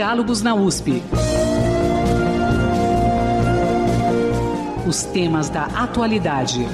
Diálogos 0.00 0.40
na 0.40 0.54
USP. 0.54 1.02
Os 4.88 5.02
temas 5.02 5.50
da 5.50 5.64
atualidade. 5.66 6.66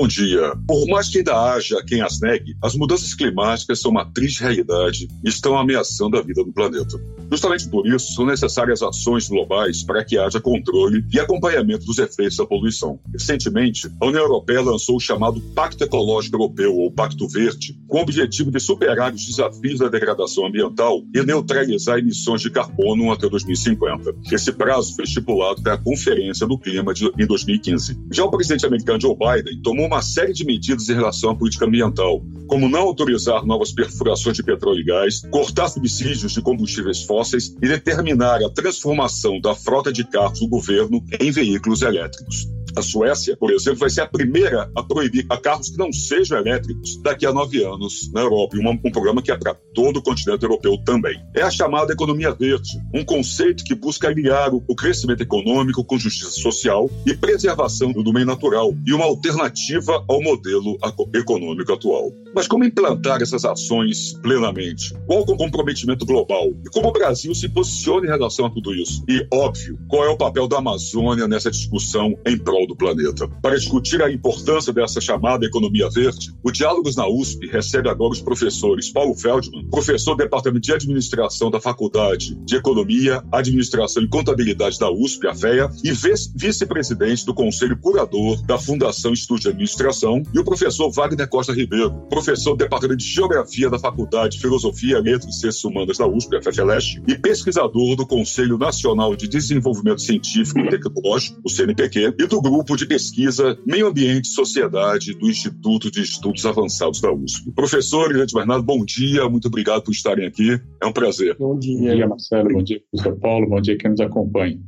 Bom 0.00 0.06
dia. 0.06 0.52
Por 0.64 0.86
mais 0.86 1.08
que 1.08 1.18
ainda 1.18 1.34
haja 1.34 1.82
quem 1.84 2.00
as 2.02 2.20
negue, 2.20 2.56
as 2.62 2.76
mudanças 2.76 3.14
climáticas 3.14 3.80
são 3.80 3.90
uma 3.90 4.04
triste 4.04 4.42
realidade 4.42 5.08
e 5.24 5.28
estão 5.28 5.58
ameaçando 5.58 6.16
a 6.16 6.22
vida 6.22 6.44
do 6.44 6.52
planeta. 6.52 6.96
Justamente 7.28 7.68
por 7.68 7.84
isso, 7.84 8.14
são 8.14 8.24
necessárias 8.24 8.80
ações 8.80 9.28
globais 9.28 9.82
para 9.82 10.04
que 10.04 10.16
haja 10.16 10.40
controle 10.40 11.04
e 11.12 11.18
acompanhamento 11.18 11.84
dos 11.84 11.98
efeitos 11.98 12.36
da 12.36 12.46
poluição. 12.46 13.00
Recentemente, 13.12 13.90
a 14.00 14.06
União 14.06 14.22
Europeia 14.22 14.60
lançou 14.60 14.96
o 14.96 15.00
chamado 15.00 15.40
Pacto 15.52 15.82
Ecológico 15.82 16.36
Europeu, 16.36 16.76
ou 16.76 16.92
Pacto 16.92 17.26
Verde, 17.26 17.76
com 17.88 17.98
o 17.98 18.02
objetivo 18.02 18.52
de 18.52 18.60
superar 18.60 19.12
os 19.12 19.26
desafios 19.26 19.80
da 19.80 19.88
degradação 19.88 20.46
ambiental 20.46 21.02
e 21.12 21.22
neutralizar 21.24 21.98
emissões 21.98 22.40
de 22.40 22.50
carbono 22.50 23.10
até 23.10 23.28
2050. 23.28 24.14
Esse 24.30 24.52
prazo 24.52 24.94
foi 24.94 25.04
estipulado 25.04 25.60
para 25.60 25.74
a 25.74 25.78
Conferência 25.78 26.46
do 26.46 26.56
Clima 26.56 26.94
de, 26.94 27.10
em 27.18 27.26
2015. 27.26 27.98
Já 28.12 28.24
o 28.24 28.30
presidente 28.30 28.64
americano 28.64 29.00
Joe 29.00 29.16
Biden 29.16 29.60
tomou 29.60 29.87
uma 29.88 30.02
série 30.02 30.34
de 30.34 30.44
medidas 30.44 30.88
em 30.88 30.94
relação 30.94 31.30
à 31.30 31.34
política 31.34 31.64
ambiental, 31.64 32.22
como 32.46 32.68
não 32.68 32.82
autorizar 32.82 33.44
novas 33.44 33.72
perfurações 33.72 34.36
de 34.36 34.42
petróleo 34.42 34.80
e 34.80 34.84
gás, 34.84 35.22
cortar 35.30 35.68
subsídios 35.68 36.32
de 36.32 36.42
combustíveis 36.42 37.02
fósseis 37.02 37.56
e 37.60 37.66
determinar 37.66 38.44
a 38.44 38.50
transformação 38.50 39.40
da 39.40 39.54
frota 39.54 39.90
de 39.90 40.04
carros 40.04 40.40
do 40.40 40.46
governo 40.46 41.02
em 41.18 41.30
veículos 41.30 41.80
elétricos. 41.80 42.57
A 42.76 42.82
Suécia, 42.82 43.36
por 43.36 43.50
exemplo, 43.50 43.80
vai 43.80 43.90
ser 43.90 44.02
a 44.02 44.06
primeira 44.06 44.70
a 44.74 44.82
proibir 44.82 45.26
a 45.28 45.36
carros 45.36 45.70
que 45.70 45.78
não 45.78 45.92
sejam 45.92 46.38
elétricos 46.38 47.00
daqui 47.02 47.26
a 47.26 47.32
nove 47.32 47.64
anos 47.64 48.10
na 48.12 48.20
Europa, 48.20 48.56
e 48.56 48.60
um, 48.60 48.70
um 48.70 48.90
programa 48.90 49.22
que 49.22 49.30
é 49.30 49.36
para 49.36 49.54
todo 49.74 49.98
o 49.98 50.02
continente 50.02 50.42
europeu 50.42 50.78
também. 50.84 51.18
É 51.34 51.42
a 51.42 51.50
chamada 51.50 51.92
economia 51.92 52.32
verde, 52.32 52.78
um 52.94 53.04
conceito 53.04 53.64
que 53.64 53.74
busca 53.74 54.08
aliar 54.08 54.54
o, 54.54 54.62
o 54.68 54.74
crescimento 54.74 55.22
econômico 55.22 55.84
com 55.84 55.98
justiça 55.98 56.30
social 56.30 56.90
e 57.06 57.14
preservação 57.14 57.92
do 57.92 58.12
meio 58.12 58.26
natural 58.26 58.74
e 58.86 58.92
uma 58.92 59.04
alternativa 59.04 60.04
ao 60.08 60.22
modelo 60.22 60.78
econômico 61.14 61.72
atual. 61.72 62.12
Mas 62.34 62.46
como 62.46 62.64
implantar 62.64 63.20
essas 63.22 63.44
ações 63.44 64.12
plenamente? 64.22 64.94
Qual 65.06 65.20
é 65.20 65.22
o 65.22 65.36
comprometimento 65.36 66.06
global? 66.06 66.52
E 66.64 66.70
como 66.70 66.88
o 66.88 66.92
Brasil 66.92 67.34
se 67.34 67.48
posiciona 67.48 68.06
em 68.06 68.10
relação 68.10 68.46
a 68.46 68.50
tudo 68.50 68.74
isso? 68.74 69.02
E, 69.08 69.26
óbvio, 69.32 69.78
qual 69.88 70.04
é 70.04 70.08
o 70.08 70.16
papel 70.16 70.46
da 70.46 70.58
Amazônia 70.58 71.26
nessa 71.26 71.50
discussão 71.50 72.14
em 72.26 72.38
prol 72.38 72.66
do 72.66 72.76
planeta? 72.76 73.28
Para 73.42 73.56
discutir 73.56 74.02
a 74.02 74.10
importância 74.10 74.72
dessa 74.72 75.00
chamada 75.00 75.44
economia 75.44 75.88
verde, 75.90 76.32
o 76.44 76.50
Diálogos 76.50 76.96
na 76.96 77.08
USP 77.08 77.46
recebe 77.48 77.88
agora 77.88 78.12
os 78.12 78.20
professores 78.20 78.90
Paulo 78.90 79.14
Feldman, 79.14 79.68
professor 79.68 80.14
do 80.14 80.22
Departamento 80.22 80.66
de 80.66 80.72
Administração 80.72 81.50
da 81.50 81.60
Faculdade 81.60 82.34
de 82.44 82.56
Economia, 82.56 83.22
Administração 83.32 84.02
e 84.02 84.08
Contabilidade 84.08 84.78
da 84.78 84.90
USP, 84.90 85.26
a 85.26 85.34
FEA, 85.34 85.70
e 85.82 85.92
vice-presidente 85.92 87.26
do 87.26 87.34
Conselho 87.34 87.76
Curador 87.78 88.40
da 88.42 88.58
Fundação 88.58 89.12
Estudo 89.12 89.40
de 89.40 89.48
Administração, 89.48 90.22
e 90.34 90.38
o 90.38 90.44
professor 90.44 90.90
Wagner 90.90 91.28
Costa 91.28 91.52
Ribeiro, 91.52 91.92
professor 92.08 92.27
do 92.28 92.56
Departamento 92.56 92.98
de 92.98 93.06
Geografia 93.06 93.70
da 93.70 93.78
Faculdade 93.78 94.36
de 94.36 94.42
Filosofia, 94.42 95.00
Letras 95.00 95.34
e 95.34 95.40
Ciências 95.40 95.64
Humanas 95.64 95.96
da 95.96 96.06
USP, 96.06 96.36
a 96.36 96.42
FFLeste, 96.42 97.02
e 97.08 97.16
pesquisador 97.16 97.96
do 97.96 98.06
Conselho 98.06 98.58
Nacional 98.58 99.16
de 99.16 99.26
Desenvolvimento 99.26 100.02
Científico 100.02 100.58
e 100.60 100.68
Tecnológico, 100.68 101.40
o 101.42 101.48
CNPq, 101.48 102.14
e 102.18 102.26
do 102.26 102.42
Grupo 102.42 102.76
de 102.76 102.84
Pesquisa 102.84 103.58
Meio 103.64 103.86
Ambiente 103.86 104.26
e 104.26 104.28
Sociedade 104.28 105.14
do 105.14 105.30
Instituto 105.30 105.90
de 105.90 106.02
Estudos 106.02 106.44
Avançados 106.44 107.00
da 107.00 107.10
USP. 107.10 107.50
Professor 107.52 108.10
Irante 108.14 108.34
Bernardo, 108.34 108.62
bom 108.62 108.84
dia, 108.84 109.26
muito 109.26 109.48
obrigado 109.48 109.82
por 109.82 109.92
estarem 109.92 110.26
aqui, 110.26 110.60
é 110.82 110.86
um 110.86 110.92
prazer. 110.92 111.34
Bom 111.38 111.58
dia, 111.58 111.78
bom 111.78 111.96
dia 111.96 112.08
Marcelo, 112.08 112.52
bom 112.52 112.62
dia, 112.62 112.82
professor 112.90 113.18
Paulo, 113.18 113.48
bom 113.48 113.60
dia 113.62 113.78
quem 113.78 113.90
nos 113.90 114.00
acompanha. 114.00 114.60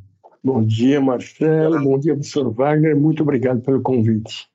Bom 0.43 0.65
dia, 0.65 0.99
Marcelo, 0.99 1.83
bom 1.85 1.99
dia, 1.99 2.15
professor 2.15 2.51
Wagner, 2.51 2.99
muito 2.99 3.23
obrigado 3.23 3.61
pelo 3.61 3.83
convite. 3.83 4.50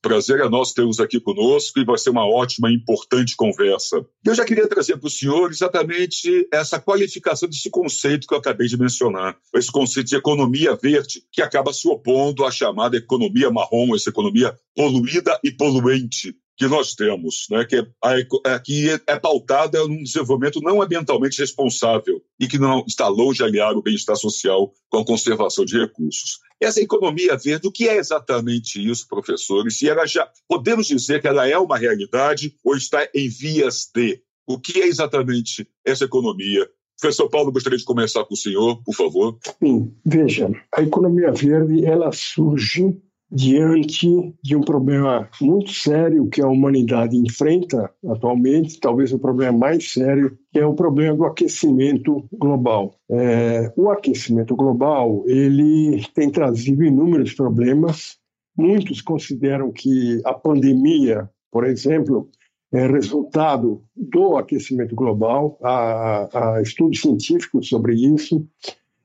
Prazer 0.00 0.40
é 0.40 0.48
nosso 0.48 0.74
tê-los 0.74 1.00
aqui 1.00 1.18
conosco 1.18 1.80
e 1.80 1.84
vai 1.84 1.98
ser 1.98 2.10
uma 2.10 2.26
ótima 2.26 2.70
e 2.70 2.74
importante 2.74 3.34
conversa. 3.36 4.06
Eu 4.24 4.34
já 4.34 4.44
queria 4.44 4.68
trazer 4.68 4.96
para 4.96 5.08
o 5.08 5.10
senhor 5.10 5.50
exatamente 5.50 6.48
essa 6.52 6.80
qualificação 6.80 7.48
desse 7.48 7.68
conceito 7.68 8.26
que 8.26 8.34
eu 8.34 8.38
acabei 8.38 8.68
de 8.68 8.78
mencionar, 8.78 9.36
esse 9.54 9.70
conceito 9.70 10.08
de 10.08 10.16
economia 10.16 10.76
verde, 10.76 11.22
que 11.32 11.42
acaba 11.42 11.72
se 11.72 11.88
opondo 11.88 12.44
à 12.44 12.50
chamada 12.50 12.96
economia 12.96 13.50
marrom, 13.50 13.94
essa 13.94 14.10
economia 14.10 14.56
poluída 14.74 15.38
e 15.42 15.50
poluente 15.50 16.36
que 16.56 16.66
nós 16.66 16.94
temos, 16.94 17.46
né, 17.50 17.64
que, 17.64 17.76
é, 17.76 18.58
que 18.58 18.88
é 19.06 19.18
pautada 19.18 19.86
num 19.86 20.02
desenvolvimento 20.02 20.60
não 20.60 20.80
ambientalmente 20.80 21.38
responsável 21.38 22.22
e 22.40 22.48
que 22.48 22.58
não 22.58 22.82
está 22.86 23.08
longe 23.08 23.38
de 23.38 23.44
aliar 23.44 23.74
o 23.74 23.82
bem-estar 23.82 24.16
social 24.16 24.72
com 24.88 24.98
a 24.98 25.04
conservação 25.04 25.64
de 25.64 25.78
recursos. 25.78 26.40
Essa 26.58 26.80
economia 26.80 27.36
verde, 27.36 27.68
o 27.68 27.72
que 27.72 27.88
é 27.88 27.96
exatamente 27.96 28.80
isso, 28.82 29.06
professores? 29.06 29.78
Se 29.78 29.88
ela 29.88 30.06
já 30.06 30.26
podemos 30.48 30.86
dizer 30.86 31.20
que 31.20 31.28
ela 31.28 31.46
é 31.46 31.58
uma 31.58 31.76
realidade 31.76 32.54
ou 32.64 32.74
está 32.74 33.06
em 33.14 33.28
vias 33.28 33.90
de? 33.94 34.22
O 34.46 34.58
que 34.58 34.80
é 34.80 34.86
exatamente 34.86 35.68
essa 35.84 36.04
economia? 36.04 36.66
Professor 36.98 37.28
Paulo, 37.28 37.52
gostaria 37.52 37.78
de 37.78 37.84
começar 37.84 38.24
com 38.24 38.32
o 38.32 38.36
senhor, 38.36 38.82
por 38.82 38.94
favor. 38.94 39.38
Sim, 39.62 39.92
veja, 40.04 40.50
a 40.74 40.82
economia 40.82 41.30
verde 41.30 41.84
ela 41.84 42.10
surge 42.10 42.96
diante 43.30 44.34
de 44.42 44.54
um 44.54 44.60
problema 44.60 45.28
muito 45.40 45.70
sério 45.70 46.28
que 46.28 46.40
a 46.40 46.46
humanidade 46.46 47.16
enfrenta 47.16 47.90
atualmente, 48.08 48.78
talvez 48.78 49.12
o 49.12 49.18
problema 49.18 49.58
mais 49.58 49.92
sério, 49.92 50.38
que 50.52 50.60
é 50.60 50.66
o 50.66 50.74
problema 50.74 51.16
do 51.16 51.24
aquecimento 51.24 52.24
global. 52.32 52.94
É, 53.10 53.72
o 53.76 53.90
aquecimento 53.90 54.54
global 54.54 55.24
ele 55.26 56.04
tem 56.14 56.30
trazido 56.30 56.84
inúmeros 56.84 57.34
problemas. 57.34 58.16
Muitos 58.56 59.02
consideram 59.02 59.72
que 59.72 60.20
a 60.24 60.32
pandemia, 60.32 61.28
por 61.50 61.66
exemplo, 61.66 62.30
é 62.72 62.86
resultado 62.86 63.82
do 63.94 64.36
aquecimento 64.36 64.94
global. 64.94 65.58
Há, 65.62 66.56
há 66.56 66.62
estudos 66.62 67.00
científicos 67.00 67.68
sobre 67.68 67.94
isso. 67.94 68.46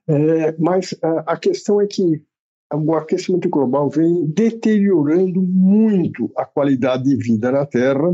É, 0.08 0.56
mas 0.60 0.96
a, 1.02 1.34
a 1.34 1.38
questão 1.38 1.80
é 1.82 1.88
que 1.88 2.22
o 2.74 2.96
aquecimento 2.96 3.50
global 3.50 3.90
vem 3.90 4.26
deteriorando 4.26 5.42
muito 5.42 6.32
a 6.38 6.46
qualidade 6.46 7.04
de 7.04 7.16
vida 7.16 7.52
na 7.52 7.66
Terra 7.66 8.14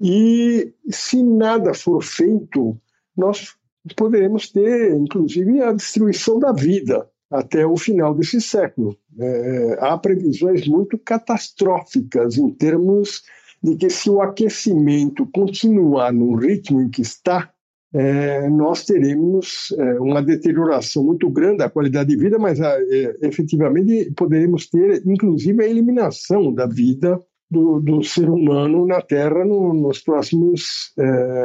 e 0.00 0.72
se 0.90 1.22
nada 1.22 1.72
for 1.72 2.02
feito, 2.02 2.78
nós 3.16 3.54
poderemos 3.96 4.50
ter, 4.50 4.94
inclusive, 4.94 5.62
a 5.62 5.72
destruição 5.72 6.38
da 6.38 6.52
vida 6.52 7.08
até 7.30 7.66
o 7.66 7.76
final 7.76 8.14
desse 8.14 8.40
século. 8.40 8.96
É, 9.18 9.78
há 9.80 9.96
previsões 9.96 10.66
muito 10.66 10.98
catastróficas 10.98 12.36
em 12.36 12.50
termos 12.50 13.22
de 13.62 13.76
que 13.76 13.88
se 13.88 14.10
o 14.10 14.20
aquecimento 14.20 15.26
continuar 15.32 16.12
no 16.12 16.36
ritmo 16.36 16.80
em 16.80 16.90
que 16.90 17.00
está, 17.00 17.50
é, 17.94 18.48
nós 18.48 18.84
teremos 18.84 19.74
é, 19.78 20.00
uma 20.00 20.22
deterioração 20.22 21.04
muito 21.04 21.30
grande 21.30 21.58
da 21.58 21.70
qualidade 21.70 22.10
de 22.10 22.16
vida, 22.16 22.38
mas 22.38 22.60
é, 22.60 23.16
efetivamente 23.22 24.10
poderemos 24.12 24.68
ter, 24.68 25.02
inclusive, 25.06 25.62
a 25.62 25.68
eliminação 25.68 26.52
da 26.52 26.66
vida 26.66 27.20
do, 27.50 27.80
do 27.80 28.02
ser 28.02 28.28
humano 28.28 28.86
na 28.86 29.00
Terra 29.00 29.44
no, 29.44 29.72
nos 29.72 30.00
próximos 30.00 30.92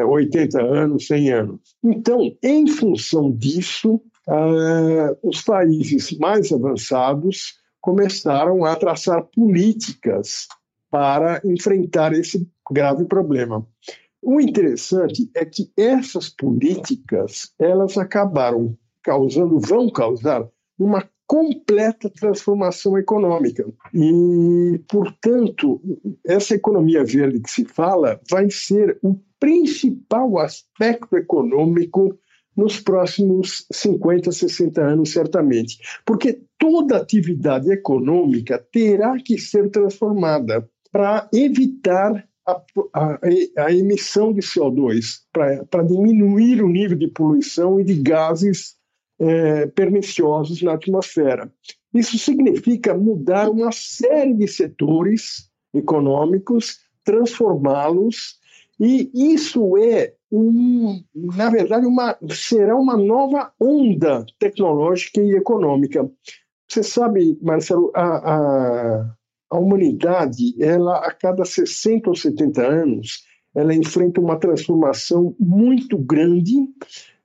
80 0.09 0.59
é, 0.59 0.63
anos, 0.63 1.07
100 1.07 1.31
anos. 1.31 1.59
Então, 1.83 2.35
em 2.43 2.67
função 2.67 3.31
disso, 3.31 4.01
é, 4.27 5.17
os 5.23 5.41
países 5.41 6.17
mais 6.17 6.51
avançados 6.51 7.55
começaram 7.79 8.65
a 8.65 8.75
traçar 8.75 9.23
políticas 9.33 10.47
para 10.89 11.41
enfrentar 11.45 12.13
esse 12.13 12.47
grave 12.69 13.05
problema. 13.05 13.65
O 14.21 14.39
interessante 14.39 15.29
é 15.33 15.43
que 15.43 15.71
essas 15.75 16.29
políticas 16.29 17.51
elas 17.57 17.97
acabaram 17.97 18.77
causando, 19.03 19.59
vão 19.59 19.89
causar 19.89 20.47
uma 20.77 21.07
completa 21.25 22.09
transformação 22.09 22.97
econômica. 22.97 23.65
E, 23.93 24.79
portanto, 24.89 25.81
essa 26.25 26.55
economia 26.55 27.05
verde 27.05 27.39
que 27.39 27.49
se 27.49 27.65
fala 27.65 28.19
vai 28.29 28.49
ser 28.51 28.99
o 29.01 29.15
principal 29.39 30.37
aspecto 30.37 31.15
econômico 31.15 32.17
nos 32.55 32.79
próximos 32.79 33.65
50, 33.71 34.31
60 34.31 34.81
anos, 34.81 35.11
certamente. 35.11 35.77
Porque 36.05 36.41
toda 36.59 36.97
atividade 36.97 37.71
econômica 37.71 38.63
terá 38.71 39.15
que 39.17 39.37
ser 39.39 39.69
transformada 39.71 40.69
para 40.91 41.29
evitar 41.33 42.27
a, 42.45 42.61
a, 42.93 43.19
a 43.65 43.71
emissão 43.71 44.33
de 44.33 44.41
CO2 44.41 45.21
para 45.31 45.83
diminuir 45.83 46.63
o 46.63 46.69
nível 46.69 46.97
de 46.97 47.07
poluição 47.07 47.79
e 47.79 47.83
de 47.83 47.95
gases 47.95 48.75
é, 49.19 49.67
perniciosos 49.67 50.61
na 50.61 50.73
atmosfera. 50.73 51.51
Isso 51.93 52.17
significa 52.17 52.95
mudar 52.95 53.49
uma 53.49 53.71
série 53.71 54.33
de 54.33 54.47
setores 54.47 55.49
econômicos, 55.73 56.79
transformá-los, 57.03 58.39
e 58.79 59.11
isso 59.13 59.77
é 59.77 60.13
um, 60.31 61.03
na 61.13 61.49
verdade, 61.49 61.85
uma, 61.85 62.17
será 62.31 62.75
uma 62.75 62.97
nova 62.97 63.51
onda 63.59 64.25
tecnológica 64.39 65.21
e 65.21 65.35
econômica. 65.35 66.09
Você 66.67 66.81
sabe, 66.81 67.37
Marcelo, 67.41 67.91
a, 67.93 68.33
a, 68.33 69.15
a 69.51 69.59
humanidade, 69.59 70.55
ela 70.63 70.97
a 71.05 71.11
cada 71.11 71.43
60 71.43 72.09
ou 72.09 72.15
70 72.15 72.65
anos, 72.65 73.25
ela 73.53 73.75
enfrenta 73.75 74.21
uma 74.21 74.39
transformação 74.39 75.35
muito 75.37 75.97
grande 75.97 76.55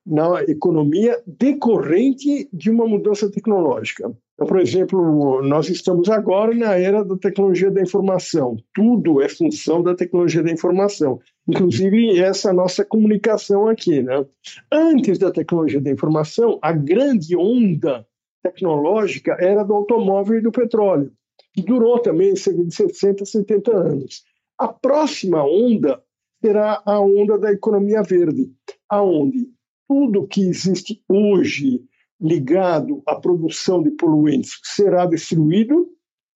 na 0.05 0.43
economia 0.43 1.21
decorrente 1.27 2.49
de 2.53 2.71
uma 2.71 2.87
mudança 2.87 3.31
tecnológica. 3.31 4.13
Então, 4.35 4.47
por 4.47 4.61
exemplo, 4.61 5.43
nós 5.43 5.69
estamos 5.69 6.09
agora 6.09 6.55
na 6.55 6.77
era 6.77 7.05
da 7.05 7.17
tecnologia 7.17 7.71
da 7.71 7.81
informação. 7.81 8.57
Tudo 8.75 9.23
é 9.23 9.29
função 9.29 9.83
da 9.83 9.95
tecnologia 9.95 10.43
da 10.43 10.51
informação, 10.51 11.19
inclusive 11.49 12.21
essa 12.21 12.53
nossa 12.53 12.85
comunicação 12.85 13.69
aqui. 13.69 14.03
Né? 14.03 14.25
Antes 14.71 15.19
da 15.19 15.31
tecnologia 15.31 15.81
da 15.81 15.91
informação, 15.91 16.59
a 16.61 16.73
grande 16.73 17.37
onda 17.37 18.07
tecnológica 18.43 19.37
era 19.41 19.65
do 19.65 19.75
automóvel 19.75 20.39
e 20.39 20.43
do 20.43 20.53
petróleo, 20.53 21.11
que 21.57 21.63
durou 21.63 21.99
também 21.99 22.37
cerca 22.37 22.63
de 22.63 22.75
60, 22.75 23.25
70 23.25 23.75
anos. 23.75 24.23
A 24.59 24.69
próxima 24.69 25.43
onda 25.43 26.03
será 26.45 26.83
a 26.85 27.01
onda 27.01 27.39
da 27.39 27.51
economia 27.51 28.03
verde, 28.03 28.53
aonde 28.87 29.49
tudo 29.89 30.27
que 30.27 30.43
existe 30.43 31.03
hoje 31.09 31.83
ligado 32.21 33.03
à 33.07 33.15
produção 33.15 33.83
de 33.83 33.91
poluentes 33.93 34.59
será 34.63 35.07
destruído 35.07 35.89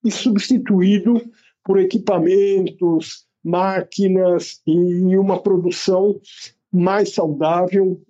e 0.02 0.10
substituído 0.10 1.20
por 1.64 1.78
equipamentos, 1.78 3.26
máquinas 3.44 4.62
e 4.66 5.18
uma 5.18 5.42
produção 5.42 6.18
mais 6.72 7.12
saudável 7.12 8.00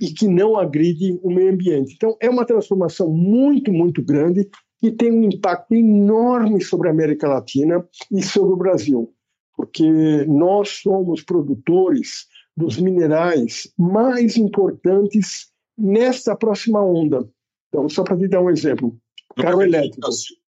e 0.00 0.12
que 0.12 0.28
não 0.28 0.56
agride 0.56 1.18
o 1.22 1.30
meio 1.30 1.52
ambiente. 1.52 1.94
Então, 1.94 2.16
é 2.20 2.30
uma 2.30 2.44
transformação 2.44 3.10
muito, 3.10 3.72
muito 3.72 4.02
grande 4.04 4.48
que 4.80 4.90
tem 4.90 5.12
um 5.12 5.24
impacto 5.24 5.74
enorme 5.74 6.62
sobre 6.62 6.88
a 6.88 6.90
América 6.90 7.28
Latina 7.28 7.86
e 8.10 8.22
sobre 8.22 8.54
o 8.54 8.56
Brasil, 8.56 9.14
porque 9.54 9.84
nós 10.26 10.80
somos 10.82 11.22
produtores 11.22 12.26
dos 12.56 12.78
minerais 12.78 13.72
mais 13.78 14.36
importantes 14.36 15.50
nesta 15.76 16.34
próxima 16.34 16.82
onda. 16.82 17.28
Então, 17.68 17.88
só 17.88 18.02
para 18.02 18.16
te 18.16 18.26
dar 18.26 18.42
um 18.42 18.50
exemplo, 18.50 18.98
carro 19.36 19.62
elétrico. 19.62 20.08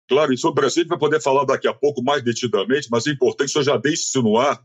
Claro, 0.08 0.32
e 0.32 0.38
sobre 0.38 0.60
o 0.60 0.62
Brasil 0.62 0.80
a 0.80 0.84
gente 0.84 0.90
vai 0.90 0.98
poder 0.98 1.20
falar 1.20 1.44
daqui 1.44 1.68
a 1.68 1.74
pouco 1.74 2.02
mais 2.02 2.22
detidamente, 2.22 2.88
mas 2.90 3.06
é 3.06 3.10
importante 3.10 3.52
que 3.52 3.58
o 3.58 3.62
senhor 3.62 3.74
já 3.74 3.76
deixe 3.76 4.04
isso 4.04 4.22
no 4.22 4.38
ar, 4.38 4.62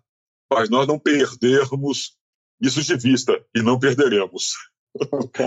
para 0.48 0.68
nós 0.68 0.88
não 0.88 1.00
perdermos 1.00 2.18
isso 2.62 2.82
de 2.82 2.96
vista, 2.96 3.44
e 3.54 3.62
não 3.62 3.80
perderemos. 3.80 4.54
Ok, 5.12 5.46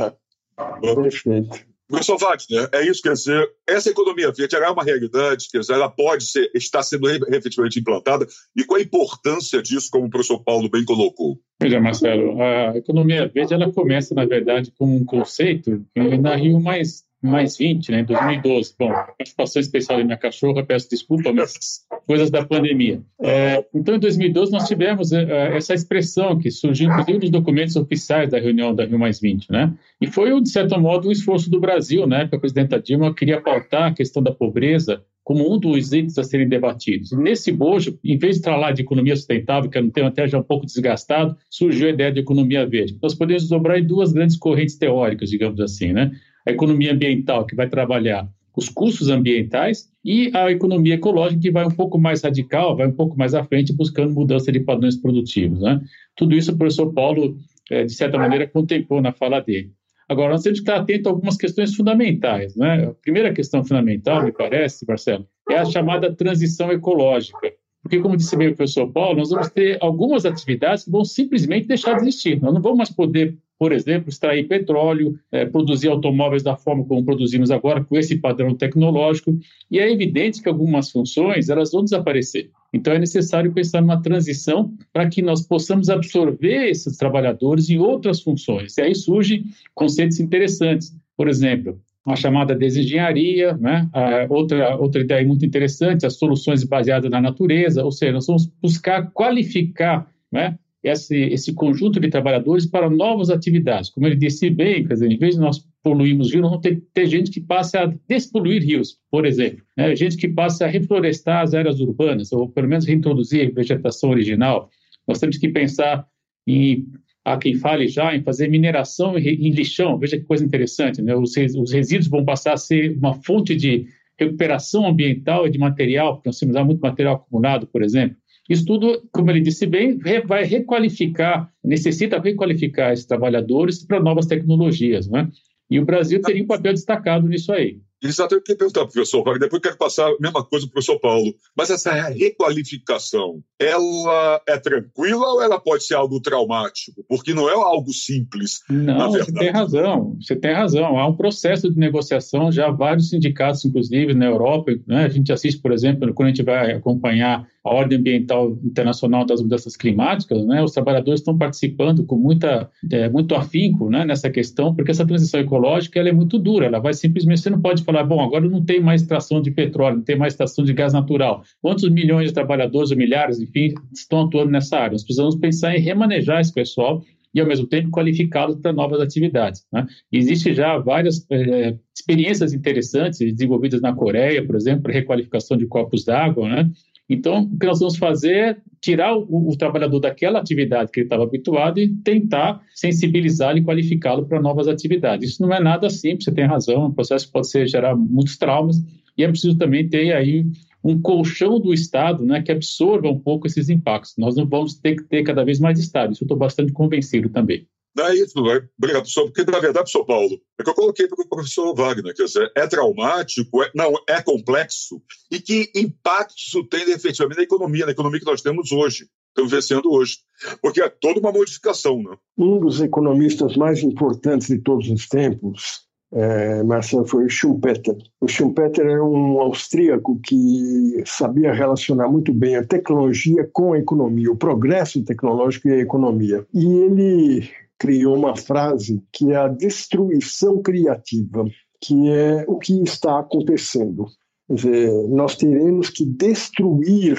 perfeito. 0.81 1.76
Professor 1.89 2.19
Wagner, 2.19 2.69
é 2.73 2.85
isso, 2.85 3.01
quer 3.01 3.13
dizer, 3.13 3.49
essa 3.67 3.91
economia 3.91 4.33
verde 4.33 4.57
é 4.57 4.69
uma 4.69 4.83
realidade, 4.83 5.49
quer 5.51 5.61
dizer, 5.61 5.75
ela 5.75 5.89
pode 5.89 6.25
ser, 6.25 6.51
está 6.53 6.83
sendo 6.83 7.09
efetivamente 7.09 7.79
implantada, 7.79 8.27
e 8.57 8.65
qual 8.65 8.81
a 8.81 8.83
importância 8.83 9.63
disso, 9.63 9.89
como 9.91 10.07
o 10.07 10.11
professor 10.11 10.43
Paulo 10.43 10.69
bem 10.69 10.85
colocou? 10.85 11.39
Veja, 11.63 11.81
Marcelo, 11.81 12.43
a 12.43 12.77
economia 12.77 13.29
verde, 13.29 13.55
ela 13.55 13.73
começa, 13.73 14.15
na 14.15 14.25
verdade, 14.25 14.73
como 14.77 14.97
um 14.97 15.05
conceito 15.05 15.87
na 15.95 16.35
Rio 16.35 16.61
mais 16.61 17.05
mais 17.27 17.57
20, 17.57 17.91
né, 17.91 18.01
em 18.01 18.05
2012. 18.05 18.75
Bom, 18.79 18.91
participação 18.91 19.61
especial 19.61 19.99
da 19.99 20.05
minha 20.05 20.17
cachorra, 20.17 20.65
peço 20.65 20.89
desculpa, 20.89 21.33
mas 21.33 21.85
coisas 22.07 22.31
da 22.31 22.45
pandemia. 22.45 23.03
É, 23.21 23.65
então, 23.75 23.97
em 23.97 23.99
2012, 23.99 24.53
nós 24.53 24.67
tivemos 24.69 25.13
é, 25.13 25.57
essa 25.57 25.75
expressão 25.75 26.39
que 26.39 26.51
surgiu, 26.51 26.89
inclusive, 26.89 27.19
nos 27.19 27.31
documentos 27.31 27.77
oficiais 27.77 28.31
da 28.31 28.39
reunião 28.39 28.75
da 28.75 28.85
Rio 28.85 28.99
Mais 28.99 29.21
20, 29.21 29.51
né? 29.51 29.73
E 30.01 30.07
foi, 30.07 30.41
de 30.41 30.49
certo 30.49 30.79
modo, 30.81 31.09
um 31.09 31.13
esforço 31.13 31.51
do 31.51 31.61
Brasil, 31.61 32.07
né? 32.07 32.21
Porque 32.21 32.37
a 32.37 32.41
presidenta 32.41 32.81
Dilma 32.81 33.15
queria 33.15 33.41
pautar 33.41 33.91
a 33.91 33.95
questão 33.95 34.23
da 34.23 34.33
pobreza 34.33 35.03
como 35.27 35.53
um 35.53 35.59
dos 35.59 35.93
itens 35.93 36.17
a 36.19 36.23
serem 36.23 36.49
debatidos. 36.49 37.11
Nesse 37.11 37.51
bojo, 37.51 37.99
em 38.05 38.17
vez 38.17 38.37
de 38.37 38.45
falar 38.45 38.71
de 38.71 38.83
economia 38.83 39.17
sustentável, 39.17 39.69
que 39.69 39.77
é 39.77 39.81
um 39.83 39.91
tema 39.91 40.07
até 40.07 40.29
já 40.29 40.39
um 40.39 40.43
pouco 40.43 40.65
desgastado, 40.65 41.37
surgiu 41.51 41.89
a 41.89 41.91
ideia 41.91 42.13
de 42.13 42.21
economia 42.21 42.65
verde. 42.65 42.97
Nós 43.03 43.13
podemos 43.13 43.49
dobrar 43.49 43.77
em 43.77 43.85
duas 43.85 44.13
grandes 44.13 44.37
correntes 44.37 44.79
teóricas, 44.79 45.29
digamos 45.29 45.59
assim, 45.59 45.93
né? 45.93 46.13
A 46.47 46.51
economia 46.51 46.93
ambiental, 46.93 47.45
que 47.45 47.57
vai 47.57 47.69
trabalhar 47.69 48.29
os 48.57 48.69
custos 48.71 49.11
ambientais, 49.11 49.91
e 50.03 50.31
a 50.35 50.51
economia 50.51 50.95
ecológica, 50.95 51.43
que 51.43 51.51
vai 51.51 51.67
um 51.67 51.71
pouco 51.71 51.99
mais 51.99 52.23
radical, 52.23 52.77
vai 52.77 52.87
um 52.87 52.93
pouco 52.93 53.19
mais 53.19 53.35
à 53.35 53.45
frente, 53.45 53.73
buscando 53.73 54.15
mudança 54.15 54.51
de 54.51 54.61
padrões 54.61 54.97
produtivos. 54.97 55.61
Né? 55.61 55.81
Tudo 56.17 56.35
isso 56.35 56.53
o 56.53 56.57
professor 56.57 56.93
Paulo, 56.93 57.37
é, 57.71 57.85
de 57.85 57.93
certa 57.93 58.17
maneira, 58.17 58.47
contemplou 58.47 59.03
na 59.03 59.13
fala 59.13 59.41
dele. 59.41 59.73
Agora, 60.09 60.31
nós 60.33 60.43
temos 60.43 60.61
que 60.61 60.63
estar 60.63 60.81
atento 60.81 61.09
a 61.09 61.13
algumas 61.13 61.37
questões 61.37 61.75
fundamentais. 61.75 62.55
Né? 62.57 62.87
A 62.87 62.95
primeira 62.95 63.33
questão 63.33 63.65
fundamental, 63.65 64.25
me 64.25 64.33
parece, 64.33 64.87
Marcelo, 64.87 65.27
é 65.51 65.59
a 65.59 65.65
chamada 65.65 66.15
transição 66.15 66.71
ecológica. 66.71 67.53
Porque, 67.83 68.01
como 68.01 68.17
disse 68.17 68.37
bem 68.37 68.49
o 68.49 68.57
professor 68.57 68.91
Paulo, 68.91 69.19
nós 69.19 69.31
vamos 69.31 69.51
ter 69.51 69.79
algumas 69.81 70.25
atividades 70.25 70.85
que 70.85 70.91
vão 70.91 71.05
simplesmente 71.05 71.67
deixar 71.67 71.95
de 71.95 72.03
existir. 72.03 72.41
Nós 72.41 72.55
não 72.55 72.63
vamos 72.63 72.79
mais 72.79 72.91
poder 72.91 73.37
por 73.59 73.73
exemplo, 73.73 74.09
extrair 74.09 74.47
petróleo, 74.47 75.19
é, 75.33 75.47
produzir 75.47 75.89
automóveis 75.89 76.43
da 76.43 76.57
forma 76.57 76.85
como 76.85 77.05
produzimos 77.05 77.51
agora, 77.51 77.83
com 77.83 77.97
esse 77.97 78.17
padrão 78.17 78.55
tecnológico, 78.55 79.39
e 79.71 79.79
é 79.79 79.91
evidente 79.91 80.43
que 80.43 80.49
algumas 80.49 80.91
funções 80.91 81.49
elas 81.49 81.73
vão 81.73 81.85
desaparecer. 81.85 82.51
Então 82.73 82.93
é 82.93 82.99
necessário 82.99 83.53
pensar 83.53 83.81
numa 83.81 84.03
transição 84.03 84.75
para 84.93 85.09
que 85.09 85.23
nós 85.23 85.47
possamos 85.47 85.89
absorver 85.89 86.69
esses 86.69 86.97
trabalhadores 86.97 87.71
em 87.71 87.79
outras 87.79 88.21
funções. 88.21 88.77
E 88.77 88.83
aí 88.83 88.95
surgem 88.95 89.45
conceitos 89.75 90.21
interessantes. 90.21 90.95
Por 91.17 91.29
exemplo, 91.29 91.81
a 92.07 92.15
chamada 92.15 92.55
desengenharia, 92.55 93.57
né? 93.57 93.89
outra, 94.29 94.77
outra 94.77 95.01
ideia 95.01 95.27
muito 95.27 95.47
interessante, 95.47 96.05
as 96.05 96.19
soluções 96.19 96.63
baseadas 96.63 97.11
na 97.11 97.21
natureza, 97.21 97.83
ou 97.83 97.91
seja, 97.91 98.13
nós 98.13 98.27
vamos 98.27 98.47
buscar 98.63 99.11
qualificar 99.13 100.07
né? 100.31 100.59
Esse, 100.87 101.17
esse 101.17 101.53
conjunto 101.53 101.99
de 101.99 102.09
trabalhadores 102.09 102.65
para 102.67 102.89
novas 102.89 103.29
atividades. 103.29 103.91
Como 103.91 104.07
ele 104.07 104.17
disse 104.17 104.49
bem, 104.49 104.87
quer 104.87 104.95
dizer, 104.95 105.11
em 105.11 105.19
vez 105.19 105.35
de 105.35 105.41
nós 105.41 105.67
poluirmos 105.83 106.33
rios, 106.33 106.43
vamos 106.43 106.61
ter, 106.61 106.83
ter 106.95 107.07
gente 107.07 107.31
que 107.31 107.41
passe 107.41 107.77
a 107.77 107.93
despoluir 108.09 108.63
rios, 108.63 108.99
por 109.11 109.27
exemplo. 109.27 109.65
Né? 109.77 109.97
Gente 109.97 110.17
que 110.17 110.29
passe 110.29 110.63
a 110.63 110.67
reflorestar 110.67 111.43
as 111.43 111.55
áreas 111.55 111.81
urbanas, 111.81 112.33
ou 112.33 112.49
pelo 112.49 112.69
menos 112.69 112.87
reintroduzir 112.87 113.53
vegetação 113.53 114.11
original. 114.11 114.71
Nós 115.07 115.19
temos 115.19 115.39
que 115.39 115.49
pensar 115.49 116.07
em 116.47 116.87
há 117.25 117.37
quem 117.37 117.57
fale 117.57 117.89
já 117.89 118.15
em 118.15 118.23
fazer 118.23 118.49
mineração 118.49 119.19
em 119.19 119.51
lixão. 119.51 119.99
Veja 119.99 120.17
que 120.17 120.25
coisa 120.25 120.45
interessante, 120.45 121.03
né? 121.03 121.17
Os, 121.17 121.35
os 121.37 121.73
resíduos 121.73 122.09
vão 122.09 122.25
passar 122.25 122.53
a 122.53 122.57
ser 122.57 122.97
uma 122.97 123.15
fonte 123.15 123.57
de 123.57 123.87
recuperação 124.17 124.87
ambiental 124.87 125.47
e 125.47 125.51
de 125.51 125.59
material, 125.59 126.15
porque 126.15 126.29
nós 126.29 126.39
temos 126.39 126.65
muito 126.65 126.81
material 126.81 127.17
acumulado, 127.17 127.67
por 127.67 127.83
exemplo. 127.83 128.17
Isso 128.49 128.65
tudo, 128.65 129.03
como 129.13 129.31
ele 129.31 129.41
disse 129.41 129.67
bem, 129.67 129.99
vai 130.25 130.45
requalificar, 130.45 131.51
necessita 131.65 132.21
requalificar 132.21 132.93
esses 132.93 133.07
trabalhadores 133.07 133.85
para 133.85 134.01
novas 134.01 134.27
tecnologias, 134.27 135.09
né? 135.09 135.29
E 135.69 135.81
o 135.81 135.85
Brasil 135.85 136.21
teria 136.21 136.43
um 136.43 136.47
papel 136.47 136.73
destacado 136.73 137.29
nisso 137.29 137.53
aí. 137.53 137.81
Exatamente, 138.03 138.35
eu 138.35 138.43
queria 138.43 138.59
perguntar, 138.59 138.85
professor 138.85 139.25
Wagner, 139.25 139.41
depois 139.41 139.63
quero 139.63 139.77
passar 139.77 140.07
a 140.07 140.17
mesma 140.21 140.45
coisa 140.45 140.67
para 140.67 140.71
o 140.71 140.73
professor 140.73 141.01
Paulo. 141.01 141.35
Mas 141.57 141.71
essa 141.71 141.93
requalificação, 141.93 143.43
ela 143.59 144.41
é 144.47 144.59
tranquila 144.59 145.27
ou 145.33 145.43
ela 145.43 145.59
pode 145.59 145.85
ser 145.85 145.95
algo 145.95 146.21
traumático? 146.21 147.05
Porque 147.09 147.33
não 147.33 147.49
é 147.49 147.55
algo 147.55 147.93
simples, 147.93 148.61
não, 148.69 149.13
Você 149.13 149.33
tem 149.33 149.51
razão, 149.51 150.17
você 150.21 150.37
tem 150.37 150.53
razão. 150.53 150.99
Há 150.99 151.09
um 151.09 151.17
processo 151.17 151.71
de 151.71 151.79
negociação, 151.79 152.53
já 152.53 152.71
vários 152.71 153.09
sindicatos, 153.09 153.65
inclusive, 153.65 154.13
na 154.13 154.27
Europa, 154.27 154.73
né? 154.87 155.05
a 155.05 155.09
gente 155.09 155.33
assiste, 155.33 155.61
por 155.61 155.73
exemplo, 155.73 156.13
quando 156.13 156.27
a 156.27 156.31
gente 156.31 156.45
vai 156.45 156.73
acompanhar 156.73 157.47
a 157.67 157.75
Ordem 157.75 157.99
Ambiental 157.99 158.57
Internacional 158.65 159.27
das 159.27 159.43
Mudanças 159.43 159.77
Climáticas, 159.77 160.47
né, 160.47 160.63
os 160.63 160.73
trabalhadores 160.73 161.21
estão 161.21 161.37
participando 161.37 162.05
com 162.05 162.17
muita, 162.17 162.71
é, 162.91 163.09
muito 163.09 163.35
afinco 163.35 163.91
né, 163.91 164.05
nessa 164.05 164.31
questão, 164.31 164.73
porque 164.73 164.93
essa 164.93 165.05
transição 165.05 165.41
ecológica 165.41 165.99
ela 165.99 166.09
é 166.09 166.13
muito 166.13 166.39
dura, 166.39 166.67
ela 166.67 166.79
vai 166.79 166.95
simplesmente, 166.95 167.41
você 167.41 167.51
não 167.51 167.61
pode 167.61 167.83
falar, 167.83 168.05
bom, 168.05 168.23
agora 168.23 168.49
não 168.49 168.65
tem 168.65 168.81
mais 168.81 169.03
extração 169.03 169.43
de 169.43 169.51
petróleo, 169.51 169.97
não 169.97 170.05
tem 170.05 170.17
mais 170.17 170.35
extração 170.35 170.65
de 170.65 170.73
gás 170.73 170.93
natural. 170.93 171.43
Quantos 171.61 171.91
milhões 171.91 172.29
de 172.29 172.35
trabalhadores, 172.35 172.93
ou 172.93 172.97
milhares, 172.97 173.41
enfim, 173.41 173.75
estão 173.93 174.23
atuando 174.23 174.53
nessa 174.53 174.77
área? 174.77 174.93
Nós 174.93 175.03
precisamos 175.03 175.35
pensar 175.35 175.77
em 175.77 175.81
remanejar 175.81 176.41
esse 176.41 176.55
pessoal 176.55 177.03
e, 177.37 177.41
ao 177.41 177.47
mesmo 177.47 177.67
tempo, 177.67 177.91
qualificá-los 177.91 178.57
para 178.57 178.73
novas 178.73 178.99
atividades. 178.99 179.67
Né? 179.71 179.87
Existe 180.11 180.55
já 180.55 180.79
várias 180.79 181.27
é, 181.31 181.77
experiências 181.95 182.55
interessantes 182.55 183.19
desenvolvidas 183.19 183.83
na 183.83 183.93
Coreia, 183.93 184.45
por 184.47 184.57
exemplo, 184.57 184.85
para 184.85 184.95
requalificação 184.95 185.57
de 185.57 185.67
corpos 185.67 186.03
d'água, 186.03 186.49
né? 186.49 186.71
Então, 187.09 187.43
o 187.43 187.59
que 187.59 187.67
nós 187.67 187.79
vamos 187.79 187.97
fazer 187.97 188.35
é 188.35 188.57
tirar 188.81 189.17
o, 189.17 189.49
o 189.49 189.57
trabalhador 189.57 190.01
daquela 190.01 190.41
atividade 190.41 190.91
que 190.91 191.01
ele 191.01 191.07
estava 191.07 191.23
habituado 191.23 191.79
e 191.79 191.89
tentar 191.89 192.61
sensibilizá-lo 192.75 193.59
e 193.59 193.65
qualificá-lo 193.65 194.27
para 194.27 194.41
novas 194.41 194.67
atividades. 194.69 195.31
Isso 195.31 195.43
não 195.43 195.53
é 195.53 195.61
nada 195.61 195.89
simples, 195.89 196.25
você 196.25 196.33
tem 196.33 196.45
razão, 196.45 196.87
um 196.87 196.93
processo 196.93 197.31
pode 197.31 197.49
ser, 197.49 197.69
gerar 197.69 197.95
muitos 197.95 198.37
traumas 198.37 198.77
e 199.17 199.25
é 199.25 199.29
preciso 199.29 199.57
também 199.57 199.89
ter 199.89 200.13
aí 200.13 200.45
um 200.85 201.01
colchão 201.01 201.59
do 201.59 201.75
Estado 201.75 202.25
né, 202.25 202.43
que 202.43 202.53
absorva 202.53 203.09
um 203.09 203.19
pouco 203.19 203.47
esses 203.47 203.69
impactos. 203.69 204.15
Nós 204.17 204.37
não 204.37 204.47
vamos 204.47 204.75
ter 204.75 204.97
que 204.97 205.05
ter 205.05 205.23
cada 205.25 205.45
vez 205.45 205.59
mais 205.59 205.79
Estado. 205.79 206.13
Isso 206.13 206.23
eu 206.23 206.27
estou 206.27 206.39
bastante 206.39 206.73
convencido 206.73 207.29
também. 207.29 207.67
Não 207.97 208.07
é 208.09 208.15
isso? 208.15 208.39
Obrigado, 208.39 208.69
professor. 208.79 209.25
Porque, 209.25 209.51
na 209.51 209.59
verdade, 209.59 209.91
professor 209.91 210.05
Paulo, 210.05 210.39
é 210.61 210.63
que 210.63 210.69
eu 210.69 210.75
coloquei 210.75 211.09
para 211.09 211.25
o 211.25 211.29
professor 211.29 211.75
Wagner, 211.75 212.15
quer 212.15 212.25
dizer, 212.25 212.53
é 212.55 212.67
traumático, 212.67 213.63
é, 213.63 213.71
não, 213.75 213.95
é 214.07 214.21
complexo, 214.21 215.01
e 215.31 215.41
que 215.41 215.71
impactos 215.75 216.49
isso 216.49 216.65
tem 216.65 216.91
efetivamente 216.91 217.39
na 217.39 217.45
economia, 217.45 217.87
na 217.87 217.93
economia 217.93 218.21
que 218.21 218.27
nós 218.27 218.43
temos 218.43 218.71
hoje, 218.71 219.09
estamos 219.29 219.51
vencendo 219.51 219.91
hoje. 219.91 220.19
Porque 220.61 220.83
é 220.83 220.89
toda 220.91 221.21
uma 221.21 221.33
modificação, 221.33 222.03
né? 222.03 222.15
Um 222.37 222.61
dos 222.61 222.83
economistas 222.83 223.57
mais 223.57 223.83
importantes 223.83 224.49
de 224.49 224.59
todos 224.59 224.91
os 224.91 225.09
tempos, 225.09 225.87
é, 226.13 226.63
Marcelo, 226.63 227.07
foi 227.07 227.25
o 227.25 227.31
Schumpeter. 227.31 227.97
O 228.21 228.29
Schumpeter 228.29 228.85
era 228.85 229.03
um 229.03 229.41
austríaco 229.41 230.21
que 230.23 231.03
sabia 231.07 231.53
relacionar 231.53 232.09
muito 232.09 232.33
bem 232.33 232.57
a 232.57 232.67
tecnologia 232.67 233.49
com 233.53 233.73
a 233.73 233.79
economia, 233.79 234.31
o 234.31 234.37
progresso 234.37 235.03
tecnológico 235.03 235.69
e 235.69 235.73
a 235.73 235.79
economia. 235.79 236.47
E 236.53 236.65
ele 236.65 237.66
criou 237.79 238.17
uma 238.17 238.37
frase 238.37 239.03
que 239.13 239.33
é 239.33 239.37
a 239.37 239.49
destruição 239.49 240.63
criativa, 240.63 241.45
que 241.81 242.11
é 242.11 242.45
o 242.49 242.59
que 242.59 242.83
está 242.83 243.19
acontecendo. 243.19 244.07
Quer 244.47 244.55
dizer, 244.55 245.09
nós 245.09 245.37
teremos 245.37 245.91
que 245.91 246.05
destruir 246.05 247.19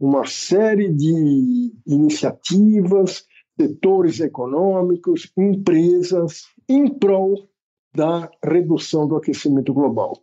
uma 0.00 0.26
série 0.26 0.92
de 0.92 1.72
iniciativas, 1.86 3.24
setores 3.60 4.20
econômicos, 4.20 5.30
empresas, 5.36 6.44
em 6.68 6.88
prol 6.88 7.48
da 7.94 8.30
redução 8.44 9.08
do 9.08 9.16
aquecimento 9.16 9.74
global. 9.74 10.22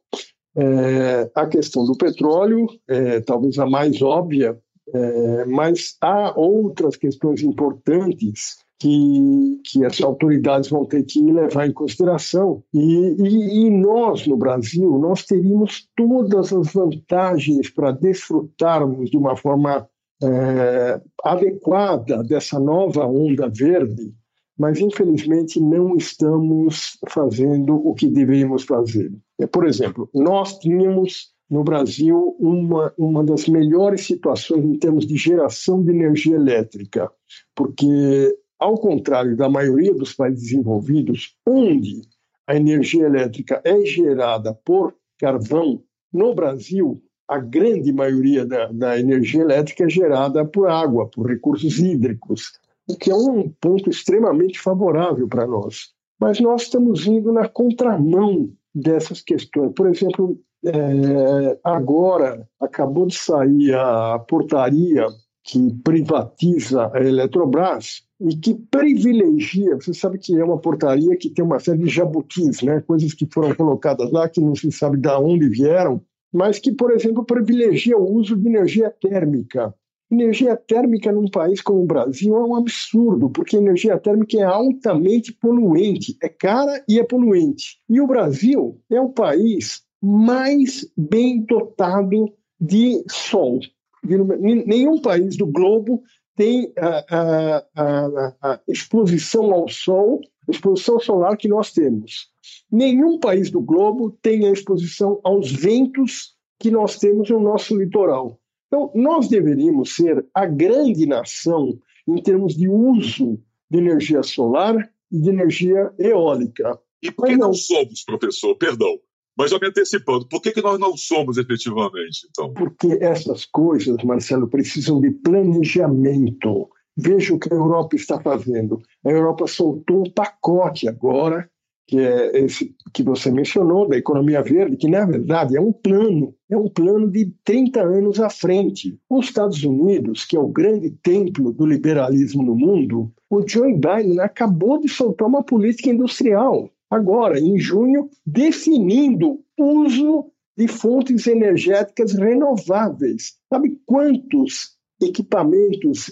É, 0.57 1.29
a 1.35 1.45
questão 1.45 1.85
do 1.85 1.97
petróleo 1.97 2.67
é 2.87 3.19
talvez 3.19 3.59
a 3.59 3.65
mais 3.65 4.01
óbvia, 4.01 4.57
é, 4.93 5.45
mas 5.45 5.97
há 6.01 6.39
outras 6.39 6.95
questões 6.95 7.43
importantes 7.43 8.64
que, 8.79 9.61
que 9.63 9.85
as 9.85 10.01
autoridades 10.01 10.69
vão 10.69 10.85
ter 10.85 11.03
que 11.03 11.21
levar 11.21 11.67
em 11.67 11.73
consideração. 11.73 12.63
E, 12.73 13.15
e, 13.19 13.65
e 13.65 13.69
nós, 13.69 14.27
no 14.27 14.37
Brasil, 14.37 14.97
nós 14.99 15.23
teríamos 15.23 15.87
todas 15.95 16.51
as 16.51 16.73
vantagens 16.73 17.69
para 17.69 17.91
desfrutarmos 17.91 19.09
de 19.09 19.17
uma 19.17 19.35
forma 19.35 19.87
é, 20.23 21.01
adequada 21.23 22.23
dessa 22.23 22.59
nova 22.59 23.05
onda 23.05 23.49
verde, 23.49 24.13
mas 24.57 24.79
infelizmente 24.79 25.59
não 25.59 25.95
estamos 25.97 26.97
fazendo 27.09 27.75
o 27.75 27.93
que 27.93 28.07
deveríamos 28.07 28.63
fazer. 28.63 29.11
Por 29.51 29.65
exemplo, 29.65 30.09
nós 30.13 30.57
tínhamos 30.59 31.33
no 31.49 31.63
Brasil 31.63 32.35
uma, 32.39 32.93
uma 32.97 33.23
das 33.23 33.47
melhores 33.47 34.05
situações 34.05 34.63
em 34.63 34.77
termos 34.77 35.05
de 35.05 35.15
geração 35.17 35.83
de 35.83 35.91
energia 35.91 36.35
elétrica, 36.35 37.11
porque 37.53 38.35
ao 38.65 38.79
contrário 38.79 39.37
da 39.37 39.47
maioria 39.47 39.93
dos 39.93 40.13
países 40.13 40.45
desenvolvidos, 40.45 41.37
onde 41.47 42.01
a 42.47 42.55
energia 42.55 43.05
elétrica 43.05 43.61
é 43.63 43.85
gerada 43.85 44.55
por 44.65 44.95
carvão, 45.19 45.83
no 46.11 46.33
Brasil, 46.33 46.99
a 47.27 47.37
grande 47.37 47.93
maioria 47.93 48.43
da, 48.43 48.71
da 48.71 48.99
energia 48.99 49.41
elétrica 49.41 49.83
é 49.83 49.89
gerada 49.89 50.43
por 50.43 50.67
água, 50.67 51.07
por 51.07 51.27
recursos 51.27 51.77
hídricos, 51.77 52.53
o 52.89 52.95
que 52.95 53.11
é 53.11 53.15
um 53.15 53.49
ponto 53.61 53.87
extremamente 53.87 54.59
favorável 54.59 55.27
para 55.27 55.45
nós. 55.45 55.93
Mas 56.19 56.39
nós 56.39 56.63
estamos 56.63 57.05
indo 57.05 57.31
na 57.31 57.47
contramão 57.47 58.49
dessas 58.73 59.21
questões. 59.21 59.73
Por 59.75 59.87
exemplo, 59.87 60.39
é, 60.65 61.59
agora 61.63 62.47
acabou 62.59 63.05
de 63.05 63.15
sair 63.15 63.75
a 63.75 64.17
portaria 64.17 65.05
que 65.45 65.71
privatiza 65.83 66.91
a 66.91 66.99
Eletrobras 66.99 68.01
e 68.19 68.35
que 68.35 68.55
privilegia, 68.55 69.75
você 69.75 69.93
sabe 69.93 70.17
que 70.17 70.35
é 70.35 70.43
uma 70.43 70.57
portaria 70.57 71.15
que 71.15 71.29
tem 71.29 71.45
uma 71.45 71.59
série 71.59 71.83
de 71.83 71.89
jabutis, 71.89 72.63
né? 72.63 72.81
coisas 72.81 73.13
que 73.13 73.27
foram 73.31 73.53
colocadas 73.53 74.11
lá 74.11 74.27
que 74.27 74.41
não 74.41 74.55
se 74.55 74.71
sabe 74.71 74.97
de 74.97 75.07
onde 75.07 75.47
vieram, 75.47 76.01
mas 76.33 76.57
que, 76.57 76.71
por 76.71 76.91
exemplo, 76.91 77.23
privilegia 77.23 77.95
o 77.95 78.11
uso 78.11 78.35
de 78.35 78.47
energia 78.47 78.89
térmica. 78.89 79.73
Energia 80.11 80.55
térmica 80.55 81.11
num 81.11 81.27
país 81.27 81.61
como 81.61 81.83
o 81.83 81.85
Brasil 81.85 82.35
é 82.35 82.43
um 82.43 82.55
absurdo, 82.55 83.29
porque 83.29 83.55
energia 83.55 83.99
térmica 83.99 84.37
é 84.37 84.43
altamente 84.43 85.31
poluente, 85.31 86.17
é 86.23 86.29
cara 86.29 86.83
e 86.89 86.99
é 86.99 87.03
poluente. 87.03 87.77
E 87.87 88.01
o 88.01 88.07
Brasil 88.07 88.79
é 88.89 88.99
o 88.99 89.09
país 89.09 89.83
mais 90.01 90.91
bem 90.97 91.41
dotado 91.41 92.33
de 92.59 93.03
sol 93.09 93.59
nenhum 94.05 94.99
país 94.99 95.37
do 95.37 95.47
globo 95.47 96.03
tem 96.35 96.71
a, 96.77 97.63
a, 97.75 98.35
a, 98.41 98.59
exposição 98.67 99.53
ao 99.53 99.67
sol, 99.69 100.21
exposição 100.49 100.99
solar 100.99 101.37
que 101.37 101.47
nós 101.47 101.71
temos. 101.71 102.29
Nenhum 102.71 103.19
país 103.19 103.49
do 103.49 103.61
globo 103.61 104.11
tem 104.21 104.47
a 104.47 104.51
exposição 104.51 105.19
aos 105.23 105.51
ventos 105.51 106.35
que 106.59 106.69
nós 106.69 106.97
temos 106.97 107.29
no 107.29 107.39
nosso 107.39 107.77
litoral. 107.77 108.39
Então, 108.67 108.91
nós 108.93 109.27
deveríamos 109.27 109.95
ser 109.95 110.25
a 110.33 110.45
grande 110.45 111.05
nação 111.05 111.79
em 112.07 112.21
termos 112.21 112.55
de 112.55 112.67
uso 112.67 113.39
de 113.69 113.77
energia 113.77 114.21
solar 114.21 114.75
e 115.11 115.19
de 115.19 115.29
energia 115.29 115.93
eólica. 115.97 116.79
E 117.01 117.11
por 117.11 117.27
que 117.27 117.37
não 117.37 117.53
somos, 117.53 118.03
professor? 118.03 118.55
Perdão. 118.55 118.99
Mas 119.37 119.51
já 119.51 119.59
me 119.59 119.67
antecipando, 119.67 120.27
por 120.27 120.41
que, 120.41 120.51
que 120.51 120.61
nós 120.61 120.79
não 120.79 120.95
somos 120.95 121.37
efetivamente, 121.37 122.27
então? 122.29 122.53
Porque 122.53 122.97
essas 123.01 123.45
coisas, 123.45 124.01
Marcelo, 124.03 124.47
precisam 124.47 125.01
de 125.01 125.11
planejamento. 125.11 126.69
Veja 126.97 127.33
o 127.33 127.39
que 127.39 127.53
a 127.53 127.57
Europa 127.57 127.95
está 127.97 128.19
fazendo. 128.21 128.81
A 129.05 129.11
Europa 129.11 129.45
soltou 129.47 130.01
um 130.01 130.09
pacote 130.09 130.87
agora, 130.87 131.49
que 131.85 131.99
é 131.99 132.39
esse 132.45 132.73
que 132.93 133.03
você 133.03 133.29
mencionou, 133.29 133.89
da 133.89 133.97
economia 133.97 134.41
verde, 134.41 134.77
que 134.77 134.89
na 134.89 135.05
verdade 135.05 135.57
é 135.57 135.61
um 135.61 135.73
plano, 135.73 136.33
é 136.49 136.57
um 136.57 136.69
plano 136.69 137.11
de 137.11 137.31
30 137.43 137.81
anos 137.81 138.19
à 138.21 138.29
frente. 138.29 138.97
Os 139.09 139.25
Estados 139.25 139.61
Unidos, 139.63 140.23
que 140.23 140.37
é 140.37 140.39
o 140.39 140.47
grande 140.47 140.91
templo 141.03 141.51
do 141.51 141.65
liberalismo 141.65 142.41
no 142.41 142.55
mundo, 142.55 143.11
o 143.29 143.45
Joe 143.45 143.73
Biden 143.73 144.21
acabou 144.21 144.79
de 144.79 144.87
soltar 144.87 145.27
uma 145.27 145.43
política 145.43 145.89
industrial 145.89 146.71
agora, 146.89 147.39
em 147.39 147.57
junho, 147.59 148.09
definindo 148.25 149.39
uso 149.57 150.31
de 150.57 150.67
fontes 150.67 151.27
energéticas 151.27 152.13
renováveis. 152.13 153.33
Sabe 153.51 153.79
quantos 153.85 154.75
equipamentos, 155.01 156.11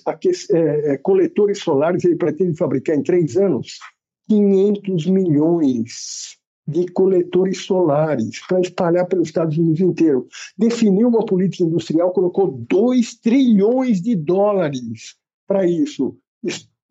é, 0.51 0.93
é, 0.93 0.97
coletores 0.97 1.59
solares 1.59 2.03
ele 2.03 2.15
pretende 2.15 2.57
fabricar 2.57 2.95
em 2.95 3.03
três 3.03 3.37
anos? 3.37 3.79
500 4.27 5.05
milhões 5.07 6.37
de 6.65 6.87
coletores 6.87 7.59
solares 7.65 8.39
para 8.47 8.61
espalhar 8.61 9.05
pelos 9.05 9.27
Estados 9.27 9.57
Unidos 9.57 9.81
inteiro. 9.81 10.27
Definiu 10.57 11.09
uma 11.09 11.25
política 11.25 11.63
industrial, 11.63 12.11
colocou 12.11 12.51
2 12.69 13.15
trilhões 13.15 14.01
de 14.01 14.15
dólares 14.15 15.15
para 15.45 15.65
isso 15.65 16.17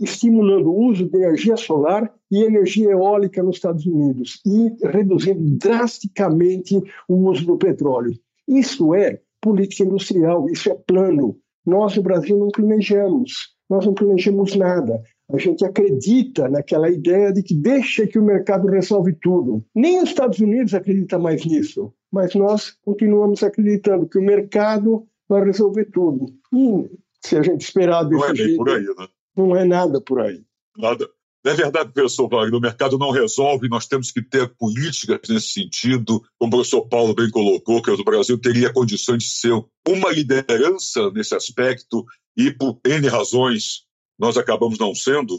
estimulando 0.02 0.70
o 0.70 0.86
uso 0.86 1.08
de 1.08 1.16
energia 1.16 1.56
solar 1.56 2.12
e 2.30 2.42
energia 2.42 2.90
eólica 2.90 3.42
nos 3.42 3.56
Estados 3.56 3.86
Unidos 3.86 4.40
e 4.44 4.86
reduzindo 4.86 5.40
drasticamente 5.58 6.80
o 7.08 7.14
uso 7.30 7.46
do 7.46 7.56
petróleo. 7.56 8.12
Isso 8.46 8.94
é 8.94 9.20
política 9.40 9.84
industrial, 9.84 10.48
isso 10.48 10.70
é 10.70 10.74
plano. 10.74 11.36
Nós 11.64 11.96
no 11.96 12.02
Brasil 12.02 12.36
não 12.38 12.48
planejamos, 12.48 13.54
nós 13.68 13.86
não 13.86 13.94
planejamos 13.94 14.54
nada. 14.56 15.02
A 15.32 15.38
gente 15.38 15.64
acredita 15.64 16.48
naquela 16.48 16.90
ideia 16.90 17.32
de 17.32 17.42
que 17.42 17.54
deixa 17.54 18.06
que 18.06 18.18
o 18.18 18.24
mercado 18.24 18.68
resolve 18.68 19.14
tudo. 19.14 19.64
Nem 19.74 20.02
os 20.02 20.10
Estados 20.10 20.38
Unidos 20.40 20.74
acreditam 20.74 21.20
mais 21.20 21.44
nisso, 21.44 21.92
mas 22.10 22.34
nós 22.34 22.76
continuamos 22.84 23.42
acreditando 23.42 24.06
que 24.06 24.18
o 24.18 24.22
mercado 24.22 25.06
vai 25.28 25.44
resolver 25.44 25.86
tudo. 25.86 26.26
E 26.52 26.90
se 27.20 27.36
a 27.36 27.42
gente 27.42 27.62
esperar 27.62 28.04
desse 28.04 28.20
não 28.20 28.30
é 28.30 28.34
jeito, 28.34 28.56
por 28.56 28.68
aí, 28.68 28.84
né? 28.84 29.08
Não 29.36 29.56
é 29.56 29.64
nada 29.64 30.00
por 30.00 30.20
aí. 30.20 30.42
Nada. 30.76 31.08
É 31.44 31.54
verdade, 31.54 31.92
professor 31.92 32.28
Wagner, 32.28 32.54
o 32.54 32.60
mercado 32.60 32.96
não 32.96 33.10
resolve, 33.10 33.68
nós 33.68 33.88
temos 33.88 34.12
que 34.12 34.22
ter 34.22 34.48
políticas 34.56 35.18
nesse 35.28 35.48
sentido, 35.48 36.22
como 36.38 36.52
o 36.52 36.56
professor 36.56 36.86
Paulo 36.86 37.14
bem 37.14 37.28
colocou, 37.30 37.82
que 37.82 37.90
o 37.90 38.04
Brasil 38.04 38.38
teria 38.38 38.72
condições 38.72 39.24
de 39.24 39.30
ser 39.30 39.52
uma 39.88 40.12
liderança 40.12 41.10
nesse 41.10 41.34
aspecto 41.34 42.04
e, 42.36 42.52
por 42.52 42.78
N 42.86 43.08
razões, 43.08 43.82
nós 44.16 44.36
acabamos 44.36 44.78
não 44.78 44.94
sendo. 44.94 45.36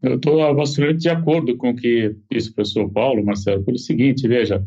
Eu 0.00 0.16
estou 0.16 0.40
absolutamente 0.40 1.02
de 1.02 1.08
acordo 1.08 1.56
com 1.56 1.70
o 1.70 1.76
que 1.76 2.14
disse 2.30 2.50
o 2.50 2.54
professor 2.54 2.88
Paulo, 2.88 3.24
Marcelo, 3.24 3.64
pelo 3.64 3.76
seguinte, 3.76 4.28
veja, 4.28 4.64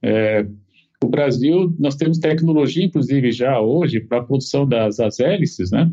é, 0.00 0.46
o 1.02 1.08
Brasil, 1.08 1.74
nós 1.78 1.96
temos 1.96 2.18
tecnologia, 2.18 2.84
inclusive, 2.84 3.32
já 3.32 3.60
hoje, 3.60 4.00
para 4.00 4.18
a 4.18 4.24
produção 4.24 4.66
das, 4.66 4.98
das 4.98 5.18
hélices, 5.18 5.72
né? 5.72 5.90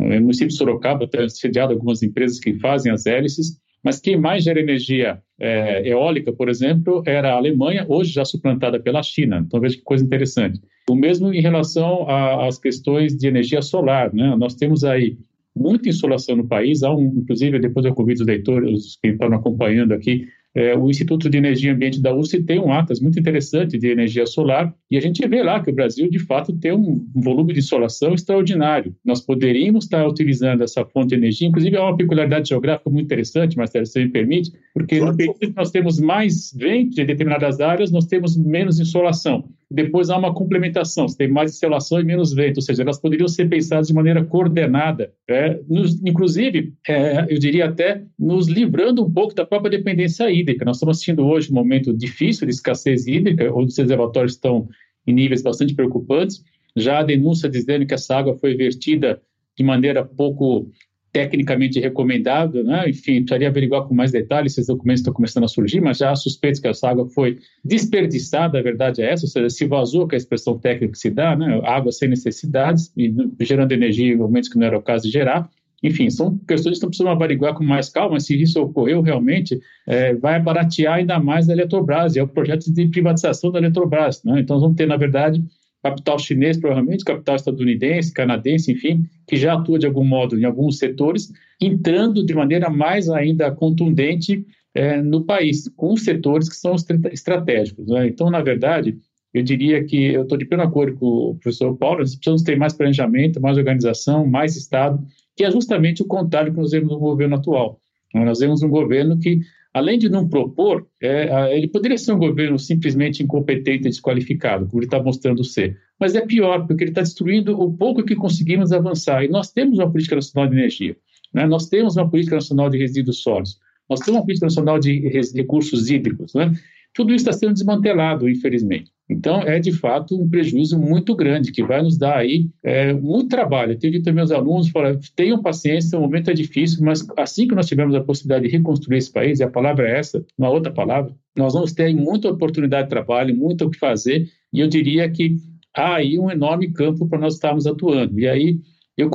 No 0.00 0.20
município 0.20 0.48
de 0.48 0.56
Sorocaba 0.56 1.06
tem 1.06 1.28
sediado 1.28 1.72
algumas 1.72 2.02
empresas 2.02 2.38
que 2.38 2.58
fazem 2.58 2.92
as 2.92 3.06
hélices. 3.06 3.60
Mas 3.82 3.98
quem 3.98 4.16
mais 4.16 4.44
gera 4.44 4.60
energia 4.60 5.22
é, 5.38 5.88
eólica, 5.88 6.32
por 6.32 6.48
exemplo, 6.48 7.02
era 7.06 7.32
a 7.32 7.36
Alemanha, 7.36 7.86
hoje 7.88 8.12
já 8.12 8.24
suplantada 8.24 8.78
pela 8.78 9.02
China. 9.02 9.42
Então 9.46 9.60
veja 9.60 9.76
que 9.76 9.82
coisa 9.82 10.04
interessante. 10.04 10.60
O 10.88 10.94
mesmo 10.94 11.32
em 11.32 11.40
relação 11.40 12.06
às 12.08 12.58
questões 12.58 13.16
de 13.16 13.26
energia 13.26 13.62
solar. 13.62 14.12
Né? 14.12 14.34
Nós 14.36 14.54
temos 14.54 14.84
aí 14.84 15.16
muita 15.56 15.88
insolação 15.88 16.36
no 16.36 16.46
país. 16.46 16.82
Há 16.82 16.94
um, 16.94 17.06
inclusive, 17.16 17.58
depois 17.58 17.86
eu 17.86 17.94
convido 17.94 18.20
os 18.20 18.26
leitores 18.26 18.96
que 19.00 19.08
estão 19.08 19.32
acompanhando 19.32 19.92
aqui, 19.92 20.26
é, 20.54 20.76
o 20.76 20.90
Instituto 20.90 21.30
de 21.30 21.38
Energia 21.38 21.70
e 21.70 21.74
Ambiente 21.74 22.00
da 22.00 22.14
USP 22.14 22.42
tem 22.42 22.58
um 22.58 22.72
Atlas 22.72 23.00
muito 23.00 23.18
interessante 23.18 23.78
de 23.78 23.88
energia 23.88 24.26
solar 24.26 24.74
e 24.90 24.96
a 24.96 25.00
gente 25.00 25.26
vê 25.26 25.42
lá 25.42 25.62
que 25.62 25.70
o 25.70 25.74
Brasil, 25.74 26.10
de 26.10 26.18
fato, 26.18 26.52
tem 26.52 26.72
um 26.72 27.06
volume 27.14 27.52
de 27.52 27.60
insolação 27.60 28.14
extraordinário. 28.14 28.94
Nós 29.04 29.20
poderíamos 29.20 29.84
estar 29.84 30.06
utilizando 30.06 30.62
essa 30.62 30.84
fonte 30.84 31.10
de 31.10 31.14
energia, 31.14 31.46
inclusive 31.46 31.76
é 31.76 31.80
uma 31.80 31.96
peculiaridade 31.96 32.48
geográfica 32.48 32.90
muito 32.90 33.06
interessante, 33.06 33.56
Marcelo, 33.56 33.86
se 33.86 34.00
me 34.00 34.08
permite, 34.08 34.52
porque 34.74 34.98
no 34.98 35.16
período 35.16 35.38
que 35.38 35.52
nós 35.54 35.70
temos 35.70 36.00
mais 36.00 36.52
vento 36.56 37.00
em 37.00 37.06
determinadas 37.06 37.60
áreas, 37.60 37.92
nós 37.92 38.06
temos 38.06 38.36
menos 38.36 38.80
insolação. 38.80 39.44
Depois 39.72 40.10
há 40.10 40.18
uma 40.18 40.34
complementação, 40.34 41.06
você 41.06 41.16
tem 41.16 41.28
mais 41.28 41.52
insolação 41.52 42.00
e 42.00 42.04
menos 42.04 42.32
vento, 42.32 42.56
ou 42.56 42.62
seja, 42.62 42.82
elas 42.82 43.00
poderiam 43.00 43.28
ser 43.28 43.48
pensadas 43.48 43.86
de 43.86 43.94
maneira 43.94 44.24
coordenada, 44.24 45.12
é, 45.28 45.60
nos, 45.68 46.02
inclusive, 46.04 46.74
é, 46.88 47.32
eu 47.32 47.38
diria 47.38 47.66
até, 47.66 48.02
nos 48.18 48.48
livrando 48.48 49.04
um 49.04 49.10
pouco 49.10 49.32
da 49.32 49.46
própria 49.46 49.70
dependência 49.70 50.28
hídrica. 50.28 50.64
Nós 50.64 50.76
estamos 50.76 50.96
assistindo 50.96 51.24
hoje 51.24 51.52
um 51.52 51.54
momento 51.54 51.96
difícil 51.96 52.48
de 52.48 52.52
escassez 52.52 53.06
hídrica, 53.06 53.52
onde 53.54 53.70
os 53.70 53.78
reservatórios 53.78 54.32
estão 54.32 54.68
em 55.06 55.12
níveis 55.12 55.40
bastante 55.40 55.72
preocupantes. 55.72 56.42
Já 56.76 56.98
a 56.98 57.04
denúncia 57.04 57.48
dizendo 57.48 57.86
que 57.86 57.94
essa 57.94 58.16
água 58.16 58.36
foi 58.36 58.56
vertida 58.56 59.22
de 59.56 59.62
maneira 59.62 60.04
pouco 60.04 60.68
tecnicamente 61.12 61.80
recomendável, 61.80 62.62
né? 62.62 62.88
enfim, 62.88 63.16
precisaria 63.16 63.48
averiguar 63.48 63.82
com 63.82 63.94
mais 63.94 64.12
detalhes, 64.12 64.52
esses 64.52 64.66
documentos 64.66 65.00
estão 65.00 65.12
começando 65.12 65.44
a 65.44 65.48
surgir, 65.48 65.80
mas 65.80 65.98
já 65.98 66.10
há 66.10 66.16
suspeitos 66.16 66.60
que 66.60 66.68
essa 66.68 66.88
água 66.88 67.06
foi 67.08 67.38
desperdiçada, 67.64 68.58
a 68.58 68.62
verdade 68.62 69.02
é 69.02 69.10
essa, 69.10 69.24
ou 69.24 69.28
seja, 69.28 69.50
se 69.50 69.66
vazou, 69.66 70.06
que 70.06 70.14
é 70.14 70.16
a 70.16 70.18
expressão 70.18 70.58
técnica 70.58 70.92
que 70.92 70.98
se 70.98 71.10
dá, 71.10 71.34
né? 71.36 71.60
água 71.64 71.90
sem 71.90 72.08
necessidades, 72.08 72.92
e 72.96 73.12
gerando 73.40 73.72
energia 73.72 74.12
em 74.12 74.16
momentos 74.16 74.48
que 74.48 74.58
não 74.58 74.66
era 74.66 74.78
o 74.78 74.82
caso 74.82 75.04
de 75.04 75.10
gerar, 75.10 75.50
enfim, 75.82 76.10
são 76.10 76.36
questões 76.38 76.72
que 76.72 76.76
estão 76.76 76.88
precisando 76.90 77.10
averiguar 77.10 77.54
com 77.54 77.64
mais 77.64 77.88
calma 77.88 78.20
se 78.20 78.40
isso 78.40 78.60
ocorreu 78.60 79.00
realmente, 79.00 79.58
é, 79.86 80.14
vai 80.14 80.40
baratear 80.40 80.94
ainda 80.94 81.18
mais 81.18 81.48
a 81.48 81.52
Eletrobras, 81.52 82.16
é 82.16 82.22
o 82.22 82.28
projeto 82.28 82.70
de 82.72 82.86
privatização 82.88 83.50
da 83.50 83.58
Eletrobras, 83.58 84.22
né? 84.22 84.40
então 84.40 84.60
vamos 84.60 84.76
ter, 84.76 84.86
na 84.86 84.96
verdade, 84.96 85.42
capital 85.82 86.18
chinês, 86.18 86.58
provavelmente, 86.58 87.04
capital 87.04 87.36
estadunidense, 87.36 88.12
canadense, 88.12 88.72
enfim, 88.72 89.04
que 89.26 89.36
já 89.36 89.54
atua 89.54 89.78
de 89.78 89.86
algum 89.86 90.04
modo 90.04 90.38
em 90.38 90.44
alguns 90.44 90.78
setores, 90.78 91.32
entrando 91.60 92.24
de 92.24 92.34
maneira 92.34 92.68
mais 92.68 93.08
ainda 93.08 93.50
contundente 93.50 94.44
é, 94.74 95.00
no 95.00 95.24
país, 95.24 95.68
com 95.76 95.96
setores 95.96 96.48
que 96.48 96.56
são 96.56 96.74
estratégicos. 97.12 97.86
Né? 97.88 98.08
Então, 98.08 98.30
na 98.30 98.40
verdade, 98.40 98.98
eu 99.32 99.42
diria 99.42 99.84
que 99.84 100.12
eu 100.12 100.22
estou 100.22 100.36
de 100.36 100.44
pleno 100.44 100.64
acordo 100.64 100.96
com 100.96 101.06
o 101.06 101.34
professor 101.36 101.76
Paulo, 101.76 102.00
nós 102.00 102.14
precisamos 102.14 102.42
ter 102.42 102.56
mais 102.56 102.72
planejamento, 102.72 103.40
mais 103.40 103.56
organização, 103.56 104.26
mais 104.26 104.56
Estado, 104.56 105.02
que 105.36 105.44
é 105.44 105.50
justamente 105.50 106.02
o 106.02 106.06
contrário 106.06 106.52
que 106.52 106.58
nós 106.58 106.72
vemos 106.72 106.90
no 106.92 106.98
governo 106.98 107.36
atual. 107.36 107.80
Nós 108.12 108.40
vemos 108.40 108.62
um 108.62 108.68
governo 108.68 109.18
que 109.18 109.40
além 109.72 109.98
de 109.98 110.08
não 110.08 110.28
propor, 110.28 110.86
é, 111.00 111.56
ele 111.56 111.68
poderia 111.68 111.96
ser 111.96 112.12
um 112.12 112.18
governo 112.18 112.58
simplesmente 112.58 113.22
incompetente 113.22 113.86
e 113.86 113.90
desqualificado, 113.90 114.66
como 114.66 114.80
ele 114.80 114.86
está 114.86 115.02
mostrando 115.02 115.44
ser. 115.44 115.78
Mas 115.98 116.14
é 116.14 116.20
pior, 116.20 116.66
porque 116.66 116.84
ele 116.84 116.90
está 116.90 117.02
destruindo 117.02 117.58
o 117.60 117.72
pouco 117.72 118.02
que 118.04 118.16
conseguimos 118.16 118.72
avançar. 118.72 119.24
E 119.24 119.28
nós 119.28 119.52
temos 119.52 119.78
uma 119.78 119.90
política 119.90 120.16
nacional 120.16 120.50
de 120.50 120.56
energia, 120.56 120.96
né? 121.32 121.46
nós 121.46 121.68
temos 121.68 121.96
uma 121.96 122.08
política 122.08 122.36
nacional 122.36 122.68
de 122.68 122.78
resíduos 122.78 123.22
sólidos, 123.22 123.58
nós 123.88 124.00
temos 124.00 124.18
uma 124.18 124.24
política 124.24 124.46
nacional 124.46 124.78
de 124.78 125.08
recursos 125.34 125.90
hídricos. 125.90 126.34
Né? 126.34 126.52
Tudo 126.94 127.14
isso 127.14 127.28
está 127.28 127.32
sendo 127.32 127.52
desmantelado, 127.52 128.28
infelizmente. 128.28 128.90
Então, 129.10 129.42
é 129.42 129.58
de 129.58 129.72
fato 129.72 130.14
um 130.14 130.28
prejuízo 130.28 130.78
muito 130.78 131.16
grande, 131.16 131.50
que 131.50 131.64
vai 131.64 131.82
nos 131.82 131.98
dar 131.98 132.16
aí 132.16 132.48
é, 132.62 132.92
muito 132.92 133.28
trabalho. 133.28 133.72
Eu 133.72 133.78
tenho 133.78 133.92
dito 133.92 134.08
aos 134.08 134.14
meus 134.14 134.30
alunos: 134.30 134.68
falar, 134.68 134.96
tenham 135.16 135.42
paciência, 135.42 135.98
o 135.98 136.02
momento 136.02 136.30
é 136.30 136.32
difícil, 136.32 136.84
mas 136.84 137.04
assim 137.16 137.48
que 137.48 137.54
nós 137.54 137.66
tivermos 137.66 137.96
a 137.96 138.00
possibilidade 138.00 138.46
de 138.46 138.56
reconstruir 138.56 138.98
esse 138.98 139.12
país, 139.12 139.40
e 139.40 139.42
a 139.42 139.50
palavra 139.50 139.88
é 139.88 139.98
essa, 139.98 140.24
uma 140.38 140.48
outra 140.48 140.72
palavra, 140.72 141.12
nós 141.36 141.54
vamos 141.54 141.72
ter 141.72 141.92
muita 141.92 142.30
oportunidade 142.30 142.84
de 142.84 142.90
trabalho, 142.90 143.36
muito 143.36 143.64
o 143.64 143.70
que 143.70 143.78
fazer, 143.78 144.28
e 144.52 144.60
eu 144.60 144.68
diria 144.68 145.10
que 145.10 145.34
há 145.74 145.96
aí 145.96 146.16
um 146.16 146.30
enorme 146.30 146.72
campo 146.72 147.08
para 147.08 147.18
nós 147.18 147.34
estarmos 147.34 147.66
atuando. 147.66 148.18
E 148.20 148.28
aí, 148.28 148.60
eu 148.96 149.10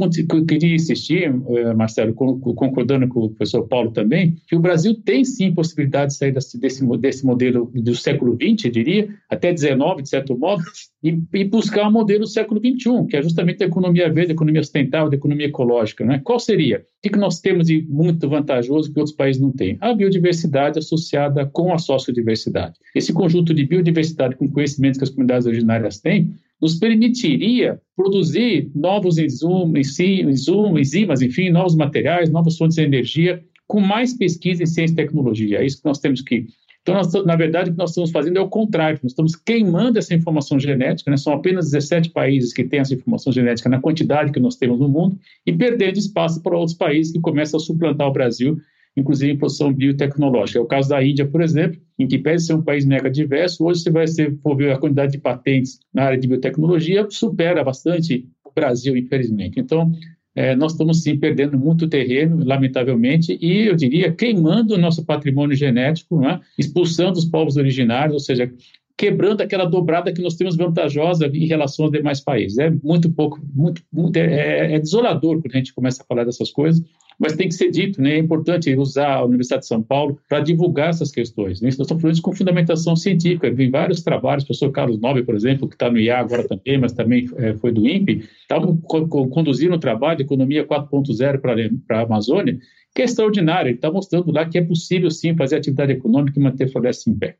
queria 0.45 0.75
insistir, 0.75 1.23
eh, 1.23 1.73
Marcelo, 1.73 2.13
concordando 2.13 3.07
com 3.07 3.21
o 3.21 3.29
professor 3.29 3.67
Paulo 3.67 3.91
também, 3.91 4.35
que 4.47 4.55
o 4.55 4.59
Brasil 4.59 4.95
tem 4.95 5.23
sim 5.23 5.53
possibilidade 5.53 6.11
de 6.11 6.17
sair 6.17 6.31
desse, 6.31 6.57
desse 6.97 7.25
modelo 7.25 7.71
do 7.73 7.93
século 7.95 8.35
XX, 8.35 8.71
diria, 8.71 9.09
até 9.29 9.55
XIX, 9.55 10.01
de 10.01 10.09
certo 10.09 10.37
modo, 10.37 10.63
e, 11.03 11.21
e, 11.33 11.43
buscar 11.43 11.87
um 11.87 11.91
modelo 11.91 12.21
do 12.21 12.27
século 12.27 12.59
XXI, 12.59 13.05
que 13.07 13.17
é 13.17 13.21
justamente 13.21 13.63
a 13.63 13.67
economia 13.67 14.11
verde, 14.11 14.31
a 14.31 14.33
economia 14.33 14.63
sustentável, 14.63 15.11
a 15.11 15.15
economia 15.15 15.47
ecológica. 15.47 16.03
Né? 16.03 16.19
Qual 16.23 16.39
seria? 16.39 16.83
O 17.05 17.09
que 17.09 17.19
nós 17.19 17.39
temos 17.39 17.67
de 17.67 17.85
muito 17.87 18.27
vantajoso 18.27 18.91
que 18.91 18.99
outros 18.99 19.15
países 19.15 19.39
não 19.39 19.51
têm? 19.51 19.77
A 19.81 19.93
biodiversidade 19.93 20.79
associada 20.79 21.45
com 21.45 21.71
a 21.71 21.77
sociodiversidade. 21.77 22.79
Esse 22.95 23.13
conjunto 23.13 23.53
de 23.53 23.65
biodiversidade 23.65 24.35
com 24.35 24.49
conhecimentos 24.49 24.97
que 24.97 25.03
as 25.03 25.11
comunidades 25.11 25.45
originárias 25.45 25.99
têm 25.99 26.33
nos 26.61 26.75
permitiria 26.75 27.79
produzir 27.95 28.69
novos 28.73 29.17
insumos, 29.17 29.99
enzimas, 29.99 31.21
enfim, 31.21 31.49
novos 31.49 31.75
materiais, 31.75 32.29
novas 32.29 32.57
fontes 32.57 32.75
de 32.75 32.83
energia, 32.83 33.43
com 33.67 33.79
mais 33.79 34.13
pesquisa 34.13 34.63
em 34.63 34.65
ciência 34.65 34.93
e 34.93 34.95
tecnologia. 34.95 35.59
É 35.59 35.65
isso 35.65 35.79
que 35.79 35.85
nós 35.85 35.99
temos 35.99 36.21
que. 36.21 36.47
Então, 36.81 36.93
nós, 36.93 37.11
na 37.25 37.35
verdade, 37.35 37.69
o 37.69 37.73
que 37.73 37.79
nós 37.79 37.89
estamos 37.89 38.11
fazendo 38.11 38.37
é 38.37 38.41
o 38.41 38.47
contrário, 38.47 38.99
nós 39.01 39.11
estamos 39.11 39.35
queimando 39.35 39.97
essa 39.97 40.13
informação 40.13 40.59
genética, 40.59 41.09
né? 41.09 41.17
são 41.17 41.33
apenas 41.33 41.71
17 41.71 42.11
países 42.11 42.53
que 42.53 42.63
têm 42.63 42.79
essa 42.79 42.93
informação 42.93 43.33
genética 43.33 43.67
na 43.67 43.81
quantidade 43.81 44.31
que 44.31 44.39
nós 44.39 44.55
temos 44.55 44.79
no 44.79 44.87
mundo, 44.87 45.17
e 45.47 45.51
perdendo 45.51 45.97
espaço 45.97 46.43
para 46.43 46.55
outros 46.55 46.77
países 46.77 47.11
que 47.11 47.19
começam 47.19 47.59
a 47.59 47.63
suplantar 47.63 48.07
o 48.07 48.13
Brasil 48.13 48.59
inclusive 48.95 49.31
em 49.31 49.37
posição 49.37 49.73
biotecnológica. 49.73 50.59
É 50.59 50.61
o 50.61 50.65
caso 50.65 50.89
da 50.89 51.03
Índia, 51.03 51.25
por 51.25 51.41
exemplo, 51.41 51.79
em 51.99 52.07
que 52.07 52.17
pese 52.17 52.47
ser 52.47 52.53
um 52.53 52.61
país 52.61 52.85
mega 52.85 53.09
diverso, 53.09 53.65
hoje 53.65 53.81
você 53.81 53.91
vai 53.91 54.07
ser, 54.07 54.37
for 54.41 54.55
ver 54.55 54.71
a 54.71 54.77
quantidade 54.77 55.13
de 55.13 55.17
patentes 55.17 55.79
na 55.93 56.03
área 56.03 56.17
de 56.17 56.27
biotecnologia, 56.27 57.05
supera 57.09 57.63
bastante 57.63 58.27
o 58.43 58.51
Brasil, 58.53 58.95
infelizmente. 58.95 59.59
Então, 59.59 59.91
é, 60.35 60.55
nós 60.55 60.73
estamos 60.73 61.01
sim 61.01 61.17
perdendo 61.17 61.57
muito 61.57 61.87
terreno, 61.87 62.43
lamentavelmente, 62.43 63.37
e 63.41 63.67
eu 63.67 63.75
diria 63.75 64.11
queimando 64.11 64.75
o 64.75 64.77
nosso 64.77 65.05
patrimônio 65.05 65.55
genético, 65.55 66.19
né? 66.19 66.41
expulsando 66.57 67.17
os 67.17 67.25
povos 67.25 67.55
originários, 67.55 68.13
ou 68.13 68.19
seja, 68.19 68.51
quebrando 68.97 69.41
aquela 69.41 69.65
dobrada 69.65 70.13
que 70.13 70.21
nós 70.21 70.35
temos 70.35 70.55
vantajosa 70.55 71.27
em 71.27 71.45
relação 71.45 71.85
aos 71.85 71.91
demais 71.91 72.21
países. 72.21 72.57
É 72.57 72.69
muito 72.69 73.11
pouco, 73.11 73.39
muito, 73.53 73.81
muito 73.91 74.15
é, 74.17 74.73
é, 74.73 74.79
desolador 74.79 75.41
quando 75.41 75.53
a 75.53 75.57
gente 75.57 75.73
começa 75.73 76.01
a 76.01 76.05
falar 76.05 76.23
dessas 76.23 76.49
coisas, 76.49 76.81
mas 77.19 77.33
tem 77.35 77.47
que 77.47 77.55
ser 77.55 77.71
dito, 77.71 78.01
né? 78.01 78.15
É 78.15 78.17
importante 78.17 78.73
usar 78.75 79.15
a 79.15 79.25
Universidade 79.25 79.61
de 79.61 79.67
São 79.67 79.81
Paulo 79.81 80.19
para 80.27 80.41
divulgar 80.41 80.89
essas 80.89 81.11
questões. 81.11 81.61
Né? 81.61 81.67
Nós 81.67 81.79
estamos 81.79 82.01
falando 82.01 82.21
com 82.21 82.33
fundamentação 82.33 82.95
científica. 82.95 83.47
Em 83.47 83.69
vários 83.69 84.01
trabalhos, 84.01 84.43
o 84.43 84.47
professor 84.47 84.71
Carlos 84.71 84.99
Nobre, 84.99 85.23
por 85.23 85.35
exemplo, 85.35 85.67
que 85.67 85.75
está 85.75 85.89
no 85.89 85.97
IA 85.97 86.19
agora 86.19 86.45
também, 86.47 86.77
mas 86.77 86.91
também 86.93 87.29
é, 87.37 87.53
foi 87.55 87.71
do 87.71 87.87
INPE, 87.87 88.25
estavam 88.41 88.77
conduzindo 88.77 89.75
um 89.75 89.79
trabalho 89.79 90.17
de 90.17 90.23
economia 90.23 90.65
4.0 90.65 91.39
para 91.87 91.99
a 91.99 92.03
Amazônia, 92.03 92.57
que 92.93 93.01
é 93.01 93.05
extraordinário. 93.05 93.69
Ele 93.69 93.75
está 93.75 93.91
mostrando 93.91 94.31
lá 94.31 94.45
que 94.45 94.57
é 94.57 94.61
possível 94.61 95.09
sim 95.09 95.35
fazer 95.35 95.57
atividade 95.57 95.93
econômica 95.93 96.37
e 96.39 96.43
manter 96.43 96.65
a 96.65 96.69
floresta 96.69 97.09
em 97.09 97.15
pé. 97.15 97.37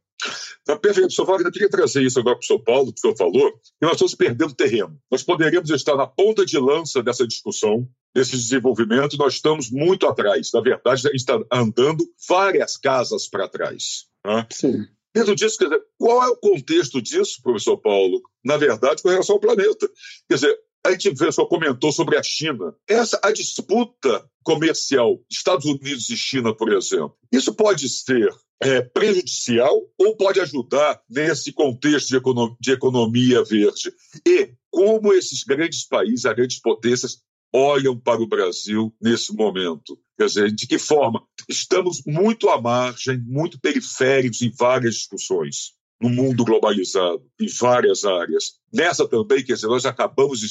Tá 0.65 0.75
perfeito. 0.75 1.13
Sr. 1.13 1.25
Wagner, 1.25 1.47
eu 1.47 1.51
queria 1.51 1.69
trazer 1.69 2.01
isso 2.03 2.19
agora 2.19 2.35
para 2.35 2.43
o 2.43 2.47
São 2.47 2.59
Paulo, 2.59 2.91
que 2.91 2.97
o 2.97 3.01
senhor 3.01 3.15
falou, 3.15 3.51
que 3.51 3.83
nós 3.83 3.93
estamos 3.93 4.15
perdendo 4.15 4.53
terreno. 4.53 4.99
Nós 5.11 5.21
poderíamos 5.21 5.69
estar 5.69 5.95
na 5.95 6.07
ponta 6.07 6.43
de 6.43 6.57
lança 6.57 7.03
dessa 7.03 7.27
discussão, 7.27 7.87
desse 8.15 8.31
desenvolvimento, 8.31 9.15
nós 9.17 9.35
estamos 9.35 9.69
muito 9.69 10.07
atrás. 10.07 10.51
Na 10.51 10.61
verdade, 10.61 11.07
a 11.07 11.11
gente 11.11 11.19
está 11.19 11.39
andando 11.51 12.03
várias 12.27 12.77
casas 12.77 13.27
para 13.27 13.47
trás. 13.47 14.05
Né? 14.25 14.47
Sim. 14.51 14.85
Dentro 15.13 15.35
disso, 15.35 15.57
quer 15.57 15.65
dizer, 15.65 15.81
qual 15.97 16.23
é 16.23 16.27
o 16.27 16.35
contexto 16.35 17.01
disso, 17.01 17.41
professor 17.43 17.77
Paulo? 17.77 18.21
Na 18.43 18.57
verdade, 18.57 19.03
com 19.03 19.09
relação 19.09 19.35
ao 19.35 19.39
planeta. 19.39 19.89
Quer 20.27 20.35
dizer, 20.35 20.59
a 20.85 20.91
gente 20.91 21.31
só 21.31 21.45
comentou 21.45 21.91
sobre 21.91 22.17
a 22.17 22.23
China. 22.23 22.75
Essa 22.87 23.19
a 23.23 23.31
disputa 23.31 24.29
comercial 24.43 25.19
Estados 25.29 25.65
Unidos 25.65 26.09
e 26.09 26.17
China, 26.17 26.55
por 26.55 26.71
exemplo. 26.71 27.17
Isso 27.31 27.53
pode 27.53 27.89
ser 27.89 28.29
é, 28.61 28.81
prejudicial 28.81 29.81
ou 29.97 30.15
pode 30.15 30.39
ajudar 30.39 31.01
nesse 31.09 31.51
contexto 31.51 32.09
de, 32.09 32.17
econo 32.17 32.55
de 32.59 32.71
economia 32.71 33.43
verde? 33.43 33.91
E 34.25 34.53
como 34.69 35.13
esses 35.13 35.43
grandes 35.43 35.87
países, 35.87 36.25
as 36.25 36.35
grandes 36.35 36.59
potências, 36.59 37.17
olham 37.53 37.97
para 37.99 38.21
o 38.21 38.27
Brasil 38.27 38.93
nesse 39.01 39.33
momento? 39.33 39.99
Quer 40.17 40.27
dizer, 40.27 40.51
de 40.51 40.67
que 40.67 40.77
forma? 40.77 41.23
Estamos 41.49 42.01
muito 42.05 42.49
à 42.49 42.61
margem, 42.61 43.17
muito 43.25 43.59
periféricos 43.59 44.41
em 44.41 44.51
várias 44.51 44.95
discussões 44.95 45.73
no 46.01 46.09
mundo 46.09 46.43
globalizado, 46.43 47.23
em 47.39 47.47
várias 47.47 48.03
áreas. 48.03 48.55
Nessa 48.73 49.07
também, 49.07 49.43
quer 49.43 49.53
dizer, 49.53 49.67
nós 49.67 49.85
acabamos, 49.85 50.41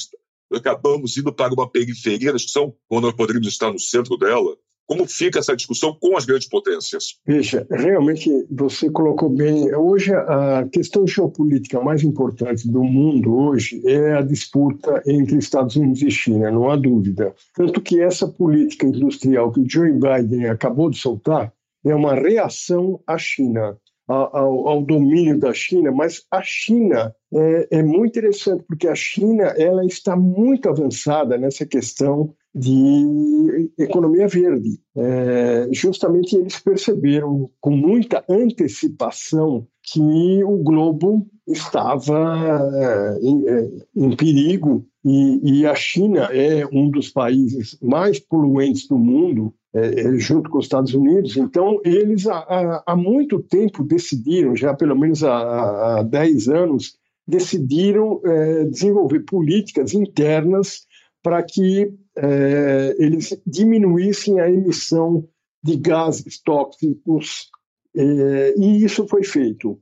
acabamos 0.57 1.17
indo 1.17 1.33
para 1.33 1.53
uma 1.53 1.69
periferia 1.69 2.31
da 2.31 2.37
discussão, 2.37 2.73
quando 2.87 3.05
nós 3.05 3.13
poderíamos 3.13 3.47
estar 3.47 3.71
no 3.71 3.79
centro 3.79 4.17
dela. 4.17 4.55
Como 4.87 5.07
fica 5.07 5.39
essa 5.39 5.55
discussão 5.55 5.97
com 5.99 6.15
as 6.15 6.25
grandes 6.25 6.47
potências? 6.47 7.19
Veja, 7.25 7.65
realmente 7.71 8.29
você 8.51 8.89
colocou 8.89 9.29
bem. 9.29 9.73
Hoje, 9.73 10.13
a 10.13 10.67
questão 10.71 11.07
geopolítica 11.07 11.81
mais 11.81 12.03
importante 12.03 12.67
do 12.67 12.83
mundo 12.83 13.35
hoje 13.35 13.81
é 13.83 14.13
a 14.13 14.21
disputa 14.21 15.01
entre 15.07 15.37
Estados 15.37 15.75
Unidos 15.75 16.03
e 16.03 16.11
China, 16.11 16.51
não 16.51 16.69
há 16.69 16.75
dúvida. 16.75 17.33
Tanto 17.55 17.81
que 17.81 17.99
essa 17.99 18.27
política 18.27 18.85
industrial 18.85 19.51
que 19.51 19.61
o 19.61 19.67
Joe 19.67 19.91
Biden 19.91 20.49
acabou 20.49 20.89
de 20.91 20.99
soltar 20.99 21.51
é 21.83 21.93
uma 21.95 22.13
reação 22.13 22.99
à 23.07 23.17
China 23.17 23.77
ao, 24.07 24.67
ao, 24.67 24.81
domínio 24.83 25.39
da 25.39 25.53
China, 25.53 25.91
mas 25.91 26.23
a 26.31 26.41
China 26.43 27.13
é, 27.33 27.67
é, 27.71 27.83
muito 27.83 28.17
interessante 28.17 28.63
porque 28.67 28.87
a 28.87 28.95
China 28.95 29.45
ela 29.57 29.83
está 29.85 30.15
muito 30.15 30.69
avançada 30.69 31.37
nessa 31.37 31.65
questão 31.65 32.33
de 32.53 33.69
economia 33.77 34.27
verde. 34.27 34.79
É, 34.95 35.67
justamente 35.71 36.37
eles 36.37 36.59
perceberam 36.59 37.49
com 37.59 37.71
muita 37.71 38.23
antecipação 38.29 39.67
que 39.83 40.43
o 40.43 40.57
globo 40.57 41.27
estava 41.47 42.69
é, 42.73 43.19
em, 43.21 43.47
é, 43.47 43.71
em 43.95 44.15
perigo 44.15 44.87
e, 45.03 45.59
e, 45.59 45.65
a 45.67 45.75
China 45.75 46.29
é 46.31 46.65
um 46.65 46.89
dos 46.89 47.09
países 47.09 47.77
mais 47.79 48.19
poluentes 48.19 48.87
do 48.87 48.97
mundo 48.97 49.53
é, 49.75 50.07
é, 50.07 50.17
junto 50.17 50.49
com 50.49 50.57
os 50.57 50.65
Estados 50.65 50.93
Unidos. 50.93 51.35
Então, 51.35 51.81
eles 51.83 52.25
há, 52.27 52.81
há 52.87 52.95
muito 52.95 53.41
tempo 53.41 53.83
decidiram, 53.83 54.55
já 54.55 54.73
pelo 54.73 54.97
menos 54.97 55.21
há, 55.21 55.99
há 55.99 56.03
10 56.03 56.47
anos, 56.47 56.97
decidiram 57.27 58.21
é, 58.23 58.63
desenvolver 58.63 59.19
políticas 59.21 59.93
internas 59.93 60.85
para 61.21 61.43
que 61.43 61.93
é, 62.17 62.95
eles 62.97 63.37
diminuíssem 63.45 64.39
a 64.39 64.49
emissão 64.49 65.27
de 65.61 65.75
gases 65.75 66.39
tóxicos, 66.41 67.49
é, 67.93 68.53
e 68.57 68.81
isso 68.85 69.05
foi 69.07 69.23
feito. 69.23 69.77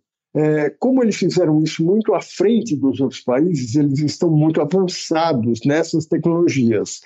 Como 0.79 1.03
eles 1.03 1.15
fizeram 1.15 1.61
isso 1.61 1.85
muito 1.85 2.15
à 2.15 2.19
frente 2.19 2.75
dos 2.75 2.99
outros 2.99 3.21
países, 3.21 3.75
eles 3.75 3.99
estão 3.99 4.31
muito 4.31 4.59
avançados 4.61 5.59
nessas 5.63 6.07
tecnologias. 6.07 7.01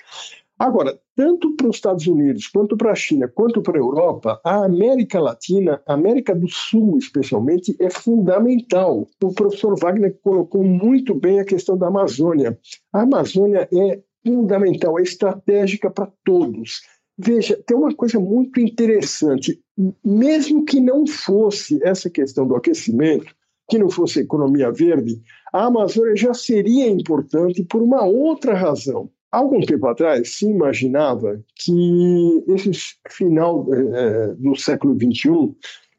Agora, 0.58 0.98
tanto 1.14 1.54
para 1.54 1.68
os 1.68 1.76
Estados 1.76 2.08
Unidos, 2.08 2.48
quanto 2.48 2.76
para 2.76 2.90
a 2.90 2.94
China, 2.94 3.28
quanto 3.28 3.62
para 3.62 3.78
a 3.78 3.80
Europa, 3.80 4.40
a 4.44 4.64
América 4.64 5.20
Latina, 5.20 5.80
a 5.86 5.94
América 5.94 6.34
do 6.34 6.48
Sul 6.48 6.98
especialmente, 6.98 7.76
é 7.78 7.88
fundamental. 7.88 9.06
O 9.22 9.32
professor 9.32 9.78
Wagner 9.78 10.18
colocou 10.20 10.64
muito 10.64 11.14
bem 11.14 11.38
a 11.38 11.44
questão 11.44 11.78
da 11.78 11.86
Amazônia. 11.86 12.58
A 12.92 13.02
Amazônia 13.02 13.68
é 13.72 14.02
fundamental, 14.26 14.98
é 14.98 15.02
estratégica 15.02 15.88
para 15.90 16.10
todos. 16.24 16.80
Veja, 17.16 17.60
tem 17.64 17.76
uma 17.76 17.94
coisa 17.94 18.18
muito 18.18 18.58
interessante. 18.58 19.60
Mesmo 20.04 20.64
que 20.64 20.80
não 20.80 21.06
fosse 21.06 21.78
essa 21.84 22.10
questão 22.10 22.48
do 22.48 22.56
aquecimento, 22.56 23.32
que 23.68 23.78
não 23.78 23.90
fosse 23.90 24.20
economia 24.20 24.72
verde, 24.72 25.20
a 25.52 25.66
Amazônia 25.66 26.16
já 26.16 26.34
seria 26.34 26.88
importante 26.88 27.62
por 27.62 27.80
uma 27.80 28.04
outra 28.04 28.54
razão 28.54 29.08
algum 29.30 29.60
tempo 29.60 29.86
atrás 29.86 30.36
se 30.36 30.46
imaginava 30.46 31.42
que 31.54 32.44
esse 32.48 32.70
final 33.08 33.66
é, 33.72 34.34
do 34.34 34.54
século 34.56 34.94
XXI, 34.94 35.54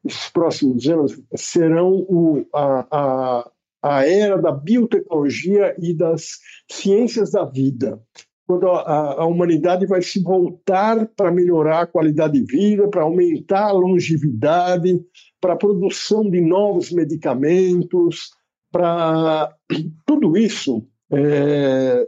esses 0.05 0.29
próximos 0.29 0.87
anos, 0.87 1.21
serão 1.35 2.05
o, 2.09 2.45
a, 2.53 2.87
a, 2.91 3.51
a 3.81 4.07
era 4.07 4.37
da 4.37 4.51
biotecnologia 4.51 5.75
e 5.79 5.93
das 5.93 6.39
ciências 6.69 7.31
da 7.31 7.45
vida. 7.45 8.01
Quando 8.47 8.67
a, 8.67 9.21
a, 9.21 9.25
humanidade 9.27 9.85
vai 9.85 10.01
se 10.01 10.23
voltar 10.23 11.05
para 11.15 11.31
melhorar 11.31 11.81
a 11.81 11.87
qualidade 11.87 12.33
de 12.33 12.51
vida, 12.51 12.87
para 12.87 13.03
aumentar 13.03 13.65
a 13.65 13.71
longevidade, 13.71 14.99
para 15.39 15.53
a 15.53 15.57
produção 15.57 16.27
de 16.27 16.41
novos 16.41 16.91
medicamentos, 16.91 18.31
para 18.71 19.55
tudo 20.03 20.35
isso 20.35 20.83
é, 21.11 22.07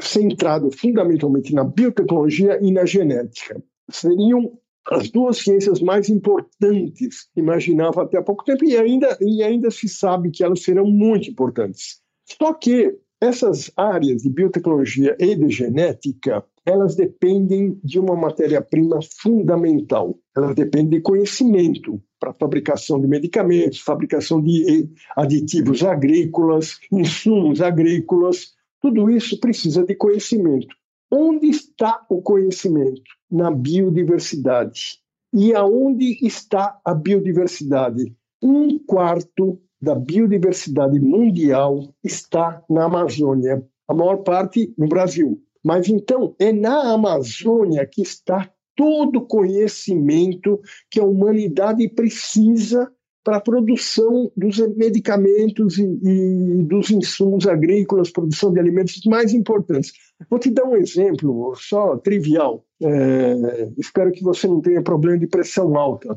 centrado 0.00 0.70
fundamentalmente 0.70 1.54
na 1.54 1.64
biotecnologia 1.64 2.58
e 2.62 2.70
na 2.72 2.84
genética. 2.84 3.62
Seriam 3.90 4.58
as 4.90 5.10
duas 5.10 5.38
ciências 5.38 5.80
mais 5.80 6.08
importantes, 6.08 7.28
imaginava 7.36 8.02
até 8.02 8.18
há 8.18 8.22
pouco 8.22 8.44
tempo, 8.44 8.64
e 8.64 8.76
ainda, 8.76 9.16
e 9.20 9.42
ainda 9.42 9.70
se 9.70 9.88
sabe 9.88 10.30
que 10.30 10.42
elas 10.42 10.62
serão 10.62 10.86
muito 10.86 11.30
importantes. 11.30 12.00
Só 12.26 12.54
que 12.54 12.96
essas 13.20 13.70
áreas 13.76 14.22
de 14.22 14.30
biotecnologia 14.30 15.16
e 15.18 15.34
de 15.34 15.48
genética, 15.50 16.44
elas 16.64 16.94
dependem 16.94 17.78
de 17.82 17.98
uma 17.98 18.14
matéria-prima 18.14 19.00
fundamental. 19.20 20.16
Elas 20.36 20.54
dependem 20.54 20.98
de 20.98 21.00
conhecimento 21.00 22.00
para 22.20 22.32
fabricação 22.32 23.00
de 23.00 23.08
medicamentos, 23.08 23.80
fabricação 23.80 24.40
de 24.40 24.88
aditivos 25.16 25.82
agrícolas, 25.82 26.78
insumos 26.92 27.60
agrícolas, 27.60 28.54
tudo 28.80 29.10
isso 29.10 29.38
precisa 29.40 29.84
de 29.84 29.94
conhecimento. 29.94 30.74
Onde 31.10 31.48
está 31.48 32.04
o 32.08 32.20
conhecimento? 32.20 33.02
Na 33.30 33.50
biodiversidade. 33.50 34.98
E 35.32 35.54
aonde 35.54 36.18
está 36.26 36.78
a 36.84 36.94
biodiversidade? 36.94 38.14
Um 38.42 38.78
quarto 38.78 39.60
da 39.80 39.94
biodiversidade 39.94 40.98
mundial 40.98 41.94
está 42.02 42.62
na 42.68 42.84
Amazônia, 42.84 43.64
a 43.86 43.94
maior 43.94 44.18
parte 44.18 44.72
no 44.76 44.88
Brasil. 44.88 45.40
Mas 45.64 45.88
então 45.88 46.34
é 46.38 46.52
na 46.52 46.92
Amazônia 46.92 47.86
que 47.86 48.02
está 48.02 48.50
todo 48.76 49.16
o 49.16 49.26
conhecimento 49.26 50.60
que 50.90 51.00
a 51.00 51.04
humanidade 51.04 51.88
precisa 51.88 52.90
para 53.24 53.36
a 53.36 53.40
produção 53.40 54.30
dos 54.36 54.58
medicamentos 54.76 55.78
e, 55.78 55.84
e, 55.84 56.62
dos 56.62 56.90
insumos 56.90 57.46
agrícolas, 57.46 58.10
produção 58.10 58.52
de 58.52 58.60
alimentos 58.60 59.00
mais 59.06 59.34
importantes. 59.34 59.92
Vou 60.30 60.38
te 60.38 60.50
dar 60.50 60.64
um 60.64 60.76
exemplo 60.76 61.54
só 61.56 61.96
trivial. 61.96 62.64
É, 62.82 63.70
espero 63.76 64.12
que 64.12 64.22
você 64.22 64.46
não 64.46 64.60
tenha 64.60 64.82
problema 64.82 65.18
de 65.18 65.26
pressão 65.26 65.76
alta, 65.76 66.14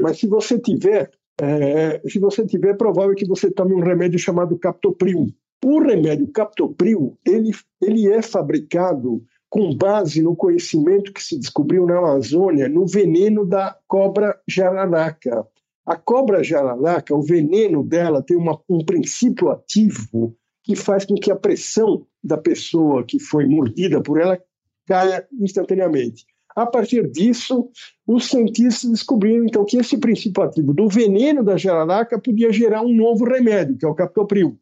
mas 0.00 0.18
se 0.18 0.26
você 0.26 0.58
tiver, 0.58 1.10
é, 1.40 2.00
se 2.06 2.18
você 2.18 2.46
tiver, 2.46 2.70
é 2.70 2.74
provável 2.74 3.14
que 3.14 3.26
você 3.26 3.50
tome 3.50 3.74
um 3.74 3.80
remédio 3.80 4.18
chamado 4.18 4.58
Captopril. 4.58 5.28
O 5.64 5.80
remédio 5.80 6.28
Captopril 6.28 7.16
ele, 7.26 7.50
ele 7.82 8.12
é 8.12 8.20
fabricado 8.20 9.24
com 9.48 9.72
base 9.72 10.20
no 10.20 10.34
conhecimento 10.34 11.12
que 11.12 11.22
se 11.22 11.38
descobriu 11.38 11.86
na 11.86 11.98
Amazônia 11.98 12.68
no 12.68 12.86
veneno 12.86 13.46
da 13.46 13.76
cobra 13.86 14.36
jararaca. 14.48 15.46
A 15.86 15.96
cobra 15.96 16.42
jararaca, 16.42 17.14
o 17.14 17.22
veneno 17.22 17.84
dela 17.84 18.22
tem 18.22 18.36
uma, 18.36 18.58
um 18.68 18.84
princípio 18.84 19.50
ativo 19.50 20.34
que 20.62 20.74
faz 20.74 21.04
com 21.04 21.14
que 21.14 21.30
a 21.30 21.36
pressão 21.36 22.06
da 22.22 22.38
pessoa 22.38 23.04
que 23.04 23.18
foi 23.18 23.46
mordida 23.46 24.02
por 24.02 24.18
ela 24.18 24.40
caia 24.86 25.26
instantaneamente. 25.38 26.24
A 26.56 26.64
partir 26.64 27.10
disso, 27.10 27.68
os 28.06 28.26
cientistas 28.26 28.88
descobriram 28.88 29.44
então 29.44 29.64
que 29.64 29.76
esse 29.76 29.98
princípio 29.98 30.42
ativo 30.42 30.72
do 30.72 30.88
veneno 30.88 31.42
da 31.42 31.56
jararaca 31.56 32.18
podia 32.18 32.52
gerar 32.52 32.82
um 32.82 32.94
novo 32.94 33.24
remédio, 33.24 33.76
que 33.76 33.84
é 33.84 33.88
o 33.88 33.94
captopril. 33.94 34.56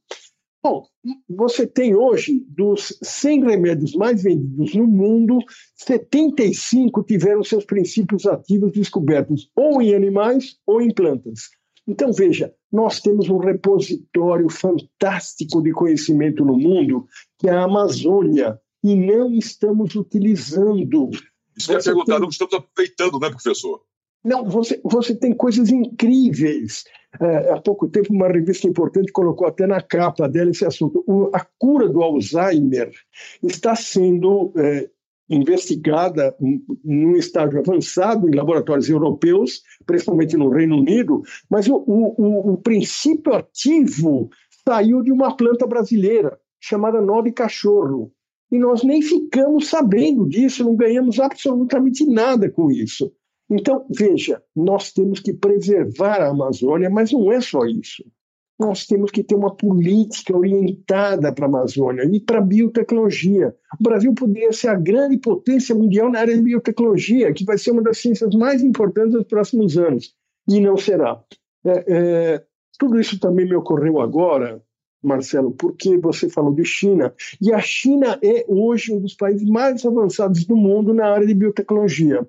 Bom, 0.62 0.87
você 1.29 1.66
tem 1.66 1.96
hoje, 1.96 2.44
dos 2.48 2.96
100 3.03 3.44
remédios 3.44 3.94
mais 3.94 4.22
vendidos 4.22 4.75
no 4.75 4.87
mundo, 4.87 5.38
75 5.75 7.03
tiveram 7.03 7.42
seus 7.42 7.64
princípios 7.64 8.27
ativos 8.27 8.70
descobertos 8.70 9.51
ou 9.57 9.83
em 9.83 9.92
animais 9.92 10.57
ou 10.64 10.81
em 10.81 10.94
plantas. 10.94 11.51
Então, 11.87 12.12
veja, 12.12 12.55
nós 12.70 13.01
temos 13.01 13.29
um 13.29 13.38
repositório 13.38 14.48
fantástico 14.48 15.61
de 15.61 15.72
conhecimento 15.72 16.44
no 16.44 16.57
mundo, 16.57 17.07
que 17.38 17.48
é 17.48 17.53
a 17.53 17.64
Amazônia, 17.64 18.57
e 18.85 18.94
não 18.94 19.35
estamos 19.35 19.96
utilizando. 19.96 21.11
Isso 21.57 21.72
é 21.72 21.83
perguntar, 21.83 22.14
tem... 22.14 22.20
não 22.20 22.29
estamos 22.29 22.55
aproveitando, 22.55 23.18
né, 23.18 23.31
professor? 23.31 23.83
Não, 24.25 24.45
você, 24.45 24.81
você 24.85 25.15
tem 25.15 25.35
coisas 25.35 25.71
incríveis. 25.71 26.85
É, 27.21 27.53
há 27.53 27.61
pouco 27.61 27.89
tempo, 27.89 28.13
uma 28.13 28.29
revista 28.29 28.67
importante 28.69 29.13
colocou 29.13 29.47
até 29.47 29.67
na 29.67 29.81
capa 29.81 30.29
dela 30.29 30.51
esse 30.51 30.65
assunto. 30.65 31.05
O, 31.07 31.31
a 31.35 31.45
cura 31.59 31.89
do 31.89 32.03
Alzheimer 32.03 32.91
está 33.43 33.75
sendo 33.75 34.53
é, 34.57 34.89
investigada 35.29 36.35
num 36.85 37.17
estágio 37.17 37.59
avançado 37.59 38.29
em 38.29 38.35
laboratórios 38.35 38.89
europeus, 38.89 39.63
principalmente 39.85 40.37
no 40.37 40.51
Reino 40.51 40.79
Unido, 40.79 41.23
mas 41.51 41.69
o, 41.69 41.77
o, 41.87 42.53
o 42.53 42.57
princípio 42.59 43.35
ativo 43.35 44.31
saiu 44.67 45.03
de 45.03 45.11
uma 45.11 45.37
planta 45.37 45.67
brasileira 45.67 46.39
chamada 46.61 47.01
nó 47.01 47.21
de 47.23 47.33
cachorro. 47.33 48.13
E 48.51 48.59
nós 48.59 48.83
nem 48.83 49.01
ficamos 49.01 49.69
sabendo 49.69 50.29
disso, 50.29 50.63
não 50.63 50.77
ganhamos 50.77 51.19
absolutamente 51.19 52.07
nada 52.07 52.51
com 52.51 52.71
isso. 52.71 53.11
Então, 53.55 53.85
veja, 53.91 54.43
nós 54.57 54.93
temos 54.93 55.21
que 55.21 55.33
preservar 55.33 56.23
a 56.23 56.31
Amazônia, 56.31 56.88
mas 56.88 57.12
não 57.12 57.31
é 57.31 57.41
só 57.41 57.67
isso. 57.67 58.03
nós 58.59 58.87
temos 58.87 59.11
que 59.11 59.25
ter 59.25 59.35
uma 59.35 59.55
política 59.55 60.37
orientada 60.37 61.33
para 61.33 61.47
a 61.47 61.49
Amazônia 61.49 62.05
e 62.05 62.21
para 62.21 62.38
a 62.38 62.43
biotecnologia. 62.43 63.55
O 63.79 63.83
Brasil 63.83 64.15
poderia 64.15 64.53
ser 64.53 64.69
a 64.69 64.75
grande 64.75 65.19
potência 65.19 65.75
mundial 65.75 66.11
na 66.11 66.21
área 66.21 66.37
de 66.37 66.43
biotecnologia, 66.43 67.33
que 67.33 67.45
vai 67.45 67.59
ser 67.59 67.73
uma 67.73 67.83
das 67.83 67.99
ciências 67.99 68.33
mais 68.35 68.62
importantes 68.62 69.12
dos 69.12 69.25
próximos 69.25 69.77
anos, 69.77 70.15
e 70.49 70.61
não 70.61 70.77
será. 70.77 71.21
É, 71.65 71.85
é, 71.88 72.45
tudo 72.79 73.01
isso 73.01 73.19
também 73.19 73.47
me 73.47 73.57
ocorreu 73.57 74.01
agora, 74.01 74.62
Marcelo, 75.03 75.51
porque 75.53 75.99
você 75.99 76.29
falou 76.29 76.55
de 76.55 76.65
China, 76.65 77.12
e 77.41 77.53
a 77.53 77.61
China 77.61 78.19
é 78.23 78.45
hoje 78.47 78.93
um 78.93 79.01
dos 79.01 79.15
países 79.15 79.49
mais 79.49 79.85
avançados 79.85 80.45
do 80.45 80.57
mundo 80.57 80.95
na 80.95 81.07
área 81.07 81.27
de 81.27 81.35
biotecnologia. 81.35 82.25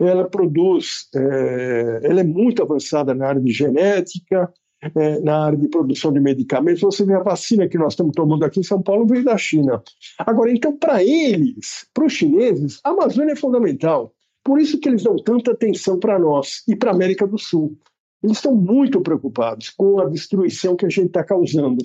Ela 0.00 0.28
produz, 0.28 1.08
é, 1.14 2.00
ela 2.04 2.20
é 2.20 2.24
muito 2.24 2.62
avançada 2.62 3.14
na 3.14 3.28
área 3.28 3.40
de 3.40 3.52
genética, 3.52 4.50
é, 4.82 5.20
na 5.20 5.44
área 5.44 5.58
de 5.58 5.68
produção 5.68 6.10
de 6.10 6.20
medicamentos. 6.20 6.80
Você 6.80 7.04
vê 7.04 7.14
a 7.14 7.22
vacina 7.22 7.68
que 7.68 7.76
nós 7.76 7.92
estamos 7.92 8.14
tomando 8.14 8.44
aqui 8.44 8.60
em 8.60 8.64
São 8.64 8.80
Paulo 8.80 9.06
veio 9.06 9.22
da 9.22 9.36
China. 9.36 9.82
Agora, 10.18 10.50
então, 10.50 10.74
para 10.76 11.04
eles, 11.04 11.86
para 11.92 12.06
os 12.06 12.14
chineses, 12.14 12.80
a 12.82 12.90
Amazônia 12.90 13.32
é 13.32 13.36
fundamental. 13.36 14.14
Por 14.42 14.58
isso 14.58 14.80
que 14.80 14.88
eles 14.88 15.02
dão 15.02 15.16
tanta 15.16 15.52
atenção 15.52 15.98
para 15.98 16.18
nós 16.18 16.62
e 16.66 16.74
para 16.74 16.90
a 16.90 16.94
América 16.94 17.26
do 17.26 17.38
Sul. 17.38 17.76
Eles 18.22 18.38
estão 18.38 18.54
muito 18.54 19.00
preocupados 19.02 19.68
com 19.70 20.00
a 20.00 20.08
destruição 20.08 20.76
que 20.76 20.86
a 20.86 20.88
gente 20.88 21.08
está 21.08 21.22
causando. 21.22 21.82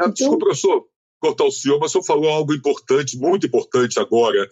É, 0.00 0.02
então... 0.02 0.12
Desculpa, 0.12 0.46
professor, 0.46 0.84
cortar 1.20 1.44
o 1.44 1.52
senhor, 1.52 1.78
mas 1.78 1.90
o 1.90 1.92
senhor 1.92 2.04
falou 2.04 2.30
algo 2.30 2.52
importante, 2.52 3.16
muito 3.16 3.46
importante 3.46 3.98
agora, 4.00 4.48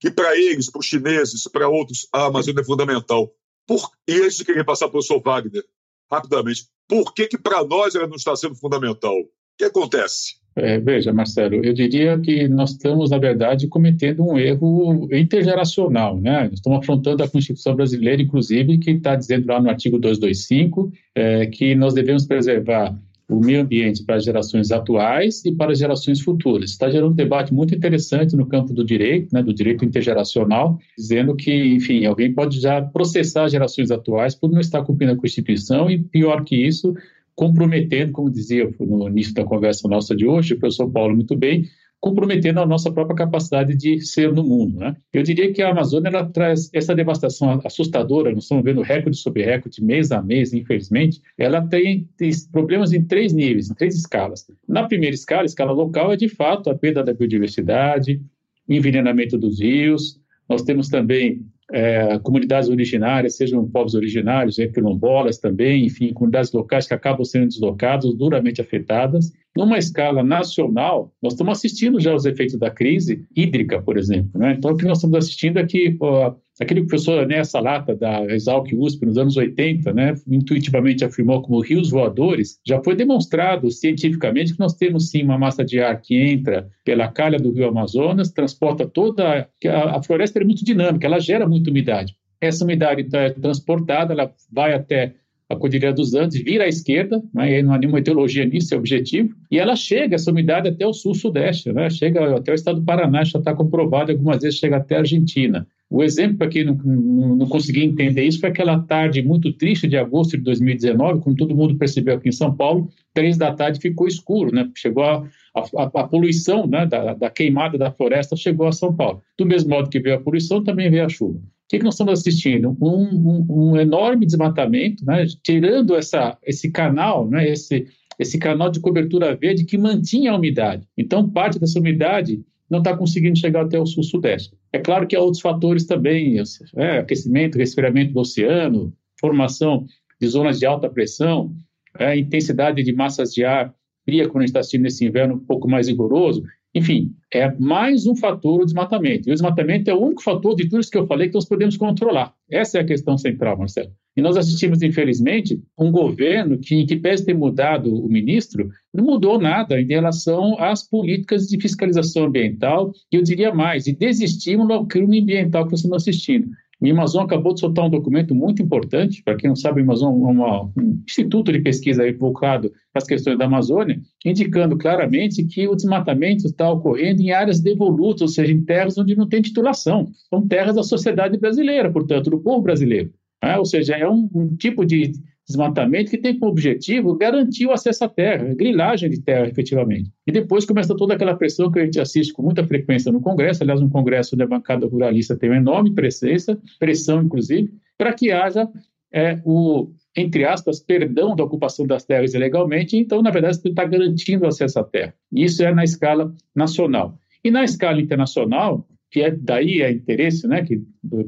que 0.00 0.10
para 0.10 0.36
eles, 0.36 0.70
para 0.70 0.80
os 0.80 0.86
chineses, 0.86 1.46
para 1.46 1.68
outros, 1.68 2.08
a 2.12 2.26
Amazônia 2.26 2.62
é 2.62 2.64
fundamental. 2.64 3.30
Por... 3.66 3.88
E 4.08 4.14
antes 4.14 4.38
de 4.38 4.44
querer 4.44 4.64
passar 4.64 4.86
para 4.86 4.98
o 4.98 5.04
professor 5.04 5.22
Wagner, 5.22 5.62
rapidamente, 6.10 6.64
por 6.88 7.14
que, 7.14 7.28
que 7.28 7.38
para 7.38 7.62
nós 7.64 7.94
ela 7.94 8.08
não 8.08 8.16
está 8.16 8.34
sendo 8.34 8.54
fundamental? 8.54 9.14
O 9.14 9.28
que 9.58 9.64
acontece? 9.64 10.40
É, 10.56 10.78
veja, 10.80 11.12
Marcelo, 11.12 11.64
eu 11.64 11.72
diria 11.72 12.18
que 12.18 12.48
nós 12.48 12.72
estamos, 12.72 13.10
na 13.10 13.18
verdade, 13.18 13.68
cometendo 13.68 14.24
um 14.24 14.36
erro 14.36 15.08
intergeracional. 15.12 16.18
Né? 16.18 16.44
Nós 16.44 16.54
estamos 16.54 16.80
afrontando 16.80 17.22
a 17.22 17.28
Constituição 17.28 17.76
brasileira, 17.76 18.20
inclusive, 18.20 18.78
que 18.78 18.90
está 18.90 19.14
dizendo 19.14 19.46
lá 19.46 19.60
no 19.60 19.70
artigo 19.70 19.98
225 19.98 20.90
é, 21.14 21.46
que 21.46 21.74
nós 21.74 21.94
devemos 21.94 22.26
preservar 22.26 22.98
o 23.30 23.40
meio 23.40 23.62
ambiente 23.62 24.04
para 24.04 24.16
as 24.16 24.24
gerações 24.24 24.72
atuais 24.72 25.44
e 25.44 25.52
para 25.52 25.72
as 25.72 25.78
gerações 25.78 26.20
futuras. 26.20 26.70
Está 26.70 26.90
gerando 26.90 27.12
um 27.12 27.16
debate 27.16 27.54
muito 27.54 27.74
interessante 27.74 28.34
no 28.36 28.46
campo 28.46 28.74
do 28.74 28.84
direito, 28.84 29.32
né, 29.32 29.42
do 29.42 29.54
direito 29.54 29.84
intergeracional, 29.84 30.78
dizendo 30.98 31.36
que, 31.36 31.52
enfim, 31.52 32.04
alguém 32.04 32.32
pode 32.32 32.60
já 32.60 32.82
processar 32.82 33.48
gerações 33.48 33.90
atuais 33.90 34.34
por 34.34 34.50
não 34.50 34.60
estar 34.60 34.82
cumprindo 34.82 35.12
a 35.12 35.16
Constituição 35.16 35.88
e, 35.88 35.98
pior 35.98 36.44
que 36.44 36.56
isso, 36.56 36.94
comprometendo, 37.34 38.12
como 38.12 38.30
dizia 38.30 38.68
no 38.78 39.08
início 39.08 39.32
da 39.32 39.44
conversa 39.44 39.88
nossa 39.88 40.14
de 40.14 40.26
hoje, 40.26 40.54
o 40.54 40.58
professor 40.58 40.90
Paulo 40.90 41.14
muito 41.14 41.36
bem, 41.36 41.64
comprometendo 42.00 42.60
a 42.60 42.66
nossa 42.66 42.90
própria 42.90 43.14
capacidade 43.14 43.76
de 43.76 44.00
ser 44.00 44.32
no 44.32 44.42
mundo. 44.42 44.80
Né? 44.80 44.96
Eu 45.12 45.22
diria 45.22 45.52
que 45.52 45.60
a 45.60 45.70
Amazônia 45.70 46.08
ela 46.08 46.24
traz 46.24 46.70
essa 46.72 46.94
devastação 46.94 47.60
assustadora, 47.64 48.32
nós 48.32 48.44
estamos 48.44 48.64
vendo 48.64 48.80
recorde 48.80 49.18
sobre 49.18 49.42
recorde, 49.42 49.84
mês 49.84 50.10
a 50.10 50.22
mês, 50.22 50.54
infelizmente, 50.54 51.20
ela 51.36 51.60
tem, 51.66 52.08
tem, 52.16 52.30
problemas 52.50 52.92
em 52.92 53.04
três 53.04 53.32
níveis, 53.32 53.70
em 53.70 53.74
três 53.74 53.94
escalas. 53.94 54.46
Na 54.66 54.88
primeira 54.88 55.14
escala, 55.14 55.42
a 55.42 55.44
escala 55.44 55.72
local, 55.72 56.12
é 56.12 56.16
de 56.16 56.28
fato 56.28 56.70
a 56.70 56.74
perda 56.74 57.04
da 57.04 57.12
biodiversidade, 57.12 58.20
envenenamento 58.66 59.36
dos 59.36 59.60
rios, 59.60 60.18
nós 60.48 60.62
temos 60.62 60.88
também 60.88 61.46
é, 61.72 62.18
comunidades 62.18 62.68
originárias, 62.68 63.36
sejam 63.36 63.68
povos 63.68 63.94
originários, 63.94 64.56
quilombolas 64.74 65.38
também, 65.38 65.84
enfim, 65.84 66.12
comunidades 66.12 66.52
locais 66.52 66.86
que 66.86 66.94
acabam 66.94 67.24
sendo 67.24 67.48
deslocadas, 67.48 68.12
duramente 68.14 68.60
afetadas. 68.60 69.32
Numa 69.56 69.78
escala 69.78 70.22
nacional, 70.22 71.12
nós 71.20 71.32
estamos 71.32 71.58
assistindo 71.58 72.00
já 72.00 72.14
os 72.14 72.24
efeitos 72.24 72.56
da 72.56 72.70
crise 72.70 73.24
hídrica, 73.34 73.82
por 73.82 73.98
exemplo. 73.98 74.30
Né? 74.38 74.54
Então, 74.56 74.70
o 74.70 74.76
que 74.76 74.84
nós 74.84 74.98
estamos 74.98 75.18
assistindo 75.18 75.58
é 75.58 75.66
que 75.66 75.96
ó, 76.00 76.34
aquele 76.60 76.82
professor 76.82 77.26
né, 77.26 77.42
Salata, 77.42 77.96
da 77.96 78.24
Exalc 78.26 78.72
USP, 78.72 79.06
nos 79.06 79.18
anos 79.18 79.36
80, 79.36 79.92
né, 79.92 80.14
intuitivamente 80.28 81.04
afirmou 81.04 81.42
como 81.42 81.60
rios 81.60 81.90
voadores, 81.90 82.60
já 82.64 82.80
foi 82.80 82.94
demonstrado 82.94 83.70
cientificamente 83.70 84.52
que 84.52 84.60
nós 84.60 84.74
temos 84.74 85.10
sim 85.10 85.24
uma 85.24 85.38
massa 85.38 85.64
de 85.64 85.80
ar 85.80 86.00
que 86.00 86.16
entra 86.16 86.68
pela 86.84 87.08
calha 87.08 87.38
do 87.38 87.50
rio 87.50 87.66
Amazonas, 87.66 88.30
transporta 88.30 88.86
toda. 88.86 89.48
A, 89.66 89.96
a 89.96 90.02
floresta 90.02 90.38
é 90.38 90.44
muito 90.44 90.64
dinâmica, 90.64 91.06
ela 91.06 91.18
gera 91.18 91.48
muita 91.48 91.70
umidade. 91.70 92.14
Essa 92.40 92.64
umidade 92.64 93.02
então, 93.02 93.20
é 93.20 93.30
transportada, 93.30 94.12
ela 94.12 94.32
vai 94.50 94.72
até 94.72 95.14
a 95.50 95.56
Cordilheira 95.56 95.92
dos 95.92 96.14
Andes, 96.14 96.40
vira 96.40 96.64
à 96.64 96.68
esquerda, 96.68 97.20
né, 97.34 97.60
não 97.60 97.74
há 97.74 97.78
nenhuma 97.78 97.98
etiologia 97.98 98.44
nisso, 98.44 98.72
é 98.72 98.78
objetivo, 98.78 99.34
e 99.50 99.58
ela 99.58 99.74
chega, 99.74 100.14
essa 100.14 100.30
umidade, 100.30 100.68
até 100.68 100.86
o 100.86 100.92
sul-sudeste, 100.92 101.72
né, 101.72 101.90
chega 101.90 102.36
até 102.36 102.52
o 102.52 102.54
estado 102.54 102.78
do 102.78 102.86
Paraná, 102.86 103.24
já 103.24 103.40
está 103.40 103.52
comprovado, 103.52 104.12
algumas 104.12 104.40
vezes 104.42 104.60
chega 104.60 104.76
até 104.76 104.94
a 104.94 105.00
Argentina. 105.00 105.66
O 105.90 106.04
exemplo, 106.04 106.38
para 106.38 106.46
quem 106.46 106.64
não, 106.64 106.76
não, 106.76 107.36
não 107.36 107.48
conseguia 107.48 107.82
entender 107.82 108.22
isso, 108.22 108.38
foi 108.38 108.50
aquela 108.50 108.78
tarde 108.78 109.22
muito 109.22 109.52
triste 109.52 109.88
de 109.88 109.96
agosto 109.96 110.36
de 110.36 110.44
2019, 110.44 111.20
quando 111.20 111.36
todo 111.36 111.56
mundo 111.56 111.76
percebeu 111.76 112.14
aqui 112.14 112.28
em 112.28 112.32
São 112.32 112.54
Paulo, 112.54 112.88
três 113.12 113.36
da 113.36 113.52
tarde 113.52 113.80
ficou 113.80 114.06
escuro, 114.06 114.54
né? 114.54 114.70
Chegou 114.76 115.02
a, 115.02 115.24
a, 115.52 115.82
a 115.82 116.04
poluição 116.06 116.64
né, 116.68 116.86
da, 116.86 117.14
da, 117.14 117.28
queimada 117.28 117.76
da 117.76 117.90
floresta 117.90 118.36
chegou 118.36 118.68
a 118.68 118.72
São 118.72 118.94
Paulo. 118.94 119.20
Do 119.36 119.44
mesmo 119.44 119.70
modo 119.70 119.90
que 119.90 119.98
veio 119.98 120.14
a 120.14 120.20
poluição, 120.20 120.62
também 120.62 120.88
veio 120.88 121.06
a 121.06 121.08
chuva. 121.08 121.40
Que, 121.70 121.78
que 121.78 121.84
nós 121.84 121.94
estamos 121.94 122.18
assistindo? 122.18 122.76
Um, 122.82 123.04
um, 123.04 123.46
um 123.48 123.76
enorme 123.76 124.26
desmatamento, 124.26 125.04
né, 125.06 125.24
tirando 125.40 125.94
essa, 125.94 126.36
esse 126.42 126.68
canal, 126.68 127.30
né, 127.30 127.48
esse, 127.48 127.86
esse 128.18 128.40
canal 128.40 128.72
de 128.72 128.80
cobertura 128.80 129.36
verde 129.36 129.64
que 129.64 129.78
mantinha 129.78 130.32
a 130.32 130.36
umidade. 130.36 130.84
Então, 130.98 131.30
parte 131.30 131.60
dessa 131.60 131.78
umidade 131.78 132.44
não 132.68 132.80
está 132.80 132.96
conseguindo 132.96 133.38
chegar 133.38 133.66
até 133.66 133.78
o 133.78 133.86
sul-sudeste. 133.86 134.52
É 134.72 134.80
claro 134.80 135.06
que 135.06 135.14
há 135.14 135.20
outros 135.20 135.40
fatores 135.40 135.86
também, 135.86 136.42
é, 136.74 136.98
aquecimento, 136.98 137.56
resfriamento 137.56 138.12
do 138.12 138.18
oceano, 138.18 138.92
formação 139.20 139.86
de 140.20 140.26
zonas 140.26 140.58
de 140.58 140.66
alta 140.66 140.90
pressão, 140.90 141.54
é, 141.96 142.18
intensidade 142.18 142.82
de 142.82 142.92
massas 142.92 143.32
de 143.32 143.44
ar 143.44 143.72
fria 144.04 144.28
quando 144.28 144.38
a 144.38 144.40
gente 144.40 144.48
está 144.48 144.60
assistindo 144.60 144.86
esse 144.86 145.04
inverno 145.04 145.36
um 145.36 145.38
pouco 145.46 145.70
mais 145.70 145.86
rigoroso. 145.86 146.42
Enfim, 146.74 147.12
é 147.34 147.52
mais 147.58 148.06
um 148.06 148.14
fator 148.14 148.60
o 148.60 148.64
desmatamento. 148.64 149.28
E 149.28 149.32
o 149.32 149.34
desmatamento 149.34 149.90
é 149.90 149.94
o 149.94 150.00
único 150.00 150.22
fator 150.22 150.54
de 150.54 150.68
tudo 150.68 150.80
isso 150.80 150.90
que 150.90 150.98
eu 150.98 151.06
falei 151.06 151.28
que 151.28 151.34
nós 151.34 151.48
podemos 151.48 151.76
controlar. 151.76 152.32
Essa 152.48 152.78
é 152.78 152.80
a 152.80 152.86
questão 152.86 153.18
central, 153.18 153.58
Marcelo. 153.58 153.90
E 154.16 154.22
nós 154.22 154.36
assistimos, 154.36 154.82
infelizmente, 154.82 155.60
um 155.78 155.90
governo 155.90 156.58
que, 156.58 156.76
em 156.76 156.86
que 156.86 156.96
pese 156.96 157.24
ter 157.24 157.34
mudado 157.34 157.92
o 157.92 158.08
ministro, 158.08 158.68
não 158.94 159.04
mudou 159.04 159.40
nada 159.40 159.80
em 159.80 159.86
relação 159.86 160.60
às 160.60 160.88
políticas 160.88 161.46
de 161.46 161.60
fiscalização 161.60 162.24
ambiental, 162.24 162.92
e 163.12 163.16
eu 163.16 163.22
diria 163.22 163.52
mais, 163.52 163.84
de 163.84 163.92
desestímulo 163.92 164.72
ao 164.72 164.86
crime 164.86 165.20
ambiental 165.20 165.64
que 165.64 165.72
nós 165.72 165.80
estamos 165.80 166.02
assistindo. 166.02 166.48
O 166.80 166.90
Amazon 166.90 167.24
acabou 167.24 167.52
de 167.52 167.60
soltar 167.60 167.84
um 167.84 167.90
documento 167.90 168.34
muito 168.34 168.62
importante, 168.62 169.22
para 169.22 169.36
quem 169.36 169.48
não 169.48 169.56
sabe, 169.56 169.80
o 169.80 169.84
Amazon 169.84 170.14
é 170.14 170.80
um 170.80 171.02
instituto 171.06 171.52
de 171.52 171.60
pesquisa 171.60 172.02
voltado 172.18 172.70
para 172.70 173.02
as 173.02 173.04
questões 173.04 173.36
da 173.36 173.44
Amazônia, 173.44 174.00
indicando 174.24 174.78
claramente 174.78 175.44
que 175.44 175.68
o 175.68 175.76
desmatamento 175.76 176.46
está 176.46 176.70
ocorrendo 176.70 177.20
em 177.20 177.32
áreas 177.32 177.60
devolutas, 177.60 178.22
ou 178.22 178.28
seja, 178.28 178.52
em 178.52 178.64
terras 178.64 178.96
onde 178.96 179.14
não 179.14 179.28
tem 179.28 179.42
titulação. 179.42 180.08
São 180.30 180.48
terras 180.48 180.74
da 180.74 180.82
sociedade 180.82 181.38
brasileira, 181.38 181.92
portanto, 181.92 182.30
do 182.30 182.40
povo 182.40 182.62
brasileiro. 182.62 183.12
Ah, 183.42 183.58
ou 183.58 183.64
seja, 183.64 183.96
é 183.96 184.08
um, 184.08 184.28
um, 184.34 184.56
tipo 184.56 184.84
de 184.84 185.12
desmatamento 185.50 186.10
que 186.10 186.18
tem 186.18 186.38
como 186.38 186.50
objetivo 186.50 187.16
garantir 187.16 187.66
o 187.66 187.72
acesso 187.72 188.04
à 188.04 188.08
terra, 188.08 188.54
grilagem 188.54 189.10
de 189.10 189.20
terra, 189.20 189.46
efetivamente. 189.46 190.10
E 190.26 190.32
depois 190.32 190.64
começa 190.64 190.96
toda 190.96 191.14
aquela 191.14 191.34
pressão 191.34 191.70
que 191.70 191.78
a 191.78 191.84
gente 191.84 192.00
assiste 192.00 192.32
com 192.32 192.42
muita 192.42 192.64
frequência 192.64 193.12
no 193.12 193.20
Congresso, 193.20 193.62
aliás, 193.62 193.80
no 193.80 193.90
Congresso 193.90 194.36
da 194.36 194.46
bancada 194.46 194.86
ruralista 194.86 195.36
tem 195.36 195.50
uma 195.50 195.56
enorme 195.56 195.92
presença, 195.92 196.58
pressão, 196.78 197.22
inclusive, 197.22 197.72
para 197.98 198.12
que 198.12 198.30
haja 198.30 198.68
é, 199.12 199.40
o, 199.44 199.90
entre 200.16 200.44
aspas, 200.44 200.80
perdão 200.80 201.34
da 201.34 201.44
ocupação 201.44 201.86
das 201.86 202.04
terras 202.04 202.34
ilegalmente, 202.34 202.96
então, 202.96 203.22
na 203.22 203.30
verdade, 203.30 203.56
você 203.56 203.68
está 203.68 203.84
garantindo 203.84 204.44
o 204.44 204.48
acesso 204.48 204.78
à 204.78 204.84
terra. 204.84 205.14
Isso 205.32 205.62
é 205.62 205.74
na 205.74 205.84
escala 205.84 206.32
nacional. 206.54 207.18
E 207.42 207.50
na 207.50 207.64
escala 207.64 208.00
internacional, 208.00 208.86
que 209.10 209.20
é 209.22 209.30
daí 209.30 209.82
é 209.82 209.90
interesse, 209.90 210.46
né? 210.46 210.62
Que, 210.62 210.80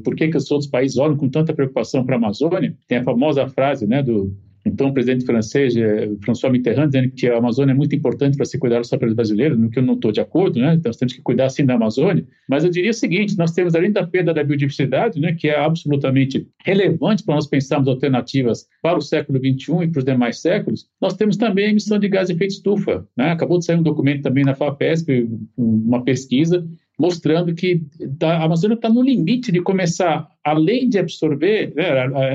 por 0.03 0.15
que, 0.15 0.29
que 0.29 0.37
os 0.37 0.49
outros 0.49 0.69
países 0.69 0.97
olham 0.97 1.17
com 1.17 1.29
tanta 1.29 1.53
preocupação 1.53 2.05
para 2.05 2.15
a 2.15 2.17
Amazônia? 2.17 2.75
Tem 2.87 2.99
a 2.99 3.03
famosa 3.03 3.47
frase, 3.47 3.85
né, 3.85 4.01
do 4.01 4.35
então 4.65 4.93
presidente 4.93 5.25
francês 5.25 5.75
eh, 5.75 6.09
François 6.23 6.51
Mitterrand 6.51 6.87
dizendo 6.87 7.11
que 7.11 7.27
a 7.27 7.37
Amazônia 7.37 7.73
é 7.73 7.75
muito 7.75 7.95
importante 7.95 8.37
para 8.37 8.45
se 8.45 8.57
cuidar 8.57 8.79
dos 8.79 8.87
sapeiros 8.87 9.15
brasileiros, 9.15 9.57
no 9.57 9.69
que 9.69 9.79
eu 9.79 9.83
não 9.83 9.95
estou 9.95 10.11
de 10.11 10.21
acordo, 10.21 10.59
né? 10.59 10.75
Então, 10.75 10.89
nós 10.89 10.95
temos 10.95 11.13
que 11.13 11.21
cuidar 11.21 11.49
sim 11.49 11.65
da 11.65 11.73
Amazônia. 11.73 12.25
Mas 12.47 12.63
eu 12.63 12.69
diria 12.69 12.91
o 12.91 12.93
seguinte: 12.93 13.37
nós 13.37 13.51
temos 13.51 13.75
além 13.75 13.91
da 13.91 14.07
perda 14.07 14.33
da 14.33 14.43
biodiversidade, 14.43 15.19
né, 15.19 15.33
que 15.33 15.49
é 15.49 15.59
absolutamente 15.59 16.47
relevante 16.63 17.23
para 17.23 17.35
nós 17.35 17.47
pensarmos 17.47 17.87
alternativas 17.89 18.65
para 18.81 18.97
o 18.97 19.01
século 19.01 19.39
21 19.39 19.83
e 19.83 19.87
para 19.89 19.99
os 19.99 20.05
demais 20.05 20.39
séculos, 20.39 20.87
nós 21.01 21.13
temos 21.15 21.35
também 21.35 21.65
a 21.65 21.69
emissão 21.69 21.99
de 21.99 22.07
gás 22.07 22.27
de 22.27 22.33
efeito 22.33 22.51
estufa. 22.51 23.05
Né? 23.17 23.31
Acabou 23.31 23.59
de 23.59 23.65
sair 23.65 23.77
um 23.77 23.83
documento 23.83 24.21
também 24.21 24.45
na 24.45 24.55
FAPESP, 24.55 25.29
uma 25.57 26.03
pesquisa 26.03 26.65
mostrando 27.03 27.53
que 27.53 27.81
a 28.21 28.45
Amazônia 28.45 28.75
está 28.75 28.87
no 28.87 29.01
limite 29.01 29.51
de 29.51 29.61
começar, 29.61 30.25
além 30.41 30.87
de 30.87 30.97
absorver, 30.97 31.73
né, 31.75 31.85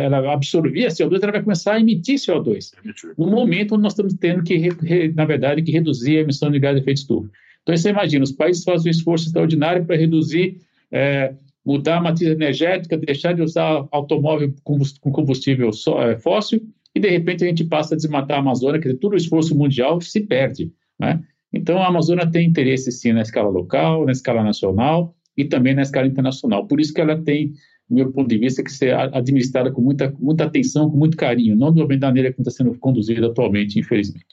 ela 0.05 0.31
absorvia 0.31 0.89
CO2, 0.89 1.23
ela 1.23 1.33
vai 1.33 1.43
começar 1.43 1.73
a 1.73 1.81
emitir 1.81 2.17
CO2. 2.17 2.75
No 3.17 3.29
momento 3.29 3.73
onde 3.73 3.85
nós 3.85 3.95
estamos 3.95 4.13
tendo 4.13 4.43
que, 4.43 4.69
na 5.17 5.25
verdade, 5.25 5.63
que 5.63 5.73
reduzir 5.73 6.19
a 6.19 6.21
emissão 6.21 6.51
de 6.51 6.59
gás 6.59 6.77
de 6.77 6.83
efeito 6.83 6.99
estufa. 6.99 7.31
Então, 7.63 7.75
você 7.75 7.89
imagina, 7.89 8.23
os 8.23 8.33
países 8.33 8.63
fazem 8.63 8.91
um 8.91 8.95
esforço 8.95 9.29
extraordinário 9.29 9.87
para 9.87 9.97
reduzir, 9.97 10.61
é, 10.93 11.33
mudar 11.65 11.97
a 11.97 12.03
matriz 12.03 12.29
energética, 12.29 12.99
deixar 12.99 13.33
de 13.33 13.41
usar 13.41 13.89
automóvel 13.91 14.53
com 14.63 15.11
combustível 15.11 15.71
é, 16.01 16.19
fóssil, 16.19 16.61
e 16.95 17.01
de 17.01 17.09
repente 17.09 17.43
a 17.43 17.49
gente 17.49 17.65
passa 17.65 17.95
a 17.95 17.97
desmatar 17.97 18.37
a 18.37 18.41
Amazônia, 18.41 18.79
quer 18.79 18.89
dizer, 18.89 19.01
todo 19.01 19.15
o 19.15 19.17
esforço 19.17 19.57
mundial 19.57 19.99
se 20.03 20.21
perde. 20.21 20.71
Né? 21.01 21.23
Então, 21.53 21.83
a 21.83 21.89
Amazônia 21.89 22.31
tem 22.31 22.47
interesse, 22.47 22.93
sim, 22.93 23.13
na 23.13 23.23
escala 23.23 23.49
local, 23.49 24.05
na 24.05 24.13
escala 24.13 24.43
nacional 24.43 25.15
e 25.37 25.45
também 25.45 25.75
na 25.75 25.83
escala 25.83 26.07
internacional. 26.07 26.67
Por 26.67 26.81
isso 26.81 26.93
que 26.93 27.01
ela 27.01 27.23
tem, 27.23 27.53
do 27.89 27.97
meu 27.97 28.13
ponto 28.13 28.29
de 28.29 28.39
vista, 28.39 28.63
que 28.63 28.71
ser 28.71 28.95
administrada 28.95 29.73
com 29.73 29.81
muita, 29.81 30.15
muita 30.19 30.45
atenção, 30.45 30.91
com 30.91 30.97
muito 30.97 31.17
carinho, 31.17 31.57
não 31.57 31.73
da 31.73 31.87
maneira 31.87 32.33
como 32.33 32.47
está 32.47 32.51
sendo 32.51 32.79
conduzida 32.79 33.27
atualmente, 33.27 33.79
infelizmente. 33.79 34.27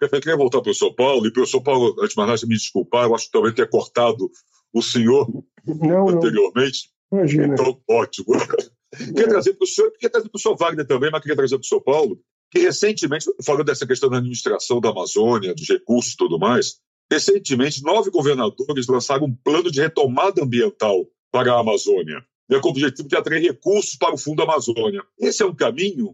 Eu 0.00 0.08
queria 0.08 0.36
voltar 0.36 0.60
para 0.60 0.70
o 0.70 0.74
São 0.74 0.92
Paulo, 0.92 1.26
e 1.26 1.32
para 1.32 1.42
o 1.42 1.46
São 1.46 1.62
Paulo, 1.62 1.94
antes 2.00 2.10
de 2.10 2.16
mais 2.16 2.28
nada, 2.28 2.46
me 2.46 2.56
desculpar, 2.56 3.04
eu 3.04 3.14
acho 3.14 3.26
que 3.26 3.32
talvez 3.32 3.54
tenha 3.54 3.68
cortado 3.68 4.28
o 4.72 4.82
senhor 4.82 5.28
não, 5.64 6.08
anteriormente. 6.08 6.90
Não. 7.10 7.20
Imagina. 7.20 7.54
Então, 7.54 7.78
ótimo. 7.88 8.26
Queria 8.96 9.28
trazer 9.28 9.54
para 9.54 9.64
o 9.64 9.66
senhor, 9.66 9.90
queria 9.92 10.10
trazer 10.10 10.28
para 10.28 10.36
o 10.36 10.40
senhor 10.40 10.54
Wagner 10.54 10.86
também, 10.86 11.10
mas 11.10 11.22
queria 11.22 11.34
trazer 11.34 11.56
para 11.56 11.64
o 11.64 11.66
São 11.66 11.80
Paulo, 11.80 12.20
que 12.52 12.58
recentemente, 12.58 13.24
falando 13.42 13.64
dessa 13.64 13.86
questão 13.86 14.10
da 14.10 14.18
administração 14.18 14.78
da 14.78 14.90
Amazônia, 14.90 15.54
dos 15.54 15.66
recursos 15.66 16.12
e 16.12 16.16
tudo 16.18 16.38
mais, 16.38 16.78
recentemente 17.10 17.82
nove 17.82 18.10
governadores 18.10 18.86
lançaram 18.86 19.24
um 19.24 19.34
plano 19.34 19.70
de 19.70 19.80
retomada 19.80 20.44
ambiental 20.44 21.06
para 21.30 21.54
a 21.54 21.60
Amazônia, 21.60 22.22
né, 22.48 22.60
com 22.60 22.68
o 22.68 22.70
objetivo 22.70 23.08
de 23.08 23.16
atrair 23.16 23.40
recursos 23.40 23.96
para 23.96 24.14
o 24.14 24.18
Fundo 24.18 24.42
Amazônia. 24.42 25.02
Esse 25.18 25.42
é 25.42 25.46
um 25.46 25.54
caminho, 25.54 26.12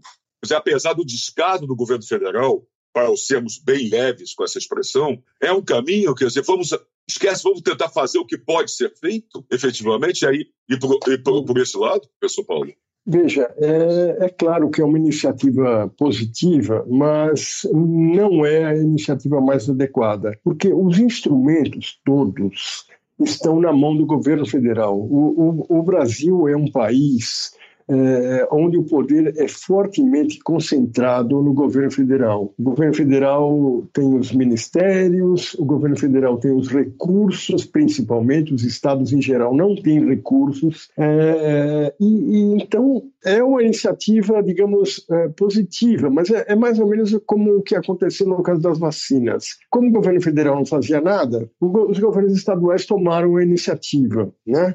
apesar 0.53 0.92
do 0.92 1.05
descaso 1.05 1.66
do 1.66 1.74
governo 1.74 2.05
federal, 2.05 2.64
para 2.92 3.14
sermos 3.16 3.59
bem 3.59 3.88
leves 3.88 4.33
com 4.33 4.44
essa 4.44 4.59
expressão, 4.59 5.20
é 5.40 5.53
um 5.53 5.62
caminho, 5.62 6.14
quer 6.14 6.27
dizer, 6.27 6.42
vamos 6.42 6.70
esquece, 7.09 7.42
vamos 7.42 7.62
tentar 7.62 7.88
fazer 7.88 8.18
o 8.18 8.27
que 8.27 8.38
pode 8.38 8.70
ser 8.70 8.94
feito, 8.96 9.44
efetivamente, 9.51 10.22
e 10.22 10.27
aí 10.27 10.46
ir 10.68 10.79
por, 10.79 10.98
por, 11.01 11.44
por 11.44 11.59
esse 11.59 11.77
lado, 11.77 12.09
professor 12.20 12.44
Paulo? 12.44 12.72
Veja, 13.06 13.50
é, 13.56 14.26
é, 14.26 14.28
claro 14.28 14.70
que 14.70 14.82
é 14.82 14.84
uma 14.84 14.98
iniciativa 14.98 15.90
positiva, 15.96 16.84
mas 16.88 17.66
não 17.72 18.44
é 18.44 18.66
a 18.66 18.76
iniciativa 18.76 19.40
mais 19.40 19.68
adequada, 19.68 20.38
porque 20.44 20.72
os 20.72 20.98
instrumentos 20.98 21.98
todos 22.04 22.87
estão 23.18 23.61
na 23.61 23.72
mão 23.72 23.96
do 23.96 24.06
governo 24.06 24.46
federal. 24.46 24.98
O, 24.98 25.64
o, 25.70 25.78
o 25.78 25.82
Brasil 25.82 26.48
é 26.48 26.56
um 26.56 26.70
país 26.70 27.52
é, 27.88 28.46
onde 28.51 28.77
o 28.77 28.83
poder 28.83 29.35
é 29.37 29.48
fortemente 29.48 30.38
concentrado 30.40 31.40
no 31.42 31.53
governo 31.53 31.90
federal. 31.90 32.53
O 32.59 32.62
governo 32.62 32.94
federal 32.94 33.85
tem 33.92 34.14
os 34.14 34.33
ministérios, 34.33 35.55
o 35.55 35.64
governo 35.64 35.98
federal 35.98 36.37
tem 36.37 36.53
os 36.53 36.68
recursos, 36.68 37.64
principalmente, 37.64 38.53
os 38.53 38.62
estados 38.62 39.12
em 39.12 39.22
geral 39.22 39.55
não 39.55 39.74
têm 39.74 40.05
recursos, 40.07 40.90
é, 40.98 41.94
e, 41.98 42.07
e, 42.07 42.62
então 42.62 43.03
é 43.24 43.42
uma 43.42 43.62
iniciativa, 43.62 44.42
digamos, 44.42 45.05
é, 45.11 45.29
positiva, 45.29 46.11
mas 46.11 46.31
é, 46.31 46.44
é, 46.48 46.55
mais 46.55 46.79
ou 46.79 46.87
menos 46.87 47.18
como 47.27 47.57
o 47.57 47.62
que 47.62 47.74
aconteceu 47.74 48.27
no 48.27 48.42
caso 48.42 48.61
das 48.61 48.79
vacinas. 48.79 49.57
Como 49.70 49.88
o 49.88 49.92
governo 49.92 50.20
federal 50.20 50.57
não 50.57 50.66
fazia 50.66 51.01
nada, 51.01 51.48
os 51.61 51.98
governos 51.98 52.33
estaduais 52.33 52.87
tomaram 52.87 53.37
a 53.37 53.42
iniciativa, 53.42 54.33
né? 54.46 54.74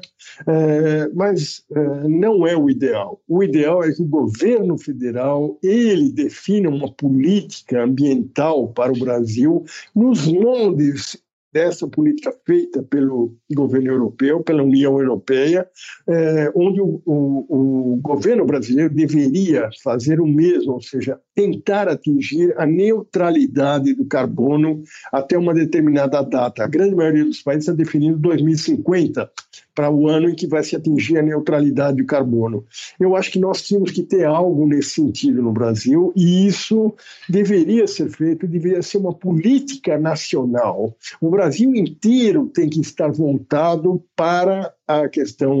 Mas 1.14 1.64
não 2.08 2.46
é 2.46 2.56
o 2.56 2.70
ideal 2.70 3.03
ideal. 3.04 3.20
O 3.28 3.42
ideal 3.42 3.84
é 3.84 3.92
que 3.92 4.02
o 4.02 4.06
governo 4.06 4.78
federal 4.78 5.58
ele 5.62 6.10
defina 6.10 6.68
uma 6.68 6.90
política 6.92 7.82
ambiental 7.82 8.68
para 8.68 8.92
o 8.92 8.98
Brasil 8.98 9.64
nos 9.94 10.26
moldes 10.26 11.22
dessa 11.52 11.86
política 11.86 12.34
feita 12.44 12.82
pelo 12.82 13.36
governo 13.54 13.92
europeu, 13.92 14.42
pela 14.42 14.64
União 14.64 14.98
Europeia, 14.98 15.64
eh, 16.08 16.50
onde 16.52 16.80
o, 16.80 17.00
o, 17.06 17.92
o, 17.92 17.96
governo 18.02 18.44
brasileiro 18.44 18.92
deveria 18.92 19.70
fazer 19.80 20.20
o 20.20 20.26
mesmo, 20.26 20.72
ou 20.72 20.82
seja, 20.82 21.16
tentar 21.32 21.88
atingir 21.88 22.52
a 22.58 22.66
neutralidade 22.66 23.94
do 23.94 24.04
carbono 24.04 24.82
até 25.12 25.38
uma 25.38 25.54
determinada 25.54 26.20
data. 26.22 26.64
A 26.64 26.66
grande 26.66 26.96
maioria 26.96 27.24
dos 27.24 27.40
países 27.40 27.68
está 27.68 27.72
definindo 27.72 28.18
2050 28.18 29.30
para 29.74 29.90
o 29.90 30.08
ano 30.08 30.28
em 30.28 30.34
que 30.34 30.46
vai 30.46 30.62
se 30.62 30.76
atingir 30.76 31.18
a 31.18 31.22
neutralidade 31.22 31.98
do 31.98 32.06
carbono. 32.06 32.64
Eu 32.98 33.16
acho 33.16 33.30
que 33.30 33.38
nós 33.38 33.62
tínhamos 33.62 33.90
que 33.90 34.02
ter 34.02 34.24
algo 34.24 34.66
nesse 34.66 34.90
sentido 34.90 35.42
no 35.42 35.52
Brasil 35.52 36.12
e 36.16 36.46
isso 36.46 36.94
deveria 37.28 37.86
ser 37.86 38.10
feito, 38.10 38.46
deveria 38.46 38.82
ser 38.82 38.98
uma 38.98 39.14
política 39.14 39.98
nacional. 39.98 40.96
O 41.20 41.30
Brasil 41.30 41.74
inteiro 41.74 42.50
tem 42.54 42.68
que 42.68 42.80
estar 42.80 43.10
voltado 43.10 44.02
para 44.14 44.72
a 44.86 45.08
questão 45.08 45.60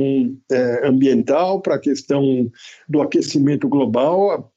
é, 0.50 0.86
ambiental, 0.86 1.60
para 1.60 1.76
a 1.76 1.80
questão 1.80 2.50
do 2.88 3.02
aquecimento 3.02 3.68
global, 3.68 4.52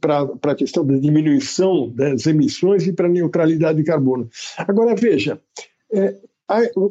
para 0.00 0.52
a 0.52 0.54
questão 0.54 0.84
da 0.84 0.96
diminuição 0.96 1.90
das 1.90 2.26
emissões 2.26 2.86
e 2.86 2.92
para 2.92 3.06
a 3.06 3.10
neutralidade 3.10 3.78
de 3.78 3.84
carbono. 3.84 4.28
Agora, 4.58 4.94
veja, 4.94 5.40
é, 5.92 6.14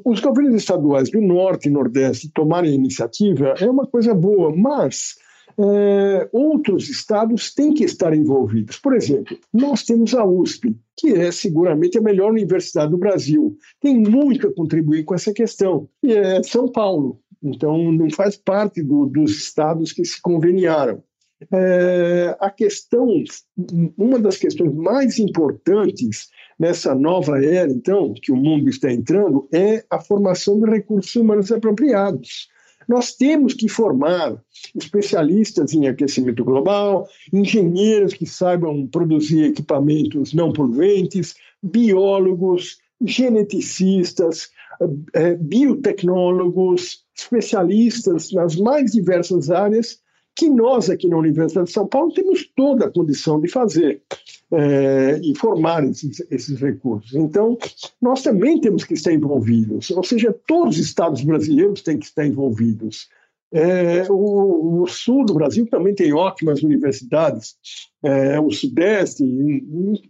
os 0.03 0.19
governos 0.19 0.55
estaduais 0.55 1.09
do 1.09 1.21
Norte 1.21 1.67
e 1.67 1.71
Nordeste 1.71 2.29
tomarem 2.33 2.73
iniciativa 2.73 3.55
é 3.59 3.69
uma 3.69 3.87
coisa 3.87 4.13
boa, 4.13 4.53
mas 4.55 5.15
é, 5.57 6.27
outros 6.33 6.89
estados 6.89 7.53
têm 7.53 7.73
que 7.73 7.83
estar 7.83 8.13
envolvidos. 8.13 8.77
Por 8.77 8.93
exemplo, 8.93 9.37
nós 9.53 9.83
temos 9.83 10.13
a 10.13 10.25
USP, 10.25 10.75
que 10.97 11.13
é 11.13 11.31
seguramente 11.31 11.97
a 11.97 12.01
melhor 12.01 12.31
universidade 12.31 12.91
do 12.91 12.97
Brasil. 12.97 13.57
Tem 13.79 13.97
muito 13.97 14.47
a 14.47 14.53
contribuir 14.53 15.03
com 15.05 15.15
essa 15.15 15.33
questão, 15.33 15.87
e 16.03 16.11
é 16.11 16.43
São 16.43 16.67
Paulo. 16.67 17.19
Então, 17.41 17.91
não 17.91 18.09
faz 18.09 18.35
parte 18.35 18.81
do, 18.81 19.05
dos 19.05 19.31
estados 19.37 19.93
que 19.93 20.03
se 20.03 20.21
conveniaram. 20.21 21.03
É, 21.51 22.35
a 22.39 22.49
questão, 22.49 23.07
uma 23.97 24.17
das 24.17 24.37
questões 24.37 24.73
mais 24.73 25.19
importantes 25.19 26.29
nessa 26.57 26.95
nova 26.95 27.43
era, 27.43 27.69
então, 27.69 28.13
que 28.13 28.31
o 28.31 28.37
mundo 28.37 28.69
está 28.69 28.91
entrando, 28.91 29.47
é 29.51 29.83
a 29.89 29.99
formação 29.99 30.59
de 30.59 30.69
recursos 30.69 31.13
humanos 31.15 31.51
apropriados. 31.51 32.47
Nós 32.87 33.15
temos 33.15 33.53
que 33.53 33.67
formar 33.67 34.41
especialistas 34.75 35.73
em 35.73 35.87
aquecimento 35.87 36.43
global, 36.43 37.07
engenheiros 37.33 38.13
que 38.13 38.25
saibam 38.25 38.87
produzir 38.87 39.45
equipamentos 39.45 40.33
não 40.33 40.53
poluentes, 40.53 41.35
biólogos, 41.61 42.77
geneticistas, 43.01 44.49
eh, 45.13 45.35
biotecnólogos, 45.35 47.03
especialistas 47.17 48.31
nas 48.31 48.55
mais 48.55 48.91
diversas 48.91 49.49
áreas 49.49 49.99
que 50.35 50.49
nós 50.49 50.89
aqui 50.89 51.07
na 51.07 51.17
Universidade 51.17 51.67
de 51.67 51.73
São 51.73 51.87
Paulo 51.87 52.13
temos 52.13 52.45
toda 52.55 52.85
a 52.85 52.91
condição 52.91 53.39
de 53.39 53.47
fazer 53.47 54.01
é, 54.51 55.19
e 55.23 55.33
formar 55.35 55.83
esses, 55.85 56.21
esses, 56.29 56.59
recursos. 56.59 57.15
Então, 57.15 57.57
nós 58.01 58.21
também 58.21 58.59
temos 58.59 58.83
que 58.83 58.93
estar 58.93 59.13
envolvidos, 59.13 59.89
ou 59.91 60.03
seja, 60.03 60.35
todos 60.45 60.77
os 60.77 60.85
estados 60.85 61.23
brasileiros 61.23 61.81
têm 61.81 61.97
que 61.97 62.05
estar 62.05 62.25
envolvidos. 62.25 63.09
É, 63.57 64.03
o, 64.11 64.81
o, 64.81 64.85
sul 64.85 65.23
do 65.23 65.33
Brasil 65.33 65.65
também 65.67 65.95
tem 65.95 66.11
ótimas 66.11 66.61
universidades, 66.61 67.55
é, 68.03 68.37
o 68.37 68.51
sudeste, 68.51 69.23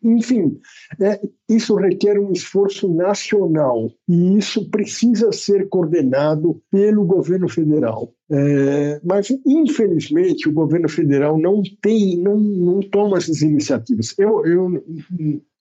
enfim, 0.04 0.60
é, 1.00 1.22
isso 1.48 1.76
requer 1.76 2.18
um 2.18 2.32
esforço 2.32 2.92
nacional 2.92 3.92
e 4.10 4.36
isso 4.36 4.68
precisa 4.72 5.32
ser 5.32 5.70
coordenado 5.70 6.60
pelo 6.72 7.06
governo 7.06 7.48
federal. 7.48 8.12
É, 8.32 9.00
mas, 9.04 9.28
infelizmente, 9.46 10.50
o 10.50 10.54
governo 10.54 10.90
federal 10.90 11.38
não 11.38 11.62
tem, 11.84 12.18
não, 12.18 12.40
não 12.40 12.80
toma 12.82 13.18
essas 13.18 13.44
iniciativas. 13.44 14.16
Eu, 14.18 14.44
eu, 14.44 14.84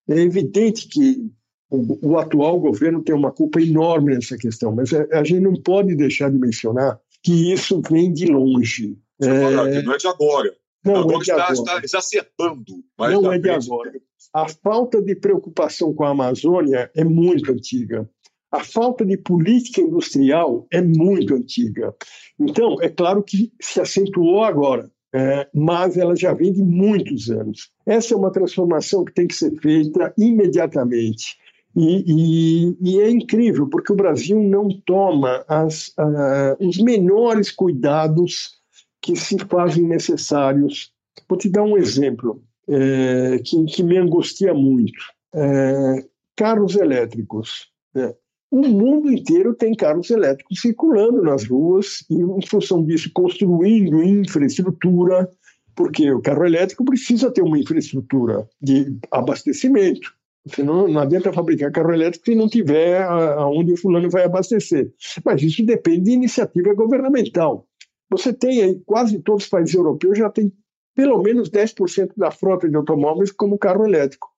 é 0.08 0.20
evidente 0.20 0.88
que 0.88 1.30
o, 1.70 2.16
atual 2.18 2.58
governo 2.60 3.02
tem 3.02 3.14
uma 3.14 3.32
culpa 3.32 3.60
enorme 3.60 4.14
nessa 4.14 4.36
questão, 4.36 4.74
mas 4.74 4.92
a 4.92 5.24
gente 5.24 5.40
não 5.40 5.54
pode 5.54 5.94
deixar 5.94 6.30
de 6.30 6.38
mencionar 6.38 6.98
que 7.24 7.52
isso 7.52 7.80
vem 7.90 8.12
de 8.12 8.26
longe. 8.26 8.98
É... 9.20 9.82
Não 9.82 9.94
é 9.94 9.96
de 9.96 10.06
agora. 10.06 10.54
Não, 10.84 10.96
agora, 10.96 11.16
é 11.16 11.18
de 11.18 11.22
está, 11.22 11.34
agora. 11.34 11.54
está 11.54 11.80
exacerbando. 11.82 12.84
não 12.98 13.32
é 13.32 13.38
de 13.38 13.50
agora. 13.50 13.92
A 14.34 14.48
falta 14.48 15.00
de 15.00 15.16
preocupação 15.16 15.94
com 15.94 16.04
a 16.04 16.10
Amazônia 16.10 16.90
é 16.94 17.02
muito 17.02 17.50
antiga. 17.50 18.08
A 18.52 18.62
falta 18.62 19.04
de 19.04 19.16
política 19.16 19.80
industrial 19.80 20.66
é 20.70 20.82
muito 20.82 21.34
antiga. 21.34 21.94
Então, 22.38 22.76
é 22.82 22.88
claro 22.88 23.22
que 23.22 23.52
se 23.60 23.80
acentuou 23.80 24.44
agora, 24.44 24.90
é, 25.14 25.48
mas 25.54 25.96
ela 25.96 26.14
já 26.14 26.34
vem 26.34 26.52
de 26.52 26.62
muitos 26.62 27.30
anos. 27.30 27.70
Essa 27.86 28.14
é 28.14 28.16
uma 28.16 28.30
transformação 28.30 29.04
que 29.04 29.14
tem 29.14 29.26
que 29.26 29.34
ser 29.34 29.52
feita 29.60 30.12
imediatamente. 30.18 31.36
E, 31.76 32.04
e, 32.06 32.76
e, 32.80 33.00
é 33.00 33.10
incrível, 33.10 33.66
porque 33.66 33.92
o 33.92 33.96
Brasil 33.96 34.40
não 34.40 34.68
toma 34.86 35.44
as, 35.48 35.88
uh, 35.98 36.56
os 36.60 36.78
menores 36.78 37.50
cuidados 37.50 38.60
que 39.02 39.16
se 39.16 39.36
fazem 39.38 39.84
necessários. 39.84 40.92
Vou 41.28 41.36
te 41.36 41.48
dar 41.48 41.64
um 41.64 41.76
exemplo 41.76 42.40
é, 42.68 43.38
que, 43.44 43.64
que, 43.64 43.82
me 43.82 43.98
angustia 43.98 44.54
muito. 44.54 44.98
É, 45.34 46.04
carros 46.36 46.76
elétricos. 46.76 47.68
Né? 47.94 48.14
O 48.50 48.62
mundo 48.62 49.10
inteiro 49.10 49.54
tem 49.54 49.74
carros 49.74 50.10
elétricos 50.10 50.60
circulando 50.60 51.22
nas 51.22 51.44
ruas 51.44 52.04
e, 52.08 52.14
em 52.14 52.46
função 52.46 52.84
disso, 52.84 53.10
construindo 53.12 54.02
infraestrutura, 54.02 55.28
porque 55.74 56.10
o 56.12 56.22
carro 56.22 56.46
elétrico 56.46 56.84
precisa 56.84 57.30
ter 57.30 57.42
uma 57.42 57.58
infraestrutura 57.58 58.48
de 58.62 58.96
abastecimento. 59.10 60.14
Senão 60.46 60.86
não 60.86 61.00
adianta 61.00 61.32
fabricar 61.32 61.72
carro 61.72 61.92
elétrico 61.92 62.26
se 62.26 62.34
não 62.34 62.48
tiver 62.48 63.02
aonde 63.02 63.72
o 63.72 63.76
fulano 63.76 64.10
vai 64.10 64.24
abastecer. 64.24 64.92
Mas 65.24 65.42
isso 65.42 65.64
depende 65.64 66.02
de 66.02 66.10
iniciativa 66.10 66.74
governamental. 66.74 67.66
Você 68.10 68.32
tem 68.32 68.62
aí, 68.62 68.80
quase 68.84 69.20
todos 69.20 69.44
os 69.44 69.48
países 69.48 69.74
europeus 69.74 70.18
já 70.18 70.28
tem 70.28 70.52
pelo 70.94 71.20
menos 71.22 71.50
10% 71.50 72.12
da 72.16 72.30
frota 72.30 72.68
de 72.68 72.76
automóveis 72.76 73.32
como 73.32 73.58
carro 73.58 73.84
elétrico. 73.84 74.28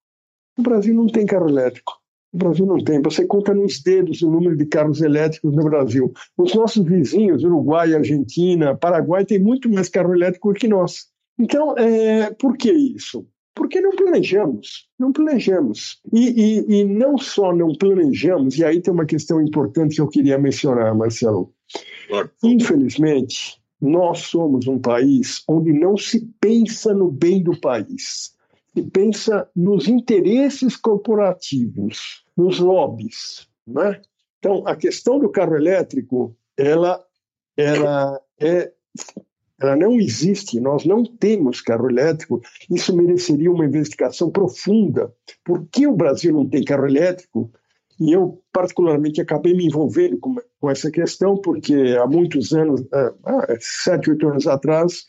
O 0.57 0.61
Brasil 0.61 0.95
não 0.95 1.07
tem 1.07 1.25
carro 1.25 1.49
elétrico. 1.49 1.93
O 2.33 2.37
Brasil 2.37 2.65
não 2.65 2.83
tem. 2.83 3.01
Você 3.01 3.25
conta 3.25 3.53
nos 3.53 3.81
dedos 3.81 4.21
o 4.21 4.31
número 4.31 4.57
de 4.57 4.65
carros 4.65 5.01
elétricos 5.01 5.55
no 5.55 5.63
Brasil. 5.63 6.11
Os 6.37 6.53
nossos 6.53 6.83
vizinhos, 6.83 7.43
Uruguai, 7.43 7.93
Argentina, 7.93 8.75
Paraguai, 8.75 9.25
têm 9.25 9.39
muito 9.39 9.69
mais 9.69 9.87
carro 9.87 10.13
elétrico 10.13 10.53
que 10.53 10.67
nós. 10.67 11.07
Então, 11.39 11.77
é, 11.77 12.31
por 12.33 12.57
que 12.57 12.71
isso? 12.71 13.27
Porque 13.57 13.81
não 13.81 13.89
planejamos, 13.89 14.87
não 14.99 15.11
planejamos. 15.11 15.99
E, 16.13 16.29
e, 16.29 16.79
e, 16.79 16.83
não 16.83 17.17
só 17.17 17.51
não 17.51 17.73
planejamos, 17.73 18.55
e 18.59 18.63
aí 18.63 18.79
tem 18.79 18.93
uma 18.93 19.05
questão 19.05 19.41
importante 19.41 19.95
que 19.95 20.01
eu 20.01 20.07
queria 20.07 20.37
mencionar, 20.37 20.95
Marcelo. 20.95 21.51
Infelizmente, 22.43 23.59
nós 23.81 24.19
somos 24.19 24.67
um 24.67 24.77
país 24.77 25.43
onde 25.47 25.73
não 25.73 25.97
se 25.97 26.31
pensa 26.39 26.93
no 26.93 27.11
bem 27.11 27.41
do 27.41 27.59
país, 27.59 28.35
se 28.75 28.83
pensa 28.83 29.49
nos 29.55 29.87
interesses 29.87 30.77
corporativos, 30.77 32.23
nos 32.37 32.59
lobbies. 32.59 33.47
Né? 33.65 33.99
Então, 34.37 34.67
a 34.67 34.75
questão 34.75 35.17
do 35.17 35.29
carro 35.29 35.55
elétrico, 35.55 36.37
ela, 36.55 37.03
ela 37.57 38.21
é 38.39 38.71
ela 39.59 39.75
não 39.75 39.99
existe, 39.99 40.59
nós 40.59 40.85
não 40.85 41.03
temos 41.03 41.61
carro 41.61 41.89
elétrico, 41.89 42.41
isso 42.69 42.95
mereceria 42.95 43.51
uma 43.51 43.65
investigação 43.65 44.29
profunda. 44.29 45.11
Por 45.43 45.67
que 45.71 45.87
o 45.87 45.95
Brasil 45.95 46.31
não 46.33 46.47
tem 46.47 46.63
carro 46.63 46.85
elétrico? 46.85 47.51
E 47.99 48.11
eu, 48.11 48.39
particularmente, 48.53 49.19
acabei 49.19 49.55
me 49.55 49.65
envolvendo 49.65 50.19
com, 50.19 50.35
com 50.59 50.69
essa 50.69 50.91
questão, 50.91 51.35
porque 51.35 51.97
há 51.99 52.05
muitos 52.05 52.53
anos, 52.53 52.85
há 52.93 53.57
sete, 53.59 54.11
oito 54.11 54.27
anos 54.27 54.45
atrás, 54.45 55.03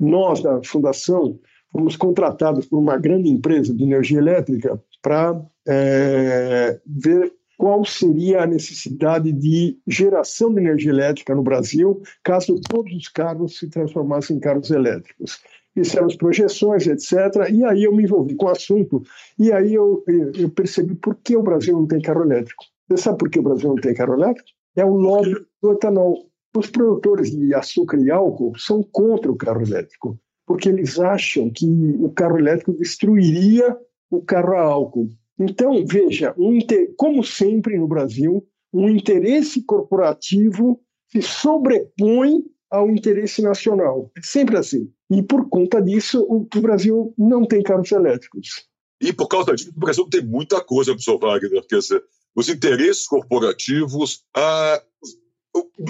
nós, 0.00 0.42
da 0.42 0.60
Fundação, 0.64 1.38
fomos 1.70 1.96
contratados 1.96 2.66
por 2.66 2.78
uma 2.78 2.98
grande 2.98 3.28
empresa 3.28 3.72
de 3.72 3.84
energia 3.84 4.18
elétrica 4.18 4.82
para 5.00 5.40
é, 5.68 6.80
ver 6.84 7.32
qual 7.62 7.84
seria 7.84 8.42
a 8.42 8.46
necessidade 8.46 9.30
de 9.30 9.78
geração 9.86 10.52
de 10.52 10.58
energia 10.58 10.90
elétrica 10.90 11.32
no 11.32 11.44
Brasil 11.44 12.02
caso 12.24 12.60
todos 12.68 12.92
os 12.92 13.06
carros 13.06 13.56
se 13.56 13.68
transformassem 13.68 14.36
em 14.36 14.40
carros 14.40 14.72
elétricos. 14.72 15.40
Fizemos 15.72 16.16
projeções, 16.16 16.88
etc. 16.88 17.12
E 17.52 17.64
aí 17.64 17.84
eu 17.84 17.94
me 17.94 18.02
envolvi 18.02 18.34
com 18.34 18.46
o 18.46 18.48
assunto 18.48 19.04
e 19.38 19.52
aí 19.52 19.74
eu, 19.74 20.02
eu 20.36 20.50
percebi 20.50 20.96
por 20.96 21.14
que 21.14 21.36
o 21.36 21.42
Brasil 21.44 21.74
não 21.74 21.86
tem 21.86 22.02
carro 22.02 22.24
elétrico. 22.24 22.64
Você 22.88 23.00
sabe 23.00 23.18
por 23.18 23.30
que 23.30 23.38
o 23.38 23.44
Brasil 23.44 23.68
não 23.68 23.76
tem 23.76 23.94
carro 23.94 24.14
elétrico? 24.14 24.48
É 24.74 24.84
o 24.84 24.96
lobby 24.96 25.36
do 25.62 25.70
etanol. 25.70 26.18
Os 26.56 26.68
produtores 26.68 27.30
de 27.30 27.54
açúcar 27.54 27.98
e 27.98 28.10
álcool 28.10 28.58
são 28.58 28.82
contra 28.82 29.30
o 29.30 29.36
carro 29.36 29.62
elétrico, 29.62 30.18
porque 30.44 30.68
eles 30.68 30.98
acham 30.98 31.48
que 31.48 31.64
o 32.00 32.10
carro 32.10 32.40
elétrico 32.40 32.72
destruiria 32.72 33.78
o 34.10 34.20
carro 34.20 34.54
a 34.54 34.62
álcool. 34.62 35.08
Então, 35.38 35.84
veja, 35.86 36.34
um, 36.38 36.58
como 36.96 37.24
sempre 37.24 37.78
no 37.78 37.88
Brasil, 37.88 38.46
um 38.72 38.88
interesse 38.88 39.62
corporativo 39.62 40.80
se 41.10 41.20
sobrepõe 41.20 42.42
ao 42.70 42.90
interesse 42.90 43.42
nacional. 43.42 44.10
É 44.16 44.22
sempre 44.22 44.56
assim. 44.56 44.90
E 45.10 45.22
por 45.22 45.48
conta 45.50 45.80
disso, 45.80 46.26
o, 46.28 46.60
Brasil 46.60 47.14
não 47.18 47.44
tem 47.44 47.62
carros 47.62 47.92
elétricos. 47.92 48.66
E 49.00 49.12
por 49.12 49.28
causa 49.28 49.54
disso, 49.54 49.70
o 49.76 49.80
Brasil 49.80 50.08
tem 50.08 50.24
muita 50.24 50.60
coisa, 50.62 50.92
professor 50.92 51.18
Wagner. 51.18 51.66
Quer 51.66 51.78
dizer, 51.78 52.02
os 52.34 52.48
interesses 52.48 53.06
corporativos, 53.06 54.24
ah, 54.34 54.82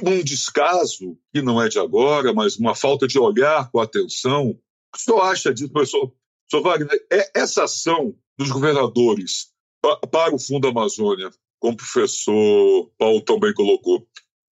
um 0.04 0.24
descaso, 0.24 1.16
que 1.32 1.40
não 1.40 1.62
é 1.62 1.68
de 1.68 1.78
agora, 1.78 2.32
mas 2.32 2.56
uma 2.56 2.74
falta 2.74 3.06
de 3.06 3.18
olhar 3.18 3.70
com 3.70 3.78
atenção. 3.78 4.50
O 4.50 4.54
que 4.92 4.98
o 4.98 5.00
senhor 5.00 5.20
acha 5.20 5.54
disso, 5.54 5.70
professor? 5.70 6.12
Professor 6.50 6.68
Wagner, 6.68 7.06
é 7.12 7.30
essa 7.38 7.62
ação 7.64 8.12
dos 8.38 8.50
governadores 8.50 9.52
para 10.10 10.34
o 10.34 10.38
Fundo 10.38 10.68
Amazônia, 10.68 11.30
como 11.58 11.74
o 11.74 11.76
professor 11.76 12.90
Paulo 12.98 13.20
também 13.22 13.52
colocou, 13.52 14.06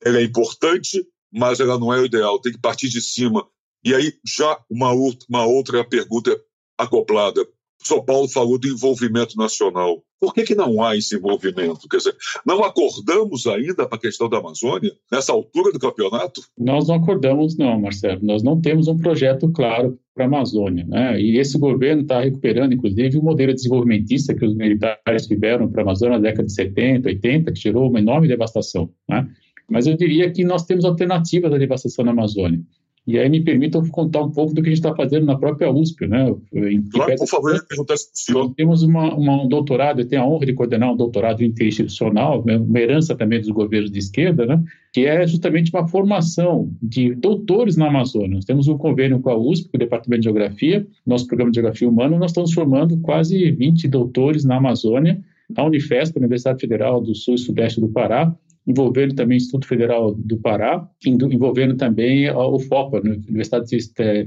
ela 0.03 0.19
é 0.19 0.23
importante, 0.23 1.05
mas 1.31 1.59
ela 1.59 1.77
não 1.77 1.93
é 1.93 1.99
o 1.99 2.05
ideal, 2.05 2.39
tem 2.39 2.53
que 2.53 2.59
partir 2.59 2.89
de 2.89 3.01
cima. 3.01 3.47
E 3.83 3.93
aí, 3.93 4.13
já 4.25 4.59
uma, 4.69 4.91
uma 5.29 5.45
outra 5.45 5.87
pergunta 5.87 6.39
acoplada. 6.77 7.47
São 7.87 8.03
Paulo 8.03 8.27
falou 8.27 8.59
do 8.59 8.67
envolvimento 8.67 9.37
nacional. 9.37 10.03
Por 10.19 10.33
que, 10.33 10.43
que 10.43 10.55
não 10.55 10.83
há 10.83 10.95
esse 10.95 11.15
envolvimento? 11.15 11.87
Quer 11.87 11.97
dizer, 11.97 12.15
não 12.45 12.63
acordamos 12.63 13.45
ainda 13.47 13.87
para 13.87 13.97
a 13.97 14.01
questão 14.01 14.27
da 14.27 14.39
Amazônia, 14.39 14.91
nessa 15.11 15.31
altura 15.31 15.71
do 15.71 15.79
campeonato? 15.79 16.41
Nós 16.57 16.87
não 16.87 16.95
acordamos, 16.95 17.55
não, 17.57 17.79
Marcelo. 17.79 18.19
Nós 18.23 18.43
não 18.43 18.59
temos 18.59 18.87
um 18.87 18.97
projeto 18.97 19.49
claro 19.51 19.97
para 20.13 20.25
a 20.25 20.27
Amazônia. 20.27 20.85
Né? 20.87 21.21
E 21.21 21.37
esse 21.37 21.57
governo 21.57 22.01
está 22.01 22.19
recuperando, 22.19 22.73
inclusive, 22.73 23.17
o 23.17 23.23
modelo 23.23 23.53
desenvolvimentista 23.53 24.33
que 24.33 24.45
os 24.45 24.55
militares 24.55 25.27
tiveram 25.27 25.69
para 25.69 25.81
a 25.81 25.83
Amazônia 25.83 26.17
na 26.17 26.23
década 26.23 26.45
de 26.45 26.53
70, 26.53 27.07
80, 27.07 27.51
que 27.53 27.59
gerou 27.59 27.89
uma 27.89 27.99
enorme 27.99 28.27
devastação. 28.27 28.89
Né? 29.07 29.29
Mas 29.69 29.85
eu 29.85 29.95
diria 29.95 30.31
que 30.31 30.43
nós 30.43 30.65
temos 30.65 30.83
alternativas 30.83 31.53
à 31.53 31.57
devastação 31.57 32.03
na 32.03 32.11
Amazônia. 32.11 32.59
E 33.07 33.17
aí 33.17 33.29
me 33.29 33.41
permitam 33.41 33.87
contar 33.87 34.21
um 34.21 34.29
pouco 34.29 34.53
do 34.53 34.61
que 34.61 34.67
a 34.67 34.69
gente 34.69 34.79
está 34.79 34.93
fazendo 34.93 35.25
na 35.25 35.37
própria 35.37 35.71
USP, 35.71 36.05
né? 36.07 36.29
Em 36.53 36.83
claro, 36.83 37.15
por 37.15 37.27
favor, 37.27 37.55
eu 37.55 37.65
perguntar 37.65 37.95
senhor. 37.97 38.53
Temos 38.53 38.83
uma, 38.83 39.15
uma, 39.15 39.43
um 39.43 39.47
doutorado, 39.47 40.01
eu 40.01 40.05
tenho 40.05 40.23
a 40.23 40.27
honra 40.27 40.45
de 40.45 40.51
coordenar 40.51 40.91
um 40.91 40.97
doutorado 40.97 41.41
interinstitucional, 41.41 42.43
né? 42.45 42.57
uma 42.57 42.77
herança 42.77 43.15
também 43.15 43.39
dos 43.39 43.49
governos 43.49 43.89
de 43.89 43.99
esquerda, 43.99 44.45
né? 44.45 44.61
Que 44.91 45.05
é 45.05 45.25
justamente 45.25 45.71
uma 45.73 45.87
formação 45.87 46.69
de 46.83 47.15
doutores 47.15 47.77
na 47.77 47.87
Amazônia. 47.87 48.35
Nós 48.35 48.45
temos 48.45 48.67
um 48.67 48.77
convênio 48.77 49.21
com 49.21 49.29
a 49.29 49.37
USP, 49.37 49.69
com 49.69 49.77
o 49.77 49.79
Departamento 49.79 50.21
de 50.21 50.25
Geografia, 50.25 50.85
nosso 51.05 51.27
programa 51.27 51.49
de 51.49 51.55
Geografia 51.55 51.87
Humana, 51.87 52.17
nós 52.17 52.31
estamos 52.31 52.51
formando 52.51 52.97
quase 52.97 53.51
20 53.51 53.87
doutores 53.87 54.43
na 54.43 54.57
Amazônia, 54.57 55.21
na 55.49 55.63
Unifesp, 55.63 56.17
Universidade 56.19 56.59
Federal 56.59 56.99
do 56.99 57.15
Sul 57.15 57.35
e 57.35 57.37
Sudeste 57.37 57.79
do 57.79 57.87
Pará, 57.87 58.35
envolvendo 58.67 59.15
também 59.15 59.37
o 59.37 59.39
Instituto 59.39 59.65
Federal 59.65 60.13
do 60.13 60.37
Pará, 60.37 60.85
envolvendo 61.05 61.75
também 61.77 62.29
o 62.29 62.59
FOPA, 62.59 63.01
né, 63.01 63.11
Universidade 63.27 63.69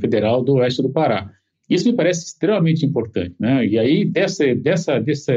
Federal 0.00 0.42
do 0.42 0.54
Oeste 0.54 0.82
do 0.82 0.88
Pará. 0.88 1.30
Isso 1.68 1.88
me 1.88 1.94
parece 1.94 2.26
extremamente 2.26 2.84
importante, 2.84 3.36
né? 3.38 3.64
E 3.64 3.78
aí, 3.78 4.04
dessa, 4.04 4.52
dessa, 4.56 4.98
dessa, 4.98 5.32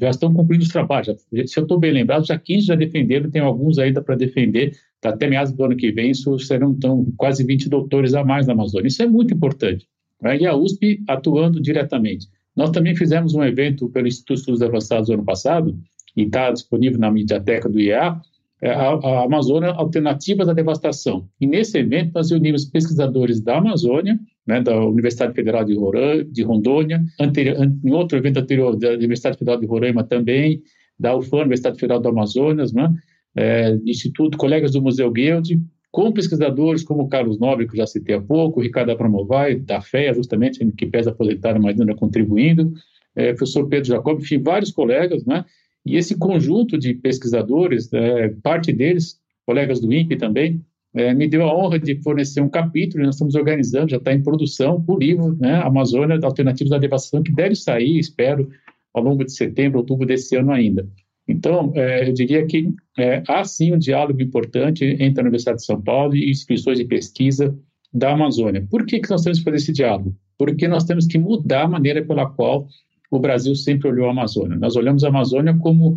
já 0.00 0.08
estão 0.08 0.32
cumprindo 0.32 0.62
os 0.62 0.70
trabalhos. 0.70 1.14
Se 1.44 1.58
eu 1.58 1.64
estou 1.64 1.78
bem 1.78 1.92
lembrado, 1.92 2.26
já 2.26 2.38
15 2.38 2.66
já 2.66 2.74
defenderam, 2.74 3.30
tem 3.30 3.42
alguns 3.42 3.78
ainda 3.78 4.00
para 4.00 4.14
defender. 4.14 4.72
Tá, 5.02 5.10
até 5.10 5.26
meados 5.26 5.52
do 5.52 5.62
ano 5.62 5.76
que 5.76 5.92
vem, 5.92 6.12
isso 6.12 6.38
serão 6.38 6.70
então, 6.70 7.06
quase 7.16 7.44
20 7.44 7.68
doutores 7.68 8.14
a 8.14 8.24
mais 8.24 8.46
na 8.46 8.54
Amazônia. 8.54 8.88
Isso 8.88 9.02
é 9.02 9.06
muito 9.06 9.34
importante. 9.34 9.86
Né? 10.22 10.38
E 10.38 10.46
a 10.46 10.56
USP 10.56 11.02
atuando 11.06 11.60
diretamente. 11.60 12.26
Nós 12.56 12.70
também 12.70 12.94
fizemos 12.96 13.34
um 13.34 13.44
evento 13.44 13.88
pelo 13.90 14.08
Instituto 14.08 14.34
de 14.34 14.40
Estudos 14.40 14.62
Avançados 14.62 15.10
ano 15.10 15.24
passado, 15.24 15.78
e 16.16 16.22
está 16.22 16.50
disponível 16.50 16.98
na 16.98 17.10
mediateca 17.10 17.68
do 17.68 17.80
IEA, 17.80 18.20
é 18.62 18.70
a, 18.70 18.90
a 18.90 19.24
Amazônia 19.24 19.70
Alternativas 19.70 20.48
à 20.48 20.52
Devastação. 20.52 21.26
E 21.40 21.46
nesse 21.46 21.78
evento 21.78 22.12
nós 22.14 22.30
reunimos 22.30 22.64
pesquisadores 22.66 23.40
da 23.40 23.56
Amazônia, 23.56 24.18
né, 24.46 24.60
da 24.60 24.84
Universidade 24.84 25.34
Federal 25.34 25.64
de, 25.64 25.74
Roraima, 25.74 26.24
de 26.24 26.42
Rondônia, 26.42 27.02
anterior, 27.18 27.56
em 27.82 27.90
outro 27.92 28.18
evento 28.18 28.38
anterior 28.38 28.76
da 28.76 28.90
Universidade 28.90 29.38
Federal 29.38 29.58
de 29.58 29.66
Roraima 29.66 30.04
também, 30.04 30.62
da 30.98 31.16
UFAM, 31.16 31.38
Universidade 31.38 31.78
Federal 31.78 32.00
do 32.00 32.08
Amazonas, 32.08 32.72
né, 32.72 32.92
é, 33.34 33.78
Instituto, 33.86 34.36
colegas 34.36 34.72
do 34.72 34.82
Museu 34.82 35.10
Guild, 35.10 35.58
com 35.90 36.12
pesquisadores 36.12 36.84
como 36.84 37.08
Carlos 37.08 37.38
Nobre, 37.38 37.66
que 37.66 37.72
eu 37.72 37.78
já 37.78 37.86
citei 37.86 38.14
há 38.14 38.20
pouco, 38.20 38.60
Ricardo 38.60 38.90
Abramovay, 38.90 39.58
da 39.58 39.80
FEA, 39.80 40.14
justamente, 40.14 40.64
que 40.72 40.86
pesa 40.86 41.10
aposentar, 41.10 41.58
mas 41.58 41.80
ainda 41.80 41.94
contribuindo, 41.94 42.72
é, 43.16 43.32
professor 43.32 43.66
Pedro 43.68 43.88
Jacob, 43.88 44.20
enfim, 44.20 44.38
vários 44.38 44.70
colegas, 44.70 45.24
né, 45.24 45.44
e 45.84 45.96
esse 45.96 46.16
conjunto 46.16 46.78
de 46.78 46.94
pesquisadores, 46.94 47.92
é, 47.92 48.28
parte 48.42 48.72
deles, 48.72 49.18
colegas 49.46 49.80
do 49.80 49.92
INPE 49.92 50.16
também, 50.16 50.64
é, 50.94 51.14
me 51.14 51.28
deu 51.28 51.44
a 51.44 51.54
honra 51.54 51.78
de 51.78 52.00
fornecer 52.02 52.40
um 52.40 52.48
capítulo, 52.48 53.04
nós 53.04 53.14
estamos 53.14 53.34
organizando, 53.34 53.90
já 53.90 53.96
está 53.96 54.12
em 54.12 54.22
produção, 54.22 54.84
o 54.86 54.98
livro, 54.98 55.36
né, 55.38 55.54
Amazônia, 55.62 56.18
Alternativas 56.22 56.70
da 56.70 56.78
Devastação, 56.78 57.22
que 57.22 57.32
deve 57.32 57.54
sair, 57.54 57.98
espero, 57.98 58.48
ao 58.92 59.02
longo 59.02 59.24
de 59.24 59.32
setembro, 59.32 59.78
outubro 59.78 60.06
desse 60.06 60.36
ano 60.36 60.50
ainda. 60.50 60.86
Então, 61.28 61.72
é, 61.76 62.08
eu 62.08 62.12
diria 62.12 62.44
que 62.44 62.74
é, 62.98 63.22
há 63.28 63.44
sim 63.44 63.72
um 63.72 63.78
diálogo 63.78 64.20
importante 64.20 64.84
entre 64.84 65.20
a 65.20 65.22
Universidade 65.22 65.58
de 65.58 65.64
São 65.64 65.80
Paulo 65.80 66.16
e 66.16 66.28
instituições 66.28 66.78
de 66.78 66.84
pesquisa 66.84 67.56
da 67.92 68.12
Amazônia. 68.12 68.66
Por 68.68 68.84
que, 68.84 68.98
que 68.98 69.10
nós 69.10 69.22
temos 69.22 69.38
que 69.38 69.44
fazer 69.44 69.56
esse 69.56 69.72
diálogo? 69.72 70.16
Porque 70.36 70.66
nós 70.66 70.84
temos 70.84 71.06
que 71.06 71.18
mudar 71.18 71.62
a 71.62 71.68
maneira 71.68 72.04
pela 72.04 72.28
qual 72.28 72.66
o 73.10 73.18
Brasil 73.18 73.54
sempre 73.54 73.88
olhou 73.88 74.06
a 74.06 74.10
Amazônia. 74.12 74.56
Nós 74.56 74.76
olhamos 74.76 75.02
a 75.02 75.08
Amazônia 75.08 75.56
como 75.58 75.96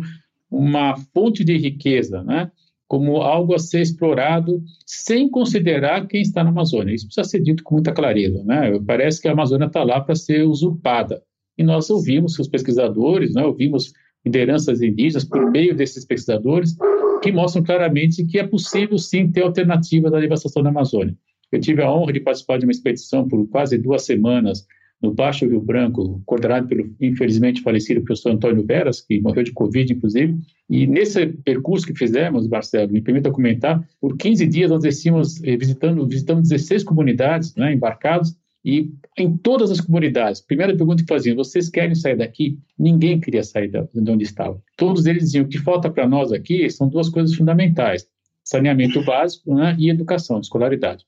uma 0.50 0.96
fonte 1.14 1.44
de 1.44 1.56
riqueza, 1.56 2.22
né? 2.22 2.50
como 2.86 3.22
algo 3.22 3.54
a 3.54 3.58
ser 3.58 3.80
explorado 3.80 4.62
sem 4.86 5.28
considerar 5.28 6.06
quem 6.06 6.20
está 6.20 6.44
na 6.44 6.50
Amazônia. 6.50 6.94
Isso 6.94 7.06
precisa 7.06 7.26
ser 7.26 7.40
dito 7.40 7.62
com 7.62 7.76
muita 7.76 7.92
clareza. 7.92 8.42
Né? 8.44 8.78
Parece 8.86 9.20
que 9.20 9.28
a 9.28 9.32
Amazônia 9.32 9.66
está 9.66 9.82
lá 9.82 10.00
para 10.00 10.14
ser 10.14 10.42
usurpada. 10.42 11.22
E 11.56 11.62
nós 11.62 11.88
ouvimos 11.88 12.38
os 12.38 12.48
pesquisadores, 12.48 13.34
né? 13.34 13.44
ouvimos 13.44 13.92
lideranças 14.24 14.82
indígenas 14.82 15.24
por 15.24 15.50
meio 15.50 15.74
desses 15.74 16.04
pesquisadores 16.04 16.76
que 17.22 17.32
mostram 17.32 17.62
claramente 17.62 18.24
que 18.24 18.38
é 18.38 18.46
possível 18.46 18.98
sim 18.98 19.30
ter 19.30 19.42
alternativas 19.42 20.12
à 20.12 20.20
devastação 20.20 20.62
da 20.62 20.70
Amazônia. 20.70 21.16
Eu 21.50 21.60
tive 21.60 21.82
a 21.82 21.92
honra 21.92 22.12
de 22.12 22.20
participar 22.20 22.58
de 22.58 22.66
uma 22.66 22.72
expedição 22.72 23.26
por 23.28 23.46
quase 23.48 23.78
duas 23.78 24.04
semanas 24.04 24.66
no 25.02 25.12
Baixo 25.12 25.46
Rio 25.46 25.60
Branco, 25.60 26.22
coordenado 26.24 26.66
pelo, 26.66 26.94
infelizmente, 27.00 27.60
falecido 27.60 28.00
professor 28.02 28.32
Antônio 28.32 28.64
Veras, 28.64 29.00
que 29.00 29.20
morreu 29.20 29.42
de 29.42 29.52
Covid, 29.52 29.92
inclusive. 29.92 30.38
E 30.68 30.86
nesse 30.86 31.26
percurso 31.26 31.86
que 31.86 31.94
fizemos, 31.94 32.48
Marcelo, 32.48 32.92
me 32.92 33.02
permita 33.02 33.30
comentar, 33.30 33.86
por 34.00 34.16
15 34.16 34.46
dias 34.46 34.70
nós 34.70 34.82
descemos 34.82 35.42
eh, 35.44 35.56
visitando, 35.56 36.06
visitamos 36.06 36.48
16 36.48 36.84
comunidades 36.84 37.54
né, 37.54 37.72
embarcados, 37.74 38.34
e 38.64 38.90
em 39.18 39.36
todas 39.36 39.70
as 39.70 39.78
comunidades, 39.78 40.40
primeira 40.40 40.74
pergunta 40.74 41.02
que 41.02 41.08
faziam, 41.08 41.36
vocês 41.36 41.68
querem 41.68 41.94
sair 41.94 42.16
daqui? 42.16 42.58
Ninguém 42.78 43.20
queria 43.20 43.44
sair 43.44 43.68
de 43.68 44.10
onde 44.10 44.24
estava. 44.24 44.58
Todos 44.74 45.04
eles 45.04 45.24
diziam, 45.24 45.44
o 45.44 45.48
que 45.48 45.58
falta 45.58 45.90
para 45.90 46.08
nós 46.08 46.32
aqui 46.32 46.68
são 46.70 46.88
duas 46.88 47.10
coisas 47.10 47.36
fundamentais, 47.36 48.08
saneamento 48.42 49.04
básico 49.04 49.54
né, 49.54 49.76
e 49.78 49.90
educação, 49.90 50.40
escolaridade. 50.40 51.04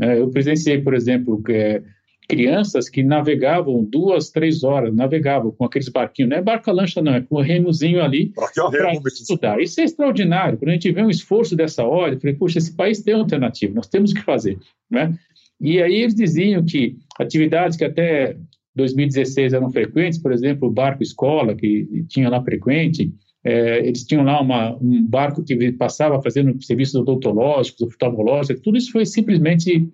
É, 0.00 0.20
eu 0.20 0.30
presenciei, 0.30 0.80
por 0.80 0.94
exemplo, 0.94 1.42
é, 1.48 1.82
crianças 2.30 2.88
que 2.88 3.02
navegavam 3.02 3.82
duas, 3.84 4.30
três 4.30 4.62
horas, 4.62 4.94
navegavam 4.94 5.50
com 5.50 5.64
aqueles 5.64 5.88
barquinhos, 5.88 6.30
não 6.30 6.36
é 6.36 6.42
barca-lancha 6.42 7.02
não, 7.02 7.14
é 7.14 7.20
com 7.20 7.36
o 7.36 7.40
remozinho 7.40 8.02
ali 8.02 8.32
para 8.70 8.92
estudar. 9.08 9.60
Isso 9.60 9.80
é 9.80 9.84
extraordinário. 9.84 10.56
Quando 10.56 10.68
a 10.68 10.72
gente 10.74 10.92
vê 10.92 11.02
um 11.02 11.10
esforço 11.10 11.56
dessa 11.56 11.84
hora, 11.84 12.14
eu 12.14 12.20
falei, 12.20 12.36
puxa, 12.36 12.58
esse 12.58 12.74
país 12.74 13.02
tem 13.02 13.14
alternativa, 13.14 13.74
nós 13.74 13.88
temos 13.88 14.12
que 14.12 14.22
fazer. 14.22 14.58
Né? 14.88 15.12
E 15.60 15.82
aí 15.82 15.96
eles 15.96 16.14
diziam 16.14 16.64
que 16.64 16.96
atividades 17.18 17.76
que 17.76 17.84
até 17.84 18.36
2016 18.76 19.52
eram 19.52 19.70
frequentes, 19.70 20.18
por 20.18 20.32
exemplo, 20.32 20.68
o 20.68 20.72
barco 20.72 21.02
escola, 21.02 21.54
que 21.54 22.04
tinha 22.08 22.28
lá 22.30 22.42
frequente, 22.42 23.12
é, 23.42 23.78
eles 23.86 24.04
tinham 24.04 24.22
lá 24.22 24.40
uma, 24.40 24.76
um 24.76 25.04
barco 25.04 25.42
que 25.42 25.72
passava 25.72 26.22
fazendo 26.22 26.62
serviços 26.62 26.94
odontológicos, 26.94 27.82
oftalmológicos, 27.82 28.62
tudo 28.62 28.78
isso 28.78 28.92
foi 28.92 29.04
simplesmente 29.04 29.88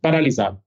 paralisado. 0.00 0.63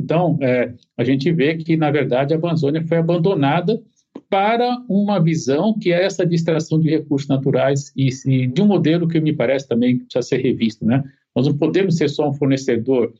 Então, 0.00 0.38
é, 0.40 0.72
a 0.96 1.04
gente 1.04 1.30
vê 1.30 1.56
que, 1.56 1.76
na 1.76 1.90
verdade, 1.90 2.32
a 2.32 2.38
Amazônia 2.38 2.82
foi 2.86 2.96
abandonada 2.96 3.80
para 4.28 4.82
uma 4.88 5.22
visão 5.22 5.78
que 5.78 5.92
é 5.92 6.04
essa 6.04 6.24
distração 6.24 6.80
de 6.80 6.88
recursos 6.88 7.28
naturais 7.28 7.92
e, 7.94 8.08
e, 8.26 8.46
de 8.46 8.62
um 8.62 8.66
modelo 8.66 9.06
que 9.06 9.20
me 9.20 9.32
parece 9.32 9.68
também 9.68 9.98
precisa 9.98 10.22
ser 10.22 10.38
revisto. 10.38 10.84
Né? 10.84 11.02
Nós 11.36 11.46
não 11.46 11.56
podemos 11.56 11.96
ser 11.96 12.08
só 12.08 12.28
um 12.28 12.32
fornecedor 12.32 13.12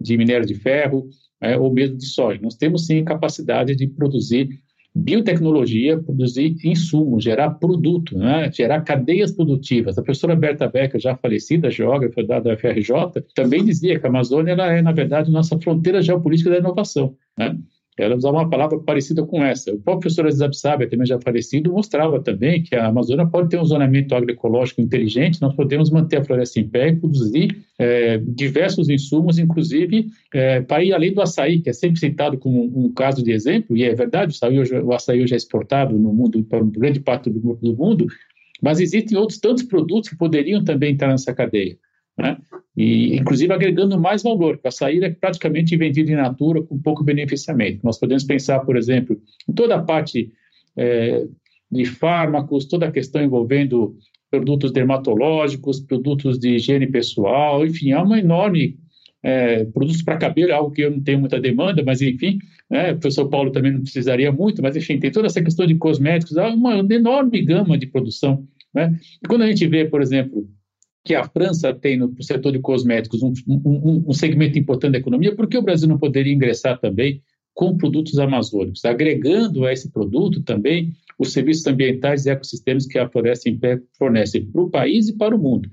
de 0.00 0.16
minério 0.16 0.46
de 0.46 0.54
ferro 0.54 1.08
é, 1.40 1.56
ou 1.58 1.72
mesmo 1.72 1.96
de 1.96 2.06
soja. 2.06 2.40
Nós 2.40 2.54
temos 2.54 2.86
sim 2.86 3.04
capacidade 3.04 3.74
de 3.74 3.86
produzir 3.88 4.60
biotecnologia, 4.94 5.98
produzir 5.98 6.56
insumos, 6.64 7.22
gerar 7.22 7.50
produto, 7.50 8.16
né? 8.16 8.50
gerar 8.52 8.80
cadeias 8.82 9.32
produtivas. 9.32 9.96
A 9.96 10.02
professora 10.02 10.34
Berta 10.34 10.68
Becker, 10.68 11.00
já 11.00 11.16
falecida, 11.16 11.70
geógrafa 11.70 12.22
da, 12.24 12.40
da 12.40 12.56
FRJ, 12.56 13.22
também 13.34 13.64
dizia 13.64 13.98
que 13.98 14.06
a 14.06 14.08
Amazônia 14.08 14.52
é, 14.52 14.82
na 14.82 14.92
verdade, 14.92 15.30
nossa 15.30 15.58
fronteira 15.58 16.02
geopolítica 16.02 16.50
da 16.50 16.58
inovação. 16.58 17.14
Né? 17.36 17.56
Ela 18.02 18.16
usava 18.16 18.38
uma 18.38 18.48
palavra 18.48 18.78
parecida 18.78 19.22
com 19.24 19.44
essa. 19.44 19.72
O 19.72 19.78
próprio 19.78 20.00
professor 20.00 20.26
Aziz 20.26 20.40
Absabe, 20.40 20.86
também 20.86 21.06
já 21.06 21.20
falecido, 21.20 21.72
mostrava 21.72 22.20
também 22.20 22.62
que 22.62 22.74
a 22.74 22.86
Amazônia 22.86 23.26
pode 23.26 23.48
ter 23.48 23.58
um 23.58 23.64
zonamento 23.64 24.14
agroecológico 24.14 24.80
inteligente, 24.80 25.40
nós 25.40 25.54
podemos 25.54 25.90
manter 25.90 26.18
a 26.18 26.24
floresta 26.24 26.60
em 26.60 26.68
pé 26.68 26.88
e 26.88 26.96
produzir 26.96 27.56
é, 27.78 28.18
diversos 28.18 28.88
insumos, 28.88 29.38
inclusive 29.38 30.06
é, 30.32 30.60
para 30.60 30.82
ir 30.82 30.92
além 30.92 31.12
do 31.12 31.20
açaí, 31.20 31.60
que 31.60 31.70
é 31.70 31.72
sempre 31.72 31.98
citado 31.98 32.38
como 32.38 32.64
um, 32.64 32.92
caso 32.92 33.22
de 33.22 33.32
exemplo, 33.32 33.76
e 33.76 33.84
é 33.84 33.94
verdade, 33.94 34.32
o 34.32 34.34
açaí, 34.34 34.58
hoje, 34.58 34.74
o 34.78 34.92
açaí 34.92 35.22
hoje 35.22 35.34
é 35.34 35.36
exportado 35.36 35.98
no 35.98 36.12
mundo, 36.12 36.42
para 36.44 36.62
grande 36.64 37.00
parte 37.00 37.30
do, 37.30 37.54
do 37.54 37.76
mundo, 37.76 38.06
mas 38.60 38.80
existem 38.80 39.16
outros 39.16 39.38
tantos 39.38 39.62
produtos 39.62 40.10
que 40.10 40.16
poderiam 40.16 40.64
também 40.64 40.92
estar 40.92 41.08
nessa 41.08 41.32
cadeia. 41.32 41.76
Né? 42.18 42.36
E, 42.76 43.16
inclusive, 43.16 43.52
agregando 43.52 43.98
mais 43.98 44.22
valor, 44.22 44.58
a 44.64 44.68
açaí 44.68 44.98
é 44.98 45.10
praticamente 45.10 45.76
vendido 45.76 46.10
em 46.10 46.16
natura 46.16 46.62
com 46.62 46.78
pouco 46.78 47.04
beneficiamento. 47.04 47.80
Nós 47.84 47.98
podemos 47.98 48.24
pensar, 48.24 48.60
por 48.60 48.76
exemplo, 48.76 49.16
em 49.48 49.52
toda 49.52 49.76
a 49.76 49.82
parte 49.82 50.32
é, 50.76 51.24
de 51.70 51.84
fármacos, 51.84 52.66
toda 52.66 52.86
a 52.86 52.92
questão 52.92 53.22
envolvendo 53.22 53.96
produtos 54.30 54.72
dermatológicos, 54.72 55.80
produtos 55.80 56.38
de 56.38 56.56
higiene 56.56 56.86
pessoal, 56.86 57.64
enfim, 57.64 57.92
há 57.92 58.02
uma 58.02 58.18
enorme 58.18 58.76
é, 59.22 59.64
produtos 59.64 60.02
para 60.02 60.18
cabelo, 60.18 60.52
algo 60.52 60.70
que 60.70 60.82
eu 60.82 60.90
não 60.90 61.00
tenho 61.00 61.20
muita 61.20 61.40
demanda, 61.40 61.82
mas 61.84 62.02
enfim, 62.02 62.38
né, 62.70 62.92
o 62.92 62.98
professor 62.98 63.28
Paulo 63.28 63.50
também 63.50 63.72
não 63.72 63.82
precisaria 63.82 64.30
muito, 64.30 64.62
mas 64.62 64.76
enfim, 64.76 64.98
tem 64.98 65.10
toda 65.10 65.26
essa 65.26 65.42
questão 65.42 65.66
de 65.66 65.74
cosméticos, 65.76 66.36
há 66.36 66.48
uma 66.48 66.76
enorme 66.78 67.42
gama 67.42 67.78
de 67.78 67.86
produção. 67.86 68.46
Né? 68.74 68.98
E 69.24 69.26
quando 69.26 69.42
a 69.42 69.46
gente 69.46 69.66
vê, 69.66 69.86
por 69.86 70.02
exemplo, 70.02 70.46
que 71.08 71.14
a 71.14 71.24
França 71.24 71.72
tem 71.72 71.96
no 71.96 72.14
setor 72.22 72.52
de 72.52 72.58
cosméticos 72.58 73.22
um, 73.22 73.32
um, 73.48 74.04
um 74.08 74.12
segmento 74.12 74.58
importante 74.58 74.92
da 74.92 74.98
economia, 74.98 75.34
por 75.34 75.48
que 75.48 75.56
o 75.56 75.62
Brasil 75.62 75.88
não 75.88 75.96
poderia 75.96 76.34
ingressar 76.34 76.78
também 76.78 77.22
com 77.54 77.78
produtos 77.78 78.18
amazônicos, 78.18 78.84
agregando 78.84 79.64
a 79.64 79.72
esse 79.72 79.90
produto 79.90 80.42
também 80.42 80.92
os 81.18 81.32
serviços 81.32 81.66
ambientais 81.66 82.26
e 82.26 82.30
ecossistemas 82.30 82.86
que 82.86 82.98
a 82.98 83.08
Floresta 83.08 83.48
em 83.48 83.58
Pé 83.58 83.80
fornece 83.98 84.42
para 84.42 84.60
o 84.60 84.70
país 84.70 85.08
e 85.08 85.16
para 85.16 85.34
o 85.34 85.38
mundo. 85.38 85.70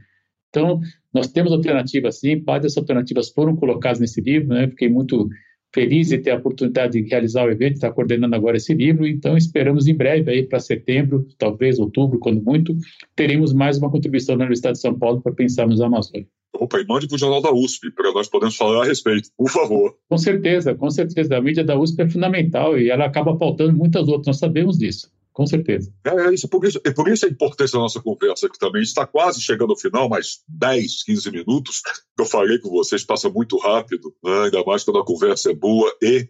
Então, 0.50 0.80
nós 1.14 1.28
temos 1.28 1.52
alternativas 1.52 2.18
sim, 2.22 2.40
parte 2.40 2.64
dessas 2.64 2.78
alternativas 2.78 3.30
foram 3.30 3.58
colocadas 3.58 4.00
nesse 4.00 4.22
livro, 4.22 4.48
né? 4.48 4.70
fiquei 4.70 4.88
muito 4.88 5.28
feliz 5.76 6.08
de 6.08 6.18
ter 6.18 6.32
a 6.32 6.38
oportunidade 6.38 6.94
de 6.94 7.10
realizar 7.10 7.46
o 7.46 7.52
evento, 7.52 7.74
estar 7.74 7.92
coordenando 7.92 8.34
agora 8.34 8.56
esse 8.56 8.74
livro, 8.74 9.06
então 9.06 9.36
esperamos 9.36 9.88
em 9.88 9.94
breve, 9.94 10.32
aí 10.32 10.44
para 10.44 10.58
setembro, 10.62 11.28
talvez 11.38 11.78
outubro, 11.78 12.18
quando 12.18 12.42
muito, 12.42 12.74
teremos 13.14 13.52
mais 13.52 13.78
uma 13.78 13.92
contribuição 13.92 14.38
na 14.38 14.46
Universidade 14.46 14.76
de 14.76 14.82
São 14.82 14.98
Paulo 14.98 15.22
para 15.22 15.34
pensarmos 15.34 15.82
a 15.82 15.88
Amazônia. 15.88 16.26
Opa, 16.54 16.80
e 16.80 16.86
mande 16.88 17.06
para 17.10 17.16
o 17.16 17.20
Jornal 17.20 17.42
da 17.42 17.54
USP, 17.54 17.92
para 17.92 18.14
nós 18.14 18.30
podermos 18.30 18.56
falar 18.56 18.84
a 18.84 18.86
respeito, 18.86 19.30
por 19.38 19.50
favor. 19.50 19.94
Com 20.10 20.18
certeza, 20.18 20.74
com 20.74 20.90
certeza. 20.90 21.36
A 21.36 21.42
mídia 21.42 21.66
da 21.66 21.78
USP 21.78 22.04
é 22.04 22.10
fundamental 22.10 22.80
e 22.80 22.90
ela 22.90 23.04
acaba 23.04 23.36
pautando 23.38 23.74
muitas 23.74 24.08
outras, 24.08 24.28
nós 24.28 24.40
sabemos 24.40 24.78
disso 24.78 25.14
com 25.36 25.46
certeza. 25.46 25.94
É, 26.06 26.10
é, 26.10 26.34
isso, 26.34 26.48
por 26.48 26.66
isso, 26.66 26.80
é 26.86 26.92
por 26.92 27.10
isso 27.10 27.26
a 27.26 27.30
importância 27.30 27.74
da 27.74 27.84
nossa 27.84 28.02
conversa 28.02 28.48
aqui 28.48 28.58
também. 28.58 28.82
Está 28.82 29.06
quase 29.06 29.42
chegando 29.42 29.72
ao 29.72 29.78
final, 29.78 30.08
mais 30.08 30.40
10, 30.48 31.04
15 31.04 31.30
minutos, 31.30 31.82
que 31.82 32.22
eu 32.22 32.26
falei 32.26 32.58
com 32.58 32.70
vocês, 32.70 33.04
passa 33.04 33.30
muito 33.30 33.58
rápido, 33.58 34.16
né? 34.24 34.46
ainda 34.46 34.64
mais 34.64 34.86
quando 34.86 35.00
a 35.00 35.06
conversa 35.06 35.52
é 35.52 35.54
boa 35.54 35.94
e 36.02 36.30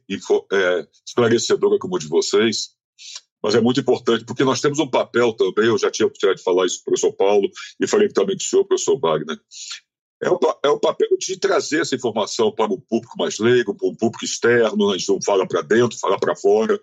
é, 0.51 0.87
esclarecedora 1.07 1.77
como 1.77 1.97
a 1.97 1.99
de 1.99 2.07
vocês. 2.07 2.69
Mas 3.43 3.53
é 3.53 3.61
muito 3.61 3.79
importante, 3.79 4.25
porque 4.25 4.43
nós 4.43 4.59
temos 4.59 4.79
um 4.79 4.89
papel 4.89 5.31
também, 5.33 5.67
eu 5.67 5.77
já 5.77 5.91
tinha 5.91 6.07
a 6.07 6.07
oportunidade 6.07 6.39
de 6.39 6.43
falar 6.43 6.65
isso 6.65 6.77
para 6.77 6.89
o 6.89 6.93
professor 6.95 7.13
Paulo, 7.13 7.47
e 7.79 7.85
falei 7.85 8.07
também 8.09 8.35
com 8.35 8.41
o 8.41 8.43
senhor, 8.43 8.65
professor 8.65 8.99
Wagner, 8.99 9.37
é 10.21 10.29
o, 10.29 10.39
é 10.63 10.69
o 10.69 10.79
papel 10.79 11.09
de 11.19 11.37
trazer 11.37 11.81
essa 11.81 11.95
informação 11.95 12.51
para 12.51 12.71
o 12.71 12.79
público 12.79 13.17
mais 13.17 13.37
leigo, 13.37 13.75
para 13.75 13.87
um 13.87 13.95
público 13.95 14.23
externo, 14.23 14.91
a 14.91 14.97
gente 14.97 15.09
não 15.09 15.21
fala 15.21 15.47
para 15.47 15.61
dentro, 15.61 15.99
fala 15.99 16.17
para 16.17 16.35
fora. 16.35 16.79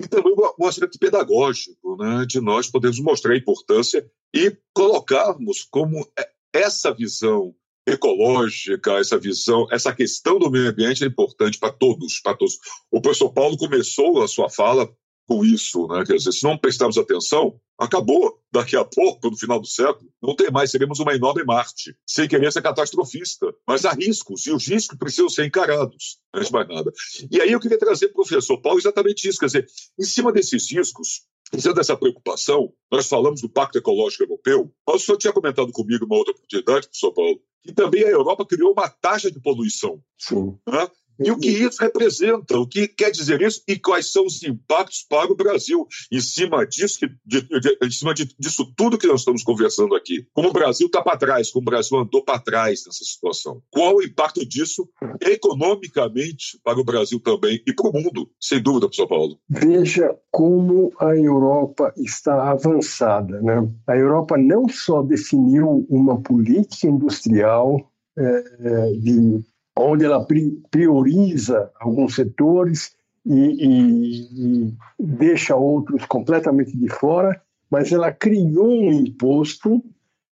E 0.00 0.06
também 0.06 0.32
o 0.36 0.66
aspecto 0.66 0.98
pedagógico, 0.98 1.96
né, 1.96 2.24
de 2.26 2.40
nós 2.40 2.70
podermos 2.70 3.00
mostrar 3.00 3.34
a 3.34 3.38
importância 3.38 4.08
e 4.34 4.56
colocarmos 4.72 5.66
como 5.70 6.08
é, 6.18 6.28
essa 6.52 6.92
visão 6.92 7.54
ecológica, 7.86 8.98
essa 8.98 9.18
visão, 9.18 9.66
essa 9.70 9.92
questão 9.94 10.38
do 10.38 10.50
meio 10.50 10.68
ambiente 10.68 11.02
é 11.02 11.06
importante 11.06 11.58
para 11.58 11.72
todos, 11.72 12.20
para 12.20 12.36
todos. 12.36 12.58
O 12.90 13.00
professor 13.00 13.32
Paulo 13.32 13.56
começou 13.56 14.22
a 14.22 14.28
sua 14.28 14.50
fala 14.50 14.88
com 15.28 15.44
isso, 15.44 15.86
né? 15.88 16.02
Quer 16.06 16.16
dizer, 16.16 16.32
se 16.32 16.42
não 16.42 16.56
prestarmos 16.56 16.96
atenção, 16.96 17.60
acabou. 17.78 18.40
Daqui 18.50 18.76
a 18.76 18.84
pouco, 18.84 19.28
no 19.28 19.36
final 19.36 19.60
do 19.60 19.66
século, 19.66 20.10
não 20.22 20.34
tem 20.34 20.50
mais, 20.50 20.70
seremos 20.70 20.98
uma 21.00 21.14
enorme 21.14 21.44
Marte, 21.44 21.94
sem 22.06 22.26
querer 22.26 22.50
ser 22.50 22.62
catastrofista. 22.62 23.54
Mas 23.66 23.84
há 23.84 23.92
riscos, 23.92 24.46
e 24.46 24.50
os 24.50 24.66
riscos 24.66 24.96
precisam 24.96 25.28
ser 25.28 25.44
encarados, 25.44 26.18
não 26.34 26.40
é 26.40 26.50
mais 26.50 26.68
nada. 26.68 26.90
E 27.30 27.42
aí 27.42 27.52
eu 27.52 27.60
queria 27.60 27.78
trazer 27.78 28.08
para 28.08 28.22
o 28.22 28.26
professor 28.26 28.56
Paulo 28.62 28.78
exatamente 28.78 29.28
isso, 29.28 29.38
quer 29.38 29.46
dizer, 29.46 29.66
em 30.00 30.04
cima 30.04 30.32
desses 30.32 30.72
riscos, 30.72 31.26
em 31.52 31.60
cima 31.60 31.74
dessa 31.74 31.94
preocupação, 31.94 32.72
nós 32.90 33.06
falamos 33.06 33.42
do 33.42 33.50
Pacto 33.50 33.76
Ecológico 33.76 34.24
Europeu, 34.24 34.72
mas 34.86 35.02
o 35.02 35.04
senhor 35.04 35.18
tinha 35.18 35.32
comentado 35.32 35.70
comigo 35.70 36.06
uma 36.06 36.16
outra 36.16 36.32
oportunidade, 36.32 36.86
professor 36.86 37.12
Paulo, 37.12 37.38
que 37.62 37.72
também 37.74 38.02
a 38.02 38.08
Europa 38.08 38.46
criou 38.46 38.72
uma 38.72 38.88
taxa 38.88 39.30
de 39.30 39.38
poluição. 39.40 40.02
Sim. 40.18 40.56
Né? 40.66 40.88
E 41.18 41.30
o 41.30 41.38
que 41.38 41.48
isso 41.48 41.82
representa? 41.82 42.58
O 42.58 42.66
que 42.66 42.86
quer 42.88 43.10
dizer 43.10 43.40
isso? 43.42 43.62
E 43.66 43.78
quais 43.78 44.12
são 44.12 44.24
os 44.24 44.42
impactos 44.42 45.04
para 45.08 45.32
o 45.32 45.36
Brasil 45.36 45.86
em 46.12 46.20
cima 46.20 46.64
disso, 46.66 46.98
de, 47.24 47.40
de, 47.42 47.78
em 47.82 47.90
cima 47.90 48.14
de, 48.14 48.26
disso 48.38 48.72
tudo 48.76 48.98
que 48.98 49.06
nós 49.06 49.20
estamos 49.20 49.42
conversando 49.42 49.94
aqui? 49.94 50.26
Como 50.32 50.48
o 50.48 50.52
Brasil 50.52 50.86
está 50.86 51.02
para 51.02 51.18
trás, 51.18 51.50
como 51.50 51.66
o 51.66 51.70
Brasil 51.70 51.98
andou 51.98 52.24
para 52.24 52.38
trás 52.38 52.84
nessa 52.86 53.04
situação? 53.04 53.62
Qual 53.70 53.96
o 53.96 54.02
impacto 54.02 54.46
disso 54.46 54.88
economicamente 55.20 56.58
para 56.62 56.78
o 56.78 56.84
Brasil 56.84 57.20
também 57.20 57.62
e 57.66 57.72
para 57.72 57.88
o 57.88 57.92
mundo? 57.92 58.30
Sem 58.40 58.62
dúvida, 58.62 58.86
professor 58.86 59.08
Paulo. 59.08 59.38
Veja 59.48 60.16
como 60.30 60.92
a 61.00 61.16
Europa 61.16 61.92
está 61.96 62.50
avançada. 62.50 63.40
Né? 63.40 63.68
A 63.86 63.96
Europa 63.96 64.36
não 64.36 64.68
só 64.68 65.02
definiu 65.02 65.86
uma 65.88 66.20
política 66.20 66.86
industrial 66.86 67.90
é, 68.16 68.92
de 68.92 69.40
onde 69.78 70.04
ela 70.04 70.26
prioriza 70.70 71.70
alguns 71.80 72.14
setores 72.14 72.96
e, 73.24 73.32
e, 73.32 74.66
e, 74.66 74.74
deixa 74.98 75.54
outros 75.54 76.04
completamente 76.06 76.76
de 76.76 76.88
fora, 76.88 77.40
mas 77.70 77.92
ela 77.92 78.12
criou 78.12 78.68
um 78.68 78.92
imposto 78.92 79.82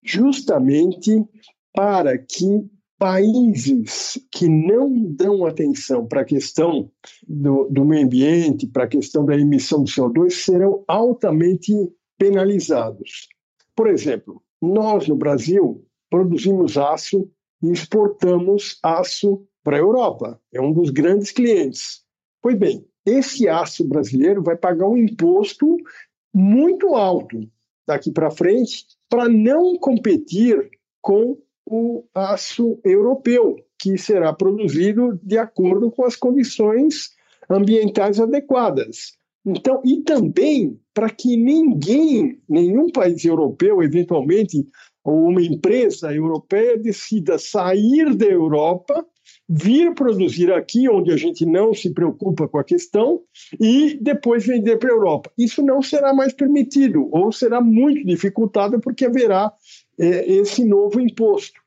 justamente 0.04 1.24
para 1.74 2.18
que 2.18 2.70
países 3.00 4.20
que 4.32 4.48
não 4.48 4.94
dão 4.94 5.46
atenção 5.46 6.06
para 6.06 6.22
a 6.22 6.26
questão 6.26 6.92
do, 7.28 7.68
do 7.70 7.84
meio 7.84 8.06
ambiente, 8.06 8.68
para 8.68 8.84
a 8.84 8.88
questão 8.88 9.26
da 9.26 9.36
emissão 9.36 9.84
de 9.84 9.92
CO2, 9.92 10.30
serão 10.30 10.84
altamente 10.88 11.74
penalizados. 12.18 13.28
Por 13.76 13.88
exemplo, 13.88 14.44
nós 14.62 15.08
no 15.08 15.16
Brasil 15.16 15.84
produzimos 16.12 16.78
aço 16.78 17.28
e 17.62 17.72
exportamos 17.72 18.80
aço 18.84 19.45
para 19.64 19.78
a 19.78 19.80
Europa. 19.80 20.39
É 20.53 20.59
um 20.59 20.74
dos 20.74 20.89
grandes 20.89 21.32
clientes. 21.32 22.03
Pois 22.41 22.57
bem, 22.57 22.86
esse 23.05 23.47
aço 23.47 23.88
brasileiro 23.88 24.41
vai 24.43 24.55
pagar 24.55 24.88
um 24.88 24.97
imposto 24.97 25.78
muito 26.34 26.95
alto 26.95 27.39
daqui 27.86 28.12
para 28.12 28.32
frente 28.32 28.86
para 29.09 29.28
não 29.28 29.76
competir 29.78 30.70
com 31.01 31.38
o 31.66 32.03
aço 32.14 32.80
europeu, 32.84 33.55
que 33.78 33.97
será 33.97 34.34
produzido 34.34 35.20
de 35.24 35.38
acordo 35.38 35.91
com 35.91 36.05
as 36.05 36.16
condições 36.16 37.12
ambientais 37.49 38.20
adequadas. 38.20 39.14
Então, 39.45 39.82
e 39.84 40.01
também 40.01 40.80
para 40.93 41.09
que 41.09 41.36
ninguém, 41.36 42.39
nenhum 42.47 42.89
país 42.91 43.26
europeu, 43.26 43.82
eventualmente, 43.82 44.68
ou 45.04 45.30
uma 45.30 45.41
empresa 45.41 46.14
europeia 46.14 46.78
decida 46.78 47.38
sair 47.38 48.16
da 48.16 48.26
Europa, 48.26 49.06
vir 49.47 49.93
produzir 49.93 50.52
aqui, 50.52 50.88
onde 50.89 51.12
a 51.12 51.18
gente 51.18 51.45
não 51.45 51.74
se 51.74 51.93
preocupa 51.93 52.47
com 52.47 52.58
a 52.58 52.64
questão, 52.64 53.22
e 53.60 53.97
depois 54.02 54.45
vender 54.45 54.78
para 54.78 54.89
a 54.89 54.93
Europa. 54.93 55.32
Isso 55.38 55.62
não 55.62 55.82
será 55.82 56.14
mais 56.14 56.34
permitido, 56.34 57.10
ou 57.12 57.32
será 57.32 57.60
muito 57.60 58.06
dificultado, 58.06 58.80
porque 58.80 59.06
haverá 59.06 59.52
é, 59.99 60.32
esse 60.32 60.64
novo 60.64 60.99
imposto. 60.99 61.60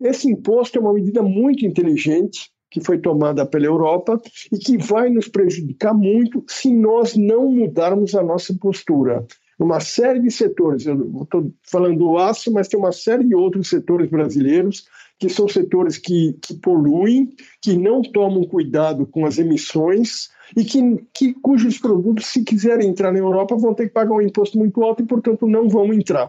Esse 0.00 0.30
imposto 0.30 0.78
é 0.78 0.80
uma 0.80 0.92
medida 0.92 1.22
muito 1.22 1.64
inteligente, 1.64 2.50
que 2.70 2.80
foi 2.80 2.98
tomada 2.98 3.44
pela 3.44 3.66
Europa 3.66 4.20
e 4.50 4.58
que 4.58 4.78
vai 4.78 5.10
nos 5.10 5.28
prejudicar 5.28 5.92
muito 5.92 6.42
se 6.48 6.72
nós 6.72 7.14
não 7.14 7.50
mudarmos 7.50 8.14
a 8.14 8.22
nossa 8.22 8.54
postura 8.54 9.26
uma 9.58 9.80
série 9.80 10.20
de 10.20 10.30
setores. 10.30 10.86
Eu 10.86 11.22
estou 11.22 11.52
falando 11.62 11.98
do 11.98 12.18
aço, 12.18 12.52
mas 12.52 12.68
tem 12.68 12.78
uma 12.78 12.92
série 12.92 13.24
de 13.24 13.34
outros 13.34 13.68
setores 13.68 14.08
brasileiros 14.10 14.86
que 15.18 15.28
são 15.28 15.46
setores 15.46 15.98
que, 15.98 16.36
que 16.42 16.54
poluem, 16.54 17.32
que 17.60 17.76
não 17.76 18.02
tomam 18.02 18.42
cuidado 18.42 19.06
com 19.06 19.24
as 19.24 19.38
emissões 19.38 20.30
e 20.56 20.64
que, 20.64 20.80
que, 21.14 21.32
cujos 21.34 21.78
produtos, 21.78 22.26
se 22.26 22.42
quiserem 22.42 22.88
entrar 22.88 23.12
na 23.12 23.20
Europa, 23.20 23.56
vão 23.56 23.72
ter 23.72 23.86
que 23.86 23.94
pagar 23.94 24.14
um 24.14 24.20
imposto 24.20 24.58
muito 24.58 24.82
alto 24.82 25.02
e, 25.02 25.06
portanto, 25.06 25.46
não 25.46 25.68
vão 25.68 25.94
entrar. 25.94 26.28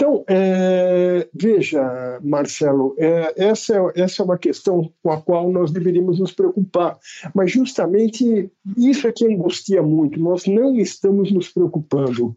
Então, 0.00 0.24
é, 0.28 1.28
veja, 1.34 2.20
Marcelo, 2.22 2.94
é, 2.96 3.34
essa, 3.36 3.74
é, 3.74 4.02
essa 4.02 4.22
é 4.22 4.24
uma 4.24 4.38
questão 4.38 4.92
com 5.02 5.10
a 5.10 5.20
qual 5.20 5.50
nós 5.50 5.72
deveríamos 5.72 6.20
nos 6.20 6.30
preocupar, 6.30 6.96
mas 7.34 7.50
justamente 7.50 8.48
isso 8.76 9.08
é 9.08 9.12
que 9.12 9.26
angustia 9.26 9.82
muito, 9.82 10.20
nós 10.20 10.46
não 10.46 10.76
estamos 10.76 11.32
nos 11.32 11.48
preocupando. 11.48 12.32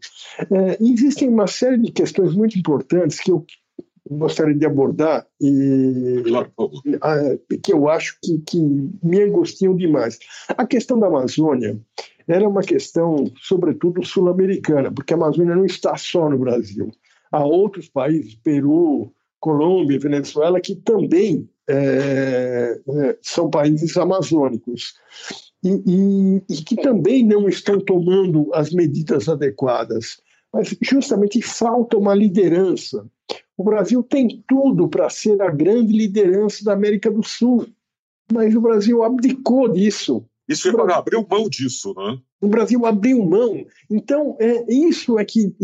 É, 0.50 0.76
existem 0.80 1.28
uma 1.28 1.46
série 1.46 1.78
de 1.78 1.92
questões 1.92 2.34
muito 2.34 2.58
importantes 2.58 3.20
que 3.20 3.30
eu 3.30 3.46
gostaria 4.10 4.56
de 4.56 4.66
abordar 4.66 5.24
e 5.40 6.20
que 7.62 7.72
eu 7.72 7.88
acho 7.88 8.18
que, 8.20 8.38
que 8.40 8.58
me 9.00 9.22
angustiam 9.22 9.76
demais. 9.76 10.18
A 10.48 10.66
questão 10.66 10.98
da 10.98 11.06
Amazônia 11.06 11.78
era 12.26 12.42
é 12.42 12.48
uma 12.48 12.62
questão, 12.62 13.30
sobretudo, 13.40 14.04
sul-americana, 14.04 14.90
porque 14.90 15.14
a 15.14 15.16
Amazônia 15.16 15.54
não 15.54 15.64
está 15.64 15.96
só 15.96 16.28
no 16.28 16.38
Brasil 16.38 16.90
a 17.32 17.44
outros 17.44 17.88
países, 17.88 18.34
Peru, 18.34 19.12
Colômbia, 19.40 19.98
Venezuela, 19.98 20.60
que 20.60 20.76
também 20.76 21.48
é, 21.68 22.78
é, 22.86 23.18
são 23.22 23.48
países 23.50 23.96
amazônicos 23.96 24.94
e, 25.64 25.70
e, 25.86 26.42
e, 26.48 26.62
que 26.62 26.76
também 26.76 27.24
não 27.24 27.48
estão 27.48 27.80
tomando 27.80 28.50
as 28.52 28.70
medidas 28.72 29.28
adequadas. 29.28 30.20
Mas 30.52 30.76
justamente 30.82 31.40
falta 31.40 31.96
uma 31.96 32.14
liderança. 32.14 33.06
O 33.56 33.64
Brasil 33.64 34.02
tem 34.02 34.44
tudo 34.46 34.88
para 34.88 35.08
ser 35.08 35.40
a 35.40 35.50
grande 35.50 35.92
liderança 35.92 36.64
da 36.64 36.74
América 36.74 37.10
do 37.10 37.22
Sul, 37.22 37.66
mas 38.30 38.54
o 38.54 38.60
Brasil 38.60 39.02
abdicou 39.02 39.68
disso. 39.68 40.24
Isso 40.48 40.68
é 40.68 40.72
para 40.72 40.96
abrir 40.96 41.24
mão 41.28 41.48
disso, 41.48 41.94
né? 41.96 42.18
O 42.40 42.48
Brasil 42.48 42.84
abriu 42.84 43.24
mão. 43.24 43.64
Então, 43.90 44.36
é, 44.40 44.64
isso 44.72 45.18
é 45.18 45.24
que 45.24 45.54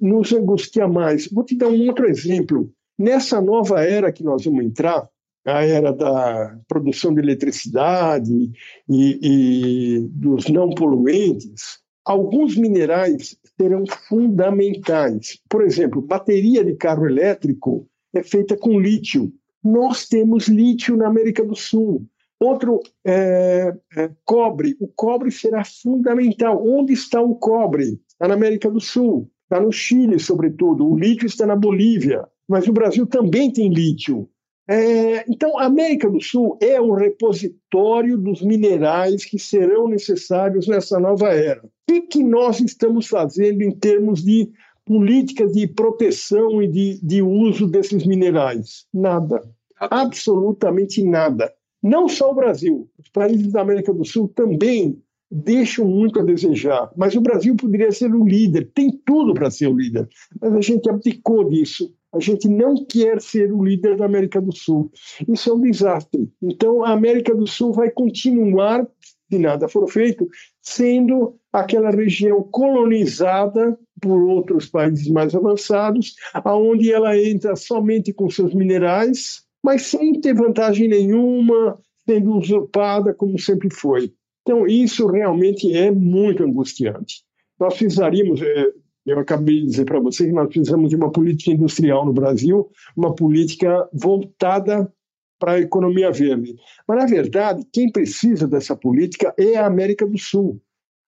nos 0.00 0.32
angustia 0.32 0.86
mais. 0.86 1.28
Vou 1.28 1.44
te 1.44 1.56
dar 1.56 1.68
um 1.68 1.86
outro 1.86 2.08
exemplo. 2.08 2.72
Nessa 2.98 3.40
nova 3.40 3.82
era 3.82 4.12
que 4.12 4.24
nós 4.24 4.44
vamos 4.44 4.64
entrar, 4.64 5.08
a 5.44 5.64
era 5.64 5.92
da 5.92 6.58
produção 6.68 7.14
de 7.14 7.20
eletricidade 7.20 8.50
e, 8.88 9.18
e 9.22 10.00
dos 10.10 10.48
não 10.48 10.70
poluentes, 10.70 11.80
alguns 12.04 12.56
minerais 12.56 13.36
serão 13.60 13.84
fundamentais. 14.08 15.38
Por 15.48 15.62
exemplo, 15.62 16.02
bateria 16.02 16.64
de 16.64 16.74
carro 16.74 17.06
elétrico 17.06 17.88
é 18.14 18.22
feita 18.22 18.56
com 18.56 18.78
lítio. 18.78 19.32
Nós 19.62 20.06
temos 20.06 20.48
lítio 20.48 20.96
na 20.96 21.08
América 21.08 21.44
do 21.44 21.54
Sul. 21.54 22.06
Outro 22.40 22.80
é, 23.04 23.74
é, 23.96 24.10
cobre. 24.24 24.76
O 24.80 24.86
cobre 24.88 25.30
será 25.30 25.64
fundamental. 25.64 26.64
Onde 26.64 26.92
está 26.92 27.20
o 27.20 27.34
cobre? 27.34 28.00
Está 28.08 28.28
na 28.28 28.34
América 28.34 28.70
do 28.70 28.80
Sul, 28.80 29.28
está 29.44 29.60
no 29.60 29.72
Chile, 29.72 30.18
sobretudo. 30.18 30.88
O 30.88 30.96
lítio 30.96 31.26
está 31.26 31.46
na 31.46 31.56
Bolívia, 31.56 32.26
mas 32.48 32.68
o 32.68 32.72
Brasil 32.72 33.06
também 33.06 33.52
tem 33.52 33.68
lítio. 33.68 34.28
É, 34.70 35.24
então, 35.28 35.58
a 35.58 35.64
América 35.64 36.10
do 36.10 36.20
Sul 36.20 36.58
é 36.60 36.78
o 36.78 36.92
repositório 36.92 38.18
dos 38.18 38.42
minerais 38.42 39.24
que 39.24 39.38
serão 39.38 39.88
necessários 39.88 40.68
nessa 40.68 41.00
nova 41.00 41.28
era. 41.28 41.64
O 41.64 41.70
que, 41.88 42.02
que 42.02 42.22
nós 42.22 42.60
estamos 42.60 43.06
fazendo 43.06 43.62
em 43.62 43.70
termos 43.70 44.22
de 44.22 44.50
políticas 44.84 45.52
de 45.52 45.66
proteção 45.66 46.62
e 46.62 46.68
de, 46.68 47.00
de 47.02 47.22
uso 47.22 47.66
desses 47.66 48.06
minerais? 48.06 48.86
Nada. 48.92 49.42
Absolutamente 49.80 51.02
nada. 51.02 51.50
Não 51.82 52.08
só 52.08 52.30
o 52.30 52.34
Brasil, 52.34 52.88
os 52.98 53.08
países 53.08 53.52
da 53.52 53.60
América 53.60 53.92
do 53.92 54.04
Sul 54.04 54.28
também 54.28 55.00
deixam 55.30 55.84
muito 55.86 56.18
a 56.18 56.24
desejar, 56.24 56.90
mas 56.96 57.14
o 57.14 57.20
Brasil 57.20 57.54
poderia 57.54 57.92
ser 57.92 58.12
o 58.14 58.24
líder, 58.24 58.70
tem 58.74 58.90
tudo 59.04 59.34
para 59.34 59.50
ser 59.50 59.66
o 59.68 59.76
líder, 59.76 60.08
mas 60.40 60.54
a 60.54 60.60
gente 60.60 60.88
abdicou 60.88 61.48
disso. 61.48 61.94
A 62.12 62.20
gente 62.20 62.48
não 62.48 62.86
quer 62.86 63.20
ser 63.20 63.52
o 63.52 63.62
líder 63.62 63.96
da 63.96 64.06
América 64.06 64.40
do 64.40 64.54
Sul. 64.54 64.90
Isso 65.28 65.50
é 65.50 65.52
um 65.52 65.60
desastre. 65.60 66.30
Então, 66.42 66.82
a 66.82 66.92
América 66.92 67.34
do 67.34 67.46
Sul 67.46 67.72
vai 67.72 67.90
continuar, 67.90 68.88
se 69.30 69.38
nada 69.38 69.68
for 69.68 69.86
feito, 69.90 70.26
sendo 70.62 71.36
aquela 71.52 71.90
região 71.90 72.42
colonizada 72.42 73.78
por 74.00 74.22
outros 74.22 74.66
países 74.66 75.06
mais 75.08 75.34
avançados, 75.34 76.14
aonde 76.32 76.90
ela 76.90 77.18
entra 77.18 77.54
somente 77.56 78.10
com 78.12 78.30
seus 78.30 78.54
minerais, 78.54 79.42
mas 79.62 79.82
sem 79.82 80.20
ter 80.20 80.34
vantagem 80.34 80.88
nenhuma, 80.88 81.78
sendo 82.04 82.36
usurpada 82.36 83.12
como 83.12 83.38
sempre 83.38 83.72
foi. 83.72 84.12
Então, 84.42 84.66
isso 84.66 85.06
realmente 85.08 85.74
é 85.76 85.90
muito 85.90 86.42
angustiante. 86.42 87.22
Nós 87.60 87.76
precisaríamos, 87.76 88.40
é, 88.40 88.66
eu 89.04 89.18
acabei 89.18 89.60
de 89.60 89.66
dizer 89.66 89.84
para 89.84 90.00
você 90.00 90.26
que 90.26 90.32
nós 90.32 90.48
precisamos 90.48 90.88
de 90.88 90.96
uma 90.96 91.12
política 91.12 91.50
industrial 91.50 92.06
no 92.06 92.12
Brasil, 92.12 92.70
uma 92.96 93.14
política 93.14 93.88
voltada 93.92 94.90
para 95.38 95.52
a 95.52 95.60
economia 95.60 96.10
verde. 96.10 96.56
Mas, 96.86 96.98
na 96.98 97.06
verdade, 97.06 97.62
quem 97.72 97.90
precisa 97.90 98.48
dessa 98.48 98.74
política 98.74 99.34
é 99.38 99.56
a 99.56 99.66
América 99.66 100.06
do 100.06 100.18
Sul. 100.18 100.60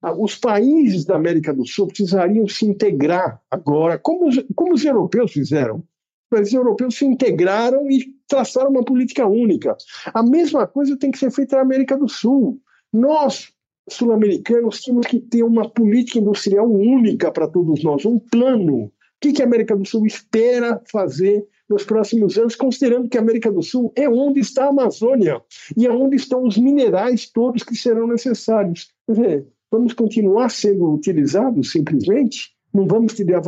Ah, 0.01 0.13
os 0.13 0.35
países 0.35 1.03
da 1.05 1.15
América 1.15 1.53
do 1.53 1.65
Sul 1.65 1.87
precisariam 1.87 2.47
se 2.47 2.65
integrar 2.65 3.41
agora, 3.51 3.97
como 3.97 4.27
os, 4.27 4.41
como 4.55 4.73
os 4.73 4.85
europeus 4.85 5.31
fizeram. 5.31 5.83
Países 6.29 6.53
europeus 6.53 6.95
se 6.95 7.05
integraram 7.05 7.89
e 7.89 8.13
traçaram 8.27 8.69
uma 8.69 8.83
política 8.83 9.25
única. 9.27 9.75
A 10.13 10.21
mesma 10.21 10.67
coisa 10.67 10.97
tem 10.97 11.09
que 11.09 11.17
ser 11.17 11.31
feita 11.31 11.55
na 11.55 11.63
América 11.63 11.97
do 11.97 12.07
Sul. 12.07 12.61
Nós, 12.93 13.51
sul-americanos, 13.89 14.81
temos 14.83 15.07
que 15.07 15.19
ter 15.19 15.43
uma 15.43 15.67
política 15.67 16.19
industrial 16.19 16.69
única 16.69 17.31
para 17.31 17.47
todos 17.47 17.83
nós, 17.83 18.05
um 18.05 18.19
plano. 18.19 18.85
O 18.85 18.91
que, 19.19 19.41
a 19.41 19.45
América 19.45 19.75
do 19.75 19.85
Sul 19.85 20.05
espera 20.05 20.81
fazer 20.89 21.45
nos 21.67 21.83
próximos 21.83 22.37
anos, 22.37 22.55
considerando 22.55 23.09
que 23.09 23.17
a 23.17 23.21
América 23.21 23.51
do 23.51 23.61
Sul 23.61 23.91
é 23.95 24.07
onde 24.09 24.39
está 24.39 24.65
a 24.65 24.69
Amazônia 24.69 25.41
e 25.75 25.85
é 25.85 25.91
onde 25.91 26.15
estão 26.15 26.43
os 26.43 26.57
minerais 26.57 27.29
todos 27.29 27.63
que 27.63 27.75
serão 27.75 28.07
necessários. 28.07 28.91
Quer 29.05 29.13
dizer, 29.13 29.47
vamos 29.71 29.93
continuar 29.93 30.49
sendo 30.49 30.93
utilizados 30.93 31.71
simplesmente? 31.71 32.55
Não 32.73 32.87
vamos 32.87 33.13
ter 33.13 33.33
a 33.33 33.39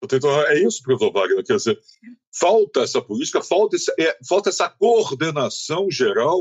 vantagem? 0.00 0.56
É 0.56 0.66
isso, 0.66 0.82
professor 0.82 1.12
Wagner. 1.12 1.44
Quer 1.44 1.56
dizer, 1.56 1.78
falta 2.38 2.80
essa 2.80 3.00
política, 3.00 3.42
falta, 3.42 3.76
esse, 3.76 3.92
é, 3.98 4.16
falta 4.26 4.48
essa 4.48 4.68
coordenação 4.68 5.90
geral 5.90 6.40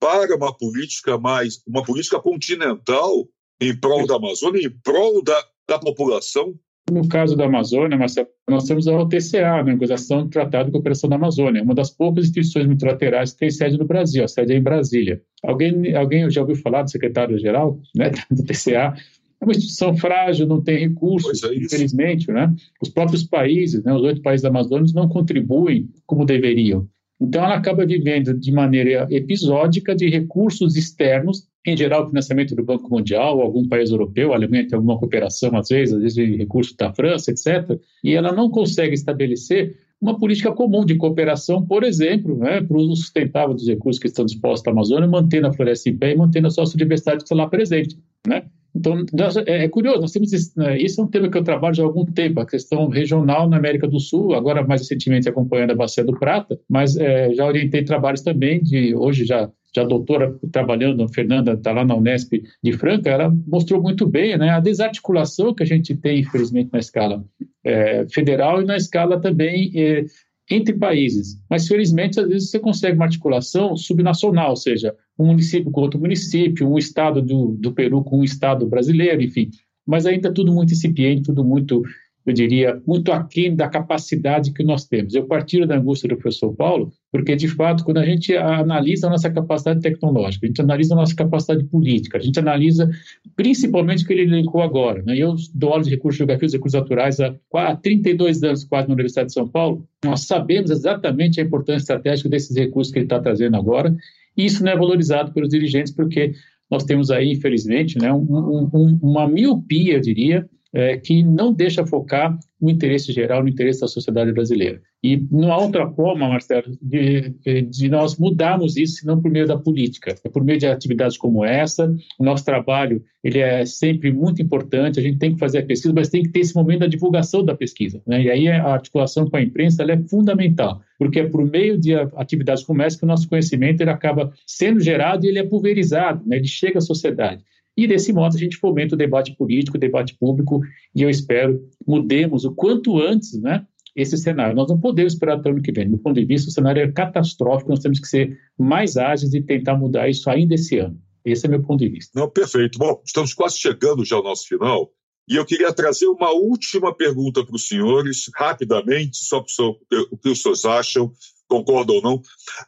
para 0.00 0.36
uma 0.36 0.56
política 0.56 1.18
mais, 1.18 1.62
uma 1.66 1.82
política 1.82 2.20
continental 2.20 3.28
em 3.60 3.76
prol 3.76 4.06
da 4.06 4.16
Amazônia, 4.16 4.66
em 4.66 4.70
prol 4.70 5.22
da, 5.22 5.44
da 5.68 5.78
população. 5.78 6.54
No 6.90 7.06
caso 7.06 7.36
da 7.36 7.44
Amazônia, 7.44 7.98
Marcelo, 7.98 8.28
nós 8.48 8.64
temos 8.64 8.88
a 8.88 8.96
OTCA, 8.96 9.58
a 9.58 9.62
Negociação 9.62 10.24
do 10.24 10.30
Tratado 10.30 10.66
de 10.66 10.72
Cooperação 10.72 11.10
da 11.10 11.16
Amazônia, 11.16 11.62
uma 11.62 11.74
das 11.74 11.90
poucas 11.90 12.24
instituições 12.24 12.66
multilaterais 12.66 13.32
que 13.32 13.40
tem 13.40 13.50
sede 13.50 13.76
no 13.76 13.84
Brasil, 13.84 14.24
a 14.24 14.28
sede 14.28 14.54
é 14.54 14.56
em 14.56 14.62
Brasília. 14.62 15.20
Alguém, 15.42 15.94
alguém 15.94 16.30
já 16.30 16.40
ouviu 16.40 16.56
falar 16.56 16.82
do 16.82 16.90
secretário-geral 16.90 17.78
né, 17.94 18.10
do 18.30 18.42
TCA? 18.42 18.94
É 19.40 19.44
uma 19.44 19.52
instituição 19.52 19.96
frágil, 19.96 20.46
não 20.46 20.62
tem 20.62 20.78
recursos, 20.78 21.42
é 21.44 21.54
infelizmente. 21.54 22.30
Né? 22.30 22.52
Os 22.82 22.88
próprios 22.88 23.24
países, 23.24 23.82
né, 23.84 23.94
os 23.94 24.02
oito 24.02 24.20
países 24.20 24.44
amazônicos, 24.44 24.92
não 24.92 25.08
contribuem 25.08 25.88
como 26.06 26.24
deveriam. 26.24 26.88
Então, 27.20 27.44
ela 27.44 27.56
acaba 27.56 27.84
vivendo 27.84 28.32
de 28.32 28.52
maneira 28.52 29.06
episódica 29.10 29.94
de 29.94 30.08
recursos 30.08 30.76
externos, 30.76 31.48
em 31.66 31.76
geral, 31.76 32.04
o 32.04 32.08
financiamento 32.08 32.54
do 32.54 32.64
Banco 32.64 32.88
Mundial, 32.88 33.40
algum 33.40 33.66
país 33.68 33.90
europeu, 33.90 34.32
a 34.32 34.36
Alemanha 34.36 34.68
tem 34.68 34.76
alguma 34.76 34.98
cooperação, 34.98 35.54
às 35.56 35.68
vezes, 35.68 35.94
às 35.94 36.00
vezes 36.00 36.38
recursos 36.38 36.76
da 36.76 36.92
França, 36.94 37.30
etc. 37.30 37.78
E 38.04 38.14
ela 38.14 38.32
não 38.32 38.48
consegue 38.48 38.94
estabelecer 38.94 39.76
uma 40.00 40.16
política 40.16 40.52
comum 40.52 40.84
de 40.84 40.94
cooperação, 40.94 41.66
por 41.66 41.82
exemplo, 41.82 42.38
né, 42.38 42.60
para 42.60 42.76
o 42.76 42.80
uso 42.80 43.02
sustentável 43.02 43.52
dos 43.52 43.66
recursos 43.66 44.00
que 44.00 44.06
estão 44.06 44.24
dispostos 44.24 44.66
à 44.68 44.70
Amazônia, 44.70 45.08
mantendo 45.08 45.48
a 45.48 45.52
floresta 45.52 45.88
em 45.90 45.96
pé 45.96 46.12
e 46.12 46.16
mantendo 46.16 46.46
a 46.46 46.50
sua 46.50 46.64
diversidade 46.66 47.18
que 47.18 47.24
está 47.24 47.34
lá 47.34 47.48
presente. 47.48 47.98
Né? 48.26 48.44
Então, 48.78 49.04
é, 49.46 49.64
é 49.64 49.68
curioso, 49.68 50.00
nós 50.00 50.12
temos 50.12 50.32
isso, 50.32 50.52
né, 50.56 50.78
isso 50.78 51.00
é 51.00 51.04
um 51.04 51.08
tema 51.08 51.28
que 51.28 51.36
eu 51.36 51.42
trabalho 51.42 51.74
já 51.74 51.82
há 51.82 51.86
algum 51.86 52.04
tempo, 52.04 52.40
a 52.40 52.46
questão 52.46 52.88
regional 52.88 53.48
na 53.48 53.56
América 53.56 53.88
do 53.88 53.98
Sul, 53.98 54.34
agora 54.34 54.66
mais 54.66 54.82
recentemente 54.82 55.28
acompanhando 55.28 55.72
a 55.72 55.76
Bacia 55.76 56.04
do 56.04 56.18
Prata, 56.18 56.58
mas 56.68 56.96
é, 56.96 57.34
já 57.34 57.44
orientei 57.44 57.82
trabalhos 57.84 58.22
também 58.22 58.62
de, 58.62 58.94
hoje 58.94 59.24
já 59.24 59.50
já 59.74 59.84
doutora 59.84 60.34
trabalhando, 60.50 61.04
a 61.04 61.08
Fernanda 61.08 61.52
está 61.52 61.72
lá 61.72 61.84
na 61.84 61.94
Unesp 61.94 62.42
de 62.62 62.72
Franca, 62.72 63.10
ela 63.10 63.30
mostrou 63.46 63.82
muito 63.82 64.06
bem 64.06 64.36
né, 64.38 64.48
a 64.50 64.60
desarticulação 64.60 65.54
que 65.54 65.62
a 65.62 65.66
gente 65.66 65.94
tem, 65.94 66.20
infelizmente, 66.20 66.70
na 66.72 66.78
escala 66.78 67.22
é, 67.62 68.06
federal 68.08 68.62
e 68.62 68.64
na 68.64 68.76
escala 68.76 69.20
também 69.20 69.70
é, 69.74 70.06
entre 70.50 70.74
países. 70.74 71.38
Mas, 71.50 71.68
felizmente, 71.68 72.18
às 72.18 72.26
vezes 72.26 72.50
você 72.50 72.58
consegue 72.58 72.96
uma 72.96 73.04
articulação 73.04 73.76
subnacional, 73.76 74.50
ou 74.50 74.56
seja, 74.56 74.94
um 75.18 75.26
município 75.26 75.70
com 75.70 75.80
outro 75.80 75.98
município, 76.00 76.68
um 76.68 76.78
estado 76.78 77.20
do, 77.20 77.56
do 77.58 77.72
Peru 77.72 78.04
com 78.04 78.20
um 78.20 78.24
estado 78.24 78.66
brasileiro, 78.66 79.22
enfim. 79.22 79.50
Mas 79.86 80.06
ainda 80.06 80.32
tudo 80.32 80.52
muito 80.52 80.72
incipiente, 80.72 81.22
tudo 81.22 81.44
muito 81.44 81.82
eu 82.28 82.34
diria, 82.34 82.82
muito 82.86 83.10
aquém 83.10 83.56
da 83.56 83.68
capacidade 83.68 84.52
que 84.52 84.62
nós 84.62 84.84
temos. 84.84 85.14
Eu 85.14 85.26
partilho 85.26 85.66
da 85.66 85.76
angústia 85.76 86.08
do 86.08 86.16
professor 86.16 86.54
Paulo, 86.54 86.92
porque, 87.10 87.34
de 87.34 87.48
fato, 87.48 87.82
quando 87.84 87.98
a 87.98 88.04
gente 88.04 88.36
analisa 88.36 89.06
a 89.06 89.10
nossa 89.10 89.30
capacidade 89.30 89.80
tecnológica, 89.80 90.44
a 90.44 90.48
gente 90.48 90.60
analisa 90.60 90.94
a 90.94 90.98
nossa 90.98 91.14
capacidade 91.14 91.64
política, 91.64 92.18
a 92.18 92.20
gente 92.20 92.38
analisa 92.38 92.90
principalmente 93.34 94.04
o 94.04 94.06
que 94.06 94.12
ele 94.12 94.22
elencou 94.24 94.60
agora. 94.60 95.02
Né? 95.02 95.16
Eu 95.16 95.36
dou 95.54 95.70
aula 95.70 95.82
de 95.82 95.90
recursos 95.90 96.18
geográficos 96.18 96.52
e 96.52 96.56
recursos 96.56 96.78
naturais 96.78 97.18
há, 97.18 97.34
há 97.54 97.74
32 97.74 98.42
anos, 98.42 98.64
quase, 98.64 98.88
na 98.88 98.94
Universidade 98.94 99.28
de 99.28 99.32
São 99.32 99.48
Paulo. 99.48 99.86
Nós 100.04 100.26
sabemos 100.26 100.70
exatamente 100.70 101.40
a 101.40 101.44
importância 101.44 101.84
estratégica 101.84 102.28
desses 102.28 102.54
recursos 102.54 102.92
que 102.92 102.98
ele 102.98 103.06
está 103.06 103.18
trazendo 103.20 103.56
agora, 103.56 103.96
isso 104.38 104.64
não 104.64 104.72
é 104.72 104.76
valorizado 104.76 105.32
pelos 105.32 105.48
dirigentes, 105.48 105.92
porque 105.92 106.32
nós 106.70 106.84
temos 106.84 107.10
aí, 107.10 107.32
infelizmente, 107.32 107.98
né, 107.98 108.12
um, 108.12 108.70
um, 108.72 108.98
uma 109.02 109.26
miopia, 109.26 109.94
eu 109.94 110.00
diria, 110.00 110.48
é, 110.72 110.96
que 110.96 111.22
não 111.22 111.52
deixa 111.52 111.86
focar 111.86 112.38
no 112.60 112.68
interesse 112.68 113.12
geral, 113.12 113.42
no 113.42 113.48
interesse 113.48 113.80
da 113.80 113.88
sociedade 113.88 114.32
brasileira. 114.32 114.80
E 115.02 115.16
não 115.30 115.52
há 115.52 115.58
outra 115.58 115.88
forma, 115.88 116.28
Marcelo, 116.28 116.76
de, 116.82 117.32
de 117.70 117.88
nós 117.88 118.18
mudarmos 118.18 118.76
isso, 118.76 118.96
senão 118.96 119.22
por 119.22 119.30
meio 119.30 119.46
da 119.46 119.56
política. 119.56 120.16
É 120.24 120.28
por 120.28 120.42
meio 120.42 120.58
de 120.58 120.66
atividades 120.66 121.16
como 121.16 121.44
essa. 121.44 121.94
O 122.18 122.24
nosso 122.24 122.44
trabalho 122.44 123.02
ele 123.22 123.38
é 123.38 123.64
sempre 123.64 124.12
muito 124.12 124.42
importante, 124.42 124.98
a 124.98 125.02
gente 125.02 125.18
tem 125.18 125.34
que 125.34 125.38
fazer 125.38 125.58
a 125.58 125.66
pesquisa, 125.66 125.94
mas 125.94 126.08
tem 126.08 126.22
que 126.22 126.30
ter 126.30 126.40
esse 126.40 126.54
momento 126.54 126.80
da 126.80 126.86
divulgação 126.86 127.44
da 127.44 127.54
pesquisa. 127.54 128.02
Né? 128.06 128.22
E 128.24 128.30
aí 128.30 128.48
a 128.48 128.72
articulação 128.72 129.28
com 129.28 129.36
a 129.36 129.42
imprensa 129.42 129.84
é 129.84 129.98
fundamental, 130.08 130.80
porque 130.98 131.20
é 131.20 131.28
por 131.28 131.44
meio 131.44 131.78
de 131.78 131.94
atividades 131.94 132.64
como 132.64 132.82
essa 132.82 132.98
que 132.98 133.04
o 133.04 133.08
nosso 133.08 133.28
conhecimento 133.28 133.80
ele 133.80 133.90
acaba 133.90 134.32
sendo 134.46 134.80
gerado 134.80 135.24
e 135.24 135.28
ele 135.28 135.38
é 135.38 135.44
pulverizado, 135.44 136.26
né? 136.26 136.36
ele 136.36 136.48
chega 136.48 136.78
à 136.78 136.80
sociedade. 136.80 137.42
E 137.78 137.86
desse 137.86 138.12
modo 138.12 138.34
a 138.34 138.38
gente 138.40 138.56
fomenta 138.56 138.96
o 138.96 138.98
debate 138.98 139.36
político, 139.36 139.76
o 139.76 139.80
debate 139.80 140.16
público, 140.18 140.60
e 140.92 141.02
eu 141.02 141.08
espero 141.08 141.64
mudemos 141.86 142.44
o 142.44 142.52
quanto 142.52 143.00
antes, 143.00 143.40
né? 143.40 143.64
Esse 143.94 144.18
cenário. 144.18 144.56
Nós 144.56 144.68
não 144.68 144.80
podemos 144.80 145.12
esperar 145.12 145.38
até 145.38 145.48
o 145.48 145.52
ano 145.52 145.62
que 145.62 145.70
vem. 145.70 145.88
Do 145.88 145.96
ponto 145.96 146.18
de 146.18 146.26
vista, 146.26 146.48
o 146.48 146.52
cenário 146.52 146.82
é 146.82 146.90
catastrófico, 146.90 147.70
nós 147.70 147.78
temos 147.78 148.00
que 148.00 148.08
ser 148.08 148.36
mais 148.58 148.96
ágeis 148.96 149.32
e 149.32 149.40
tentar 149.40 149.76
mudar 149.76 150.08
isso 150.08 150.28
ainda 150.28 150.56
esse 150.56 150.76
ano. 150.76 151.00
Esse 151.24 151.46
é 151.46 151.48
meu 151.48 151.62
ponto 151.62 151.78
de 151.78 151.88
vista. 151.88 152.18
Não, 152.18 152.28
perfeito. 152.28 152.80
Bom, 152.80 153.00
estamos 153.06 153.32
quase 153.32 153.56
chegando 153.58 154.04
já 154.04 154.16
ao 154.16 154.24
nosso 154.24 154.48
final. 154.48 154.90
E 155.28 155.36
eu 155.36 155.44
queria 155.44 155.72
trazer 155.72 156.06
uma 156.06 156.32
última 156.32 156.92
pergunta 156.92 157.46
para 157.46 157.54
os 157.54 157.68
senhores, 157.68 158.24
rapidamente, 158.34 159.18
só 159.18 159.40
para 159.40 160.00
o 160.10 160.18
que 160.18 160.30
os 160.30 160.42
senhores 160.42 160.64
acham, 160.64 161.12
concordam 161.48 161.96
ou 161.96 162.02
não, 162.02 162.22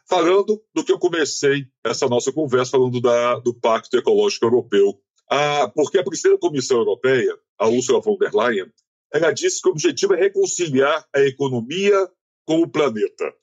falando 0.09 0.61
do 0.73 0.83
que 0.83 0.91
eu 0.91 0.99
comecei 0.99 1.67
essa 1.83 2.07
nossa 2.07 2.31
conversa, 2.31 2.71
falando 2.71 2.99
da, 2.99 3.39
do 3.39 3.53
Pacto 3.53 3.95
Ecológico 3.95 4.45
Europeu. 4.45 4.99
Ah, 5.29 5.71
porque 5.73 5.97
a 5.97 6.03
da 6.03 6.37
Comissão 6.39 6.77
Europeia, 6.77 7.37
a 7.57 7.67
Ursula 7.67 8.01
von 8.01 8.17
der 8.17 8.33
Leyen, 8.33 8.69
ela 9.13 9.31
disse 9.31 9.61
que 9.61 9.69
o 9.69 9.71
objetivo 9.71 10.13
é 10.13 10.19
reconciliar 10.19 11.05
a 11.15 11.21
economia 11.21 12.09
com 12.45 12.61
o 12.61 12.67
planeta. 12.67 13.33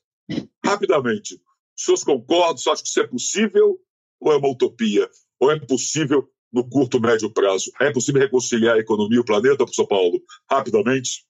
Rapidamente, 0.63 1.35
os 1.77 1.83
senhores 1.83 2.03
concordam? 2.03 2.57
Você 2.57 2.69
acha 2.69 2.83
que 2.83 2.89
isso 2.89 2.99
é 2.99 3.07
possível 3.07 3.79
ou 4.19 4.31
é 4.31 4.37
uma 4.37 4.49
utopia? 4.49 5.09
Ou 5.39 5.51
é 5.51 5.59
possível 5.59 6.29
no 6.51 6.67
curto, 6.67 6.99
médio 6.99 7.31
prazo? 7.31 7.71
É 7.79 7.91
possível 7.91 8.21
reconciliar 8.21 8.75
a 8.75 8.79
economia 8.79 9.17
e 9.17 9.21
o 9.21 9.25
planeta, 9.25 9.57
professor 9.57 9.87
Paulo? 9.87 10.21
Rapidamente? 10.49 11.25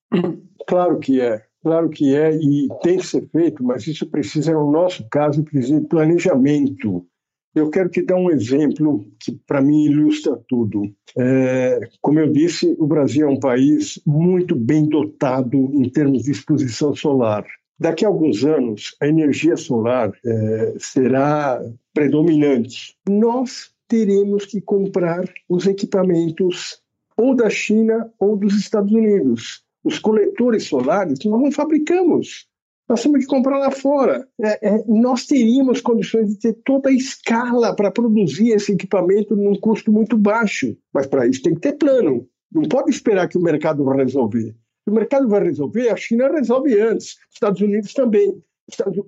Claro 0.68 0.99
que 0.99 1.22
é. 1.22 1.49
Claro 1.62 1.89
que 1.89 2.16
é 2.16 2.34
e 2.36 2.68
tem 2.82 2.97
que 2.97 3.05
ser 3.05 3.28
feito, 3.30 3.64
mas 3.64 3.86
isso 3.86 4.05
precisa, 4.05 4.53
no 4.53 4.72
nosso 4.72 5.05
caso, 5.10 5.43
precisa 5.43 5.80
de 5.80 5.88
planejamento. 5.88 7.05
Eu 7.53 7.70
quero 7.70 7.89
te 7.89 8.01
dar 8.01 8.16
um 8.16 8.30
exemplo 8.30 9.05
que, 9.20 9.34
para 9.45 9.62
mim, 9.62 9.84
ilustra 9.86 10.39
tudo. 10.47 10.84
É, 11.18 11.80
como 11.99 12.20
eu 12.20 12.32
disse, 12.32 12.76
o 12.80 12.88
Brasil 12.88 13.28
é 13.28 13.30
um 13.30 13.39
país 13.39 13.99
muito 14.05 14.55
bem 14.55 14.88
dotado 14.88 15.57
em 15.57 15.89
termos 15.89 16.24
de 16.24 16.32
exposição 16.32 16.95
solar. 16.95 17.45
Daqui 17.78 18.05
a 18.05 18.07
alguns 18.07 18.45
anos, 18.45 18.95
a 19.01 19.07
energia 19.07 19.57
solar 19.57 20.12
é, 20.26 20.76
será 20.78 21.62
predominante. 21.93 22.95
Nós 23.10 23.72
teremos 23.88 24.45
que 24.45 24.62
comprar 24.62 25.26
os 25.49 25.66
equipamentos 25.66 26.82
ou 27.18 27.36
da 27.36 27.49
China 27.49 28.10
ou 28.20 28.38
dos 28.38 28.57
Estados 28.57 28.91
Unidos 28.93 29.64
os 29.84 30.00
coletores 30.00 30.64
solares, 30.66 31.20
nós 31.26 31.42
não 31.42 31.52
fabricamos. 31.52 32.48
Nós 32.90 33.04
temos 33.04 33.20
que 33.20 33.28
comprar 33.28 33.60
lá 33.60 33.70
fora. 33.70 34.28
É, 34.42 34.68
é, 34.68 34.84
nós 34.88 35.28
teríamos 35.28 35.80
condições 35.80 36.30
de 36.30 36.40
ter 36.40 36.54
toda 36.66 36.90
a 36.90 36.94
escala 36.94 37.76
para 37.76 37.92
produzir 37.92 38.50
esse 38.50 38.72
equipamento 38.72 39.36
num 39.36 39.54
custo 39.60 39.92
muito 39.92 40.18
baixo. 40.18 40.76
Mas 40.92 41.06
para 41.06 41.28
isso 41.28 41.44
tem 41.44 41.54
que 41.54 41.62
ter 41.62 41.74
plano. 41.74 42.28
Não 42.52 42.64
pode 42.64 42.90
esperar 42.90 43.28
que 43.28 43.38
o 43.38 43.42
mercado 43.42 43.84
vai 43.84 43.98
resolver. 43.98 44.56
Se 44.84 44.90
o 44.90 44.94
mercado 44.94 45.30
vai 45.30 45.44
resolver, 45.44 45.90
a 45.90 45.96
China 45.96 46.32
resolve 46.32 46.80
antes. 46.82 47.10
Os 47.10 47.36
Estados 47.36 47.62
Unidos 47.62 47.94
também. 47.94 48.42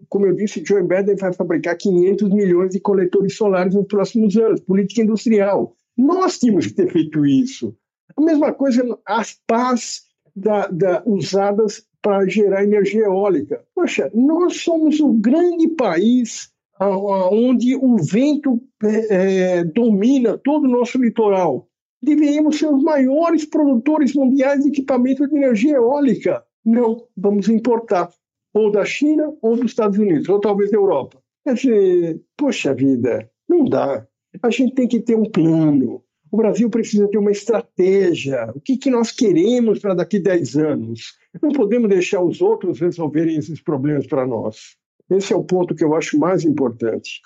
Como 0.08 0.28
eu 0.28 0.36
disse, 0.36 0.64
Joe 0.64 0.84
Biden 0.84 1.16
vai 1.16 1.34
fabricar 1.34 1.76
500 1.76 2.30
milhões 2.30 2.72
de 2.72 2.80
coletores 2.80 3.36
solares 3.36 3.74
nos 3.74 3.88
próximos 3.88 4.38
anos. 4.38 4.62
Política 4.62 5.02
industrial. 5.02 5.76
Nós 5.98 6.38
tínhamos 6.38 6.68
que 6.68 6.74
ter 6.74 6.92
feito 6.92 7.26
isso. 7.26 7.76
A 8.16 8.22
mesma 8.22 8.54
coisa, 8.54 8.84
as 9.06 9.40
paz 9.48 10.04
da, 10.36 10.68
da, 10.68 11.04
usadas 11.06 11.86
para 12.02 12.28
gerar 12.28 12.64
energia 12.64 13.06
eólica. 13.06 13.64
Poxa, 13.76 14.12
nós 14.14 14.62
somos 14.62 15.00
o 15.00 15.14
grande 15.14 15.68
país 15.70 16.52
onde 16.80 17.76
o 17.76 17.98
vento 17.98 18.60
é, 18.84 19.60
é, 19.60 19.64
domina 19.64 20.38
todo 20.38 20.64
o 20.64 20.72
nosso 20.72 20.98
litoral. 20.98 21.68
Deveríamos 22.02 22.58
ser 22.58 22.74
os 22.74 22.82
maiores 22.82 23.46
produtores 23.46 24.16
mundiais 24.16 24.64
de 24.64 24.70
equipamento 24.70 25.28
de 25.28 25.36
energia 25.36 25.76
eólica. 25.76 26.44
Não, 26.66 27.06
vamos 27.16 27.48
importar. 27.50 28.10
ou 28.54 28.72
da 28.72 28.84
China 28.84 29.34
ou 29.42 29.56
dos 29.56 29.72
Estados 29.72 29.98
Unidos, 29.98 30.28
ou 30.28 30.40
talvez 30.40 30.72
da 30.72 30.78
Europa. 30.78 31.22
Quer 31.44 31.54
dizer, 31.54 32.22
poxa 32.36 32.74
vida, 32.74 33.30
não 33.48 33.66
dá. 33.66 34.06
A 34.42 34.50
gente 34.50 34.74
tem 34.74 34.88
que 34.88 35.00
ter 35.00 35.16
um 35.16 35.30
plano. 35.30 36.04
O 36.32 36.38
Brasil 36.38 36.70
precisa 36.70 37.10
ter 37.10 37.18
uma 37.18 37.32
estratégia. 37.32 38.50
O 38.56 38.62
que, 38.62 38.78
que 38.78 38.90
nós 38.90 39.12
queremos 39.12 39.80
para 39.80 39.94
daqui 39.94 40.18
a 40.18 40.22
10 40.22 40.56
anos? 40.56 41.18
Não 41.42 41.52
podemos 41.52 41.90
deixar 41.90 42.24
os 42.24 42.42
outros 42.42 42.80
resolverem 42.80 43.36
esses 43.36 43.62
problemas 43.62 44.08
para 44.08 44.26
nós. 44.26 44.78
Esse 45.10 45.34
é 45.34 45.36
o 45.36 45.44
ponto 45.44 45.76
que 45.76 45.84
eu 45.84 45.94
acho 45.94 46.18
mais 46.18 46.46
importante. 46.46 47.20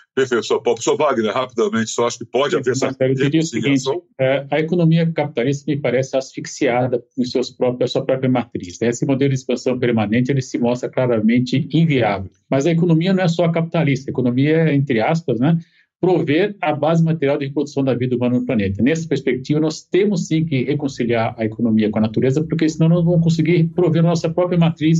Paulo. 0.59 0.75
Professor 0.75 0.97
Wagner, 0.97 1.31
rapidamente, 1.31 1.91
só 1.91 2.07
acho 2.07 2.17
que 2.17 2.25
pode 2.25 2.55
haver 2.55 2.71
essa 2.71 2.95
Eu 2.99 3.13
diria 3.13 3.41
o 3.41 3.45
seguinte, 3.45 3.83
é, 4.19 4.47
a 4.49 4.59
economia 4.59 5.11
capitalista 5.11 5.71
me 5.71 5.79
parece 5.79 6.17
asfixiada 6.17 7.03
em 7.15 7.23
seus 7.23 7.51
próprios, 7.51 7.91
sua 7.91 8.03
própria 8.03 8.27
matriz. 8.27 8.79
Né? 8.79 8.87
Esse 8.87 9.05
modelo 9.05 9.29
de 9.29 9.35
expansão 9.35 9.77
permanente 9.77 10.31
ele 10.31 10.41
se 10.41 10.57
mostra 10.57 10.89
claramente 10.89 11.69
inviável. 11.71 12.31
Mas 12.49 12.65
a 12.65 12.71
economia 12.71 13.13
não 13.13 13.23
é 13.23 13.27
só 13.27 13.47
capitalista, 13.51 14.09
a 14.09 14.11
economia 14.11 14.69
é, 14.69 14.73
entre 14.73 14.99
aspas, 14.99 15.39
né, 15.39 15.59
prover 16.05 16.55
a 16.61 16.71
base 16.71 17.03
material 17.03 17.35
de 17.35 17.45
reprodução 17.45 17.83
da 17.83 17.95
vida 17.95 18.15
humana 18.15 18.37
no 18.37 18.45
planeta. 18.45 18.83
Nessa 18.83 19.07
perspectiva, 19.07 19.59
nós 19.59 19.81
temos 19.81 20.27
sim 20.27 20.45
que 20.45 20.63
reconciliar 20.63 21.33
a 21.35 21.45
economia 21.45 21.89
com 21.89 21.97
a 21.97 22.01
natureza, 22.03 22.43
porque 22.43 22.69
senão 22.69 22.89
nós 22.89 22.99
não 22.99 23.13
vamos 23.13 23.23
conseguir 23.23 23.63
prover 23.69 24.03
nossa 24.03 24.29
própria 24.29 24.55
matriz 24.55 24.99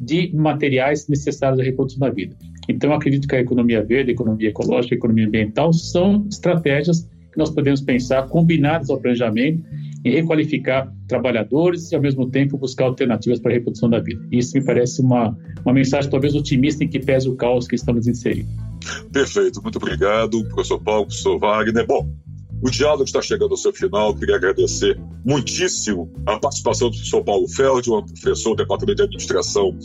de 0.00 0.34
materiais 0.34 1.06
necessários 1.08 1.60
à 1.60 1.62
reprodução 1.62 2.00
da 2.00 2.08
vida. 2.08 2.34
Então, 2.70 2.90
acredito 2.94 3.28
que 3.28 3.36
a 3.36 3.40
economia 3.40 3.84
verde, 3.84 4.12
a 4.12 4.14
economia 4.14 4.48
ecológica, 4.48 4.94
a 4.94 4.96
economia 4.96 5.26
ambiental 5.26 5.74
são 5.74 6.26
estratégias 6.30 7.02
que 7.30 7.38
nós 7.38 7.50
podemos 7.50 7.82
pensar 7.82 8.26
combinadas 8.28 8.88
ao 8.88 8.98
planejamento 8.98 9.62
em 10.06 10.10
requalificar 10.10 10.90
trabalhadores 11.06 11.92
e, 11.92 11.96
ao 11.96 12.00
mesmo 12.00 12.30
tempo, 12.30 12.56
buscar 12.56 12.86
alternativas 12.86 13.40
para 13.40 13.50
a 13.50 13.54
reprodução 13.54 13.90
da 13.90 14.00
vida. 14.00 14.26
Isso 14.32 14.56
me 14.56 14.64
parece 14.64 15.02
uma, 15.02 15.36
uma 15.62 15.74
mensagem 15.74 16.10
talvez 16.10 16.34
otimista 16.34 16.82
em 16.82 16.88
que 16.88 16.98
pese 16.98 17.28
o 17.28 17.34
caos 17.34 17.68
que 17.68 17.74
estamos 17.74 18.06
inserindo. 18.06 18.48
Perfeito, 19.12 19.62
muito 19.62 19.76
obrigado, 19.76 20.44
professor 20.48 20.78
Paulo, 20.80 21.06
professor 21.06 21.38
Wagner. 21.38 21.86
Bom, 21.86 22.08
o 22.62 22.70
diálogo 22.70 23.04
está 23.04 23.20
chegando 23.20 23.50
ao 23.50 23.56
seu 23.56 23.72
final. 23.72 24.14
Queria 24.14 24.36
agradecer 24.36 24.98
muitíssimo 25.24 26.10
a 26.26 26.38
participação 26.38 26.88
do 26.88 26.96
professor 26.96 27.22
Paulo 27.22 27.48
Feldman, 27.48 28.06
professor 28.06 28.50
do 28.50 28.56
Departamento 28.56 28.96
de 28.96 29.02
Administração 29.02 29.76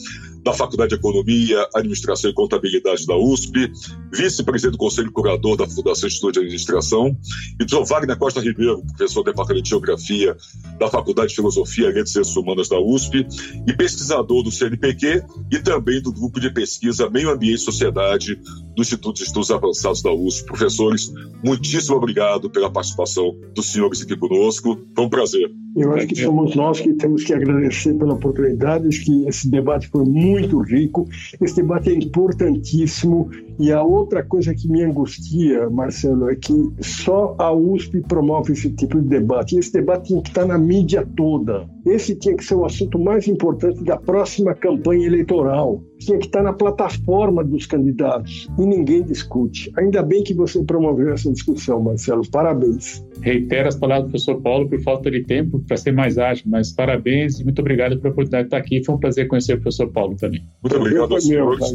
da 0.43 0.53
Faculdade 0.53 0.89
de 0.89 0.95
Economia, 0.95 1.67
Administração 1.75 2.29
e 2.29 2.33
Contabilidade 2.33 3.05
da 3.05 3.15
USP, 3.15 3.71
vice-presidente 4.11 4.73
do 4.73 4.77
Conselho 4.77 5.11
Curador 5.11 5.57
da 5.57 5.67
Fundação 5.67 6.07
Instituto 6.07 6.33
de 6.33 6.39
Administração, 6.39 7.15
e 7.59 7.69
João 7.69 7.85
Wagner 7.85 8.17
Costa 8.17 8.41
Ribeiro, 8.41 8.81
professor 8.97 9.23
do 9.23 9.31
Departamento 9.31 9.63
de 9.63 9.69
Geografia 9.69 10.35
da 10.79 10.87
Faculdade 10.87 11.29
de 11.29 11.35
Filosofia 11.35 11.89
e 11.89 11.93
Ciências 11.93 12.35
Humanas 12.35 12.69
da 12.69 12.79
USP 12.79 13.25
e 13.67 13.73
pesquisador 13.73 14.43
do 14.43 14.51
CNPq 14.51 15.23
e 15.51 15.59
também 15.59 16.01
do 16.01 16.11
Grupo 16.11 16.39
de 16.39 16.51
Pesquisa 16.51 17.09
Meio 17.09 17.29
Ambiente 17.29 17.55
e 17.55 17.59
Sociedade 17.59 18.35
do 18.75 18.81
Instituto 18.81 19.17
de 19.17 19.23
Estudos 19.23 19.51
Avançados 19.51 20.01
da 20.01 20.11
USP. 20.11 20.45
Professores, 20.45 21.11
muitíssimo 21.43 21.97
obrigado 21.97 22.49
pela 22.49 22.71
participação 22.71 23.35
dos 23.53 23.71
senhores 23.71 24.01
aqui 24.01 24.15
conosco. 24.15 24.79
Foi 24.95 25.05
um 25.05 25.09
prazer. 25.09 25.60
Eu 25.75 25.93
acho 25.93 26.07
que 26.07 26.15
somos 26.15 26.55
nós 26.55 26.79
que 26.79 26.93
temos 26.93 27.23
que 27.23 27.33
agradecer 27.33 27.93
pela 27.93 28.13
oportunidade, 28.13 28.87
acho 28.87 29.05
que 29.05 29.25
esse 29.27 29.49
debate 29.49 29.87
foi 29.87 30.03
muito 30.03 30.59
rico, 30.59 31.07
esse 31.39 31.55
debate 31.55 31.89
é 31.89 31.93
importantíssimo 31.93 33.29
e 33.57 33.71
a 33.71 33.81
outra 33.81 34.23
coisa 34.23 34.53
que 34.53 34.67
me 34.67 34.83
angustia, 34.83 35.69
Marcelo, 35.69 36.29
é 36.29 36.35
que 36.35 36.53
só 36.79 37.35
a 37.37 37.53
USP 37.53 38.01
promove 38.01 38.53
esse 38.53 38.69
tipo 38.71 38.99
de 39.01 39.07
debate. 39.07 39.55
E 39.55 39.59
esse 39.59 39.71
debate 39.71 40.09
tem 40.09 40.21
que 40.21 40.29
estar 40.29 40.45
na 40.45 40.57
mídia 40.57 41.07
toda. 41.15 41.69
Esse 41.85 42.15
tinha 42.15 42.35
que 42.35 42.43
ser 42.43 42.55
o 42.55 42.65
assunto 42.65 42.99
mais 42.99 43.27
importante 43.27 43.83
da 43.83 43.97
próxima 43.97 44.53
campanha 44.53 45.05
eleitoral. 45.05 45.81
Tinha 46.01 46.17
que 46.17 46.25
estar 46.25 46.41
na 46.41 46.51
plataforma 46.51 47.43
dos 47.43 47.65
candidatos. 47.65 48.47
E 48.57 48.65
ninguém 48.65 49.03
discute. 49.03 49.71
Ainda 49.77 50.01
bem 50.01 50.23
que 50.23 50.33
você 50.33 50.63
promoveu 50.63 51.13
essa 51.13 51.31
discussão, 51.31 51.79
Marcelo. 51.81 52.27
Parabéns. 52.29 53.05
Reitero 53.21 53.67
as 53.67 53.75
palavras 53.75 54.07
do 54.07 54.11
professor 54.11 54.41
Paulo 54.41 54.67
por 54.67 54.81
falta 54.81 55.11
de 55.11 55.23
tempo 55.23 55.59
para 55.67 55.77
ser 55.77 55.91
mais 55.91 56.17
ágil, 56.17 56.45
mas 56.47 56.71
parabéns 56.71 57.39
e 57.39 57.43
muito 57.43 57.59
obrigado 57.59 57.99
pela 57.99 58.11
oportunidade 58.11 58.43
de 58.43 58.47
estar 58.47 58.57
aqui. 58.57 58.83
Foi 58.83 58.95
um 58.95 58.97
prazer 58.97 59.27
conhecer 59.27 59.53
o 59.53 59.61
professor 59.61 59.91
Paulo 59.91 60.15
também. 60.15 60.43
Muito 60.63 60.75
obrigado 60.75 61.13
aos 61.13 61.23
senhores. 61.23 61.65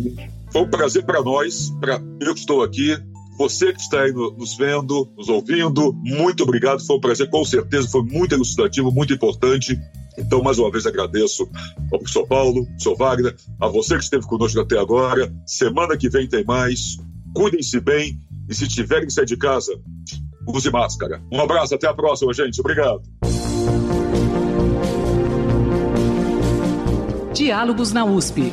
Foi 0.51 0.62
um 0.62 0.68
prazer 0.70 1.05
para 1.05 1.22
nós, 1.22 1.70
para 1.81 2.03
eu 2.20 2.35
que 2.35 2.41
estou 2.41 2.64
aqui, 2.64 2.97
você 3.39 3.72
que 3.72 3.81
está 3.81 4.03
aí 4.03 4.12
nos 4.12 4.57
vendo, 4.57 5.09
nos 5.16 5.29
ouvindo, 5.29 5.93
muito 6.03 6.43
obrigado. 6.43 6.85
Foi 6.85 6.97
um 6.97 7.01
prazer, 7.01 7.29
com 7.29 7.45
certeza, 7.45 7.89
foi 7.89 8.03
muito 8.03 8.35
elucidativo, 8.35 8.91
muito 8.91 9.12
importante. 9.12 9.79
Então, 10.18 10.42
mais 10.42 10.58
uma 10.58 10.70
vez, 10.70 10.86
agradeço 10.86 11.48
ao 11.92 11.98
professor 11.98 12.26
Paulo, 12.26 12.60
ao 12.60 12.66
professor 12.66 12.96
Wagner, 12.96 13.36
a 13.60 13.68
você 13.68 13.96
que 13.96 14.04
esteve 14.04 14.26
conosco 14.26 14.60
até 14.60 14.78
agora. 14.78 15.32
Semana 15.46 15.96
que 15.96 16.08
vem 16.08 16.28
tem 16.28 16.44
mais. 16.44 16.98
Cuidem-se 17.34 17.80
bem 17.80 18.18
e, 18.48 18.54
se 18.54 18.66
tiverem 18.66 19.06
que 19.06 19.12
sair 19.12 19.26
de 19.26 19.36
casa, 19.36 19.72
use 20.46 20.70
máscara. 20.70 21.22
Um 21.32 21.40
abraço, 21.40 21.74
até 21.74 21.86
a 21.86 21.94
próxima, 21.94 22.32
gente. 22.32 22.60
Obrigado. 22.60 23.02
Diálogos 27.34 27.92
na 27.92 28.04
USP. 28.04 28.52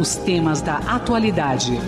Os 0.00 0.16
temas 0.16 0.60
da 0.60 0.78
atualidade. 0.78 1.78